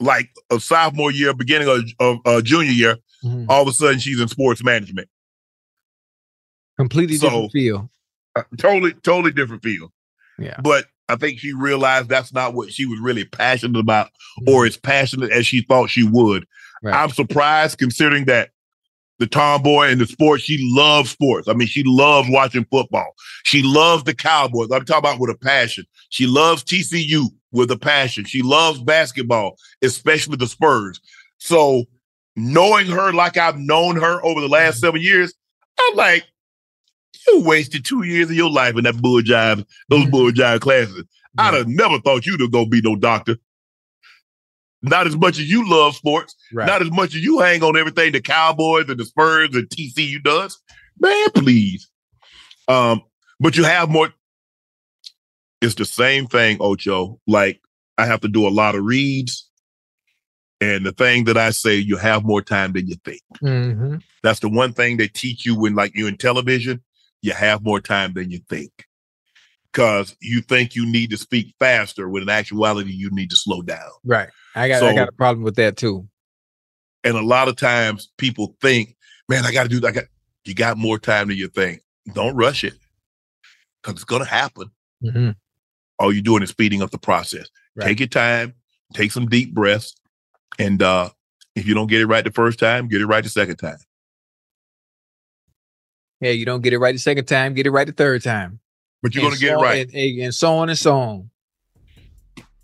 like 0.00 0.28
a 0.50 0.58
sophomore 0.60 1.10
year, 1.12 1.32
beginning 1.32 1.68
of, 1.68 1.84
of 2.00 2.18
uh, 2.26 2.40
junior 2.42 2.72
year. 2.72 2.96
Mhm. 3.24 3.46
All 3.48 3.62
of 3.62 3.68
a 3.68 3.72
sudden, 3.72 3.98
she's 3.98 4.20
in 4.20 4.28
sports 4.28 4.62
management. 4.62 5.08
Completely 6.78 7.16
So- 7.16 7.28
different 7.28 7.52
feel. 7.52 7.90
Uh, 8.36 8.42
totally, 8.58 8.92
totally 8.94 9.32
different 9.32 9.62
field. 9.62 9.92
Yeah. 10.38 10.60
But 10.60 10.86
I 11.08 11.16
think 11.16 11.38
she 11.38 11.52
realized 11.52 12.08
that's 12.08 12.32
not 12.32 12.54
what 12.54 12.72
she 12.72 12.86
was 12.86 12.98
really 12.98 13.24
passionate 13.24 13.78
about, 13.78 14.10
or 14.48 14.66
as 14.66 14.76
passionate 14.76 15.30
as 15.30 15.46
she 15.46 15.62
thought 15.62 15.90
she 15.90 16.02
would. 16.02 16.44
Right. 16.82 16.94
I'm 16.94 17.10
surprised 17.10 17.78
considering 17.78 18.24
that 18.24 18.50
the 19.20 19.26
tomboy 19.28 19.88
and 19.90 20.00
the 20.00 20.06
sports, 20.06 20.42
she 20.42 20.58
loves 20.74 21.10
sports. 21.10 21.46
I 21.46 21.52
mean, 21.52 21.68
she 21.68 21.84
loves 21.86 22.28
watching 22.28 22.66
football. 22.70 23.14
She 23.44 23.62
loves 23.62 24.02
the 24.02 24.14
Cowboys. 24.14 24.68
I'm 24.72 24.84
talking 24.84 24.98
about 25.08 25.20
with 25.20 25.30
a 25.30 25.38
passion. 25.38 25.84
She 26.08 26.26
loves 26.26 26.64
TCU 26.64 27.26
with 27.52 27.70
a 27.70 27.78
passion. 27.78 28.24
She 28.24 28.42
loves 28.42 28.82
basketball, 28.82 29.56
especially 29.82 30.36
the 30.36 30.48
Spurs. 30.48 31.00
So 31.38 31.84
knowing 32.36 32.86
her 32.86 33.12
like 33.12 33.36
I've 33.36 33.58
known 33.58 33.96
her 33.96 34.24
over 34.24 34.40
the 34.40 34.48
last 34.48 34.80
seven 34.80 35.00
years, 35.00 35.32
I'm 35.78 35.96
like, 35.96 36.24
you 37.26 37.40
wasted 37.42 37.84
two 37.84 38.04
years 38.04 38.28
of 38.30 38.36
your 38.36 38.50
life 38.50 38.76
in 38.76 38.84
that 38.84 39.00
bull 39.00 39.22
jive, 39.22 39.64
those 39.88 40.06
bull 40.10 40.30
jive 40.30 40.60
classes. 40.60 41.04
I'd 41.38 41.54
have 41.54 41.68
never 41.68 41.98
thought 42.00 42.26
you'd 42.26 42.52
go 42.52 42.64
be 42.66 42.80
no 42.80 42.96
doctor. 42.96 43.36
Not 44.82 45.06
as 45.06 45.16
much 45.16 45.38
as 45.38 45.50
you 45.50 45.68
love 45.68 45.96
sports, 45.96 46.34
Right. 46.52 46.66
not 46.66 46.82
as 46.82 46.90
much 46.90 47.14
as 47.14 47.22
you 47.24 47.38
hang 47.40 47.62
on 47.64 47.76
everything 47.76 48.12
the 48.12 48.20
Cowboys 48.20 48.88
and 48.88 49.00
the 49.00 49.04
Spurs 49.06 49.54
and 49.54 49.68
TCU 49.70 50.22
does. 50.22 50.60
Man, 51.00 51.30
please. 51.34 51.88
Um, 52.68 53.00
but 53.40 53.56
you 53.56 53.64
have 53.64 53.88
more. 53.88 54.12
It's 55.62 55.74
the 55.74 55.86
same 55.86 56.26
thing, 56.26 56.58
Ocho. 56.60 57.18
Like 57.26 57.60
I 57.96 58.04
have 58.06 58.20
to 58.20 58.28
do 58.28 58.46
a 58.46 58.50
lot 58.50 58.74
of 58.74 58.84
reads. 58.84 59.43
And 60.64 60.86
the 60.86 60.92
thing 60.92 61.24
that 61.24 61.36
I 61.36 61.50
say, 61.50 61.74
you 61.76 61.96
have 61.96 62.24
more 62.24 62.42
time 62.42 62.72
than 62.72 62.86
you 62.86 62.96
think. 63.04 63.20
Mm-hmm. 63.42 63.96
That's 64.22 64.40
the 64.40 64.48
one 64.48 64.72
thing 64.72 64.96
they 64.96 65.08
teach 65.08 65.44
you 65.44 65.58
when 65.58 65.74
like 65.74 65.92
you're 65.94 66.08
in 66.08 66.16
television, 66.16 66.82
you 67.22 67.32
have 67.32 67.62
more 67.62 67.80
time 67.80 68.14
than 68.14 68.30
you 68.30 68.40
think. 68.48 68.72
because 69.74 70.16
you 70.20 70.40
think 70.40 70.76
you 70.76 70.86
need 70.86 71.10
to 71.10 71.16
speak 71.16 71.52
faster 71.58 72.08
when 72.08 72.22
in 72.22 72.28
actuality 72.28 72.92
you 72.92 73.10
need 73.10 73.28
to 73.30 73.36
slow 73.36 73.60
down. 73.60 73.90
Right. 74.04 74.28
I 74.54 74.68
got 74.68 74.82
I 74.84 74.94
got 74.94 75.08
a 75.08 75.12
problem 75.12 75.42
with 75.42 75.56
that 75.56 75.76
too. 75.76 76.06
And 77.02 77.16
a 77.16 77.22
lot 77.22 77.48
of 77.48 77.56
times 77.56 78.10
people 78.16 78.56
think, 78.62 78.96
man, 79.28 79.44
I 79.44 79.52
got 79.52 79.64
to 79.64 79.68
do 79.68 79.80
that. 79.80 79.88
I 79.88 79.92
got, 79.92 80.04
you 80.44 80.54
got 80.54 80.78
more 80.78 80.98
time 80.98 81.28
than 81.28 81.36
you 81.36 81.48
think. 81.48 81.82
Don't 82.14 82.36
rush 82.36 82.62
it 82.62 82.74
because 83.82 83.96
it's 83.96 84.04
going 84.04 84.22
to 84.22 84.28
happen. 84.28 84.70
Mm-hmm. 85.02 85.30
All 85.98 86.12
you're 86.12 86.22
doing 86.22 86.42
is 86.42 86.50
speeding 86.50 86.80
up 86.80 86.90
the 86.90 86.98
process. 86.98 87.48
Right. 87.74 87.88
Take 87.88 88.00
your 88.00 88.08
time, 88.08 88.54
take 88.92 89.10
some 89.10 89.26
deep 89.26 89.52
breaths. 89.52 89.94
And 90.58 90.82
uh, 90.82 91.10
if 91.56 91.66
you 91.66 91.74
don't 91.74 91.86
get 91.88 92.00
it 92.00 92.06
right 92.06 92.24
the 92.24 92.30
first 92.32 92.58
time, 92.58 92.88
get 92.88 93.00
it 93.00 93.06
right 93.06 93.22
the 93.24 93.30
second 93.30 93.56
time. 93.56 93.78
Yeah, 96.20 96.30
you 96.30 96.44
don't 96.44 96.62
get 96.62 96.72
it 96.72 96.78
right 96.78 96.92
the 96.94 96.98
second 96.98 97.26
time, 97.26 97.54
get 97.54 97.66
it 97.66 97.70
right 97.70 97.86
the 97.86 97.92
third 97.92 98.22
time. 98.22 98.60
But 99.02 99.14
you're 99.14 99.24
And 99.24 99.30
going 99.32 99.38
to 99.38 99.44
get 99.46 99.52
it 99.52 99.62
right. 99.62 99.86
And, 99.86 99.94
and- 99.94 100.20
and 100.26 100.34
so 100.34 100.54
on 100.56 100.68
and 100.70 100.78
so 100.78 100.96
on. 100.96 101.30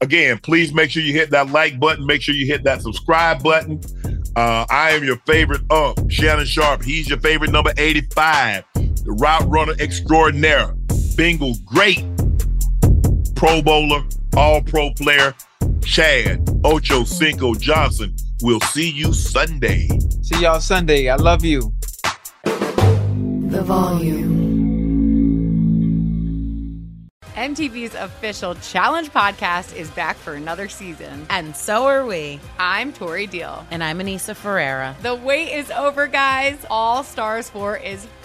Again, 0.03 0.39
please 0.39 0.73
make 0.73 0.91
sure 0.91 1.03
you 1.03 1.13
hit 1.13 1.31
that 1.33 1.51
like 1.51 1.79
button. 1.79 2.07
Make 2.07 2.23
sure 2.23 2.35
you 2.35 2.47
hit 2.47 2.65
that 2.65 2.81
subscribe 2.81 3.43
button. 3.43 3.83
Uh, 4.35 4.65
I 4.71 4.93
am 4.93 5.05
your 5.05 5.17
favorite 5.27 5.61
Unc, 5.71 6.11
Shannon 6.11 6.47
Sharpe. 6.47 6.83
He's 6.83 7.11
your 7.11 7.21
favorite 7.21 7.51
number 7.51 7.73
85, 7.77 8.65
the 8.75 9.15
route 9.21 9.47
runner 9.47 9.75
extraordinaire. 9.79 10.75
Bengal, 11.17 11.55
great 11.67 12.03
Pro 13.37 13.61
Bowler, 13.61 14.03
all 14.37 14.63
pro 14.63 14.91
player, 14.95 15.35
Chad 15.85 16.45
Ochocinco 16.63 17.59
Johnson. 17.59 18.15
We'll 18.43 18.61
see 18.61 18.91
you 18.91 19.13
Sunday. 19.13 19.89
See 20.23 20.43
y'all 20.43 20.61
Sunday. 20.61 21.09
I 21.09 21.17
love 21.17 21.45
you. 21.45 21.73
The 22.45 23.63
volume. 23.63 24.41
MTV's 27.35 27.95
official 27.95 28.55
Challenge 28.57 29.11
podcast 29.11 29.75
is 29.75 29.91
back 29.93 30.17
for 30.17 30.35
another 30.35 30.69
season. 30.69 31.27
And 31.31 31.57
so 31.57 31.87
are 31.87 32.05
we. 32.05 32.39
I'm 32.59 32.93
Tori 32.93 33.27
Deal. 33.27 33.67
And 33.71 33.83
I'm 33.83 33.99
Aneesa 33.99 34.37
Ferreira. 34.37 34.95
The 35.03 35.15
wait 35.15 35.55
is 35.55 35.71
over, 35.71 36.07
guys. 36.07 36.59
All 36.71 37.03
Stars 37.03 37.49
4 37.49 37.79
is 37.79 38.07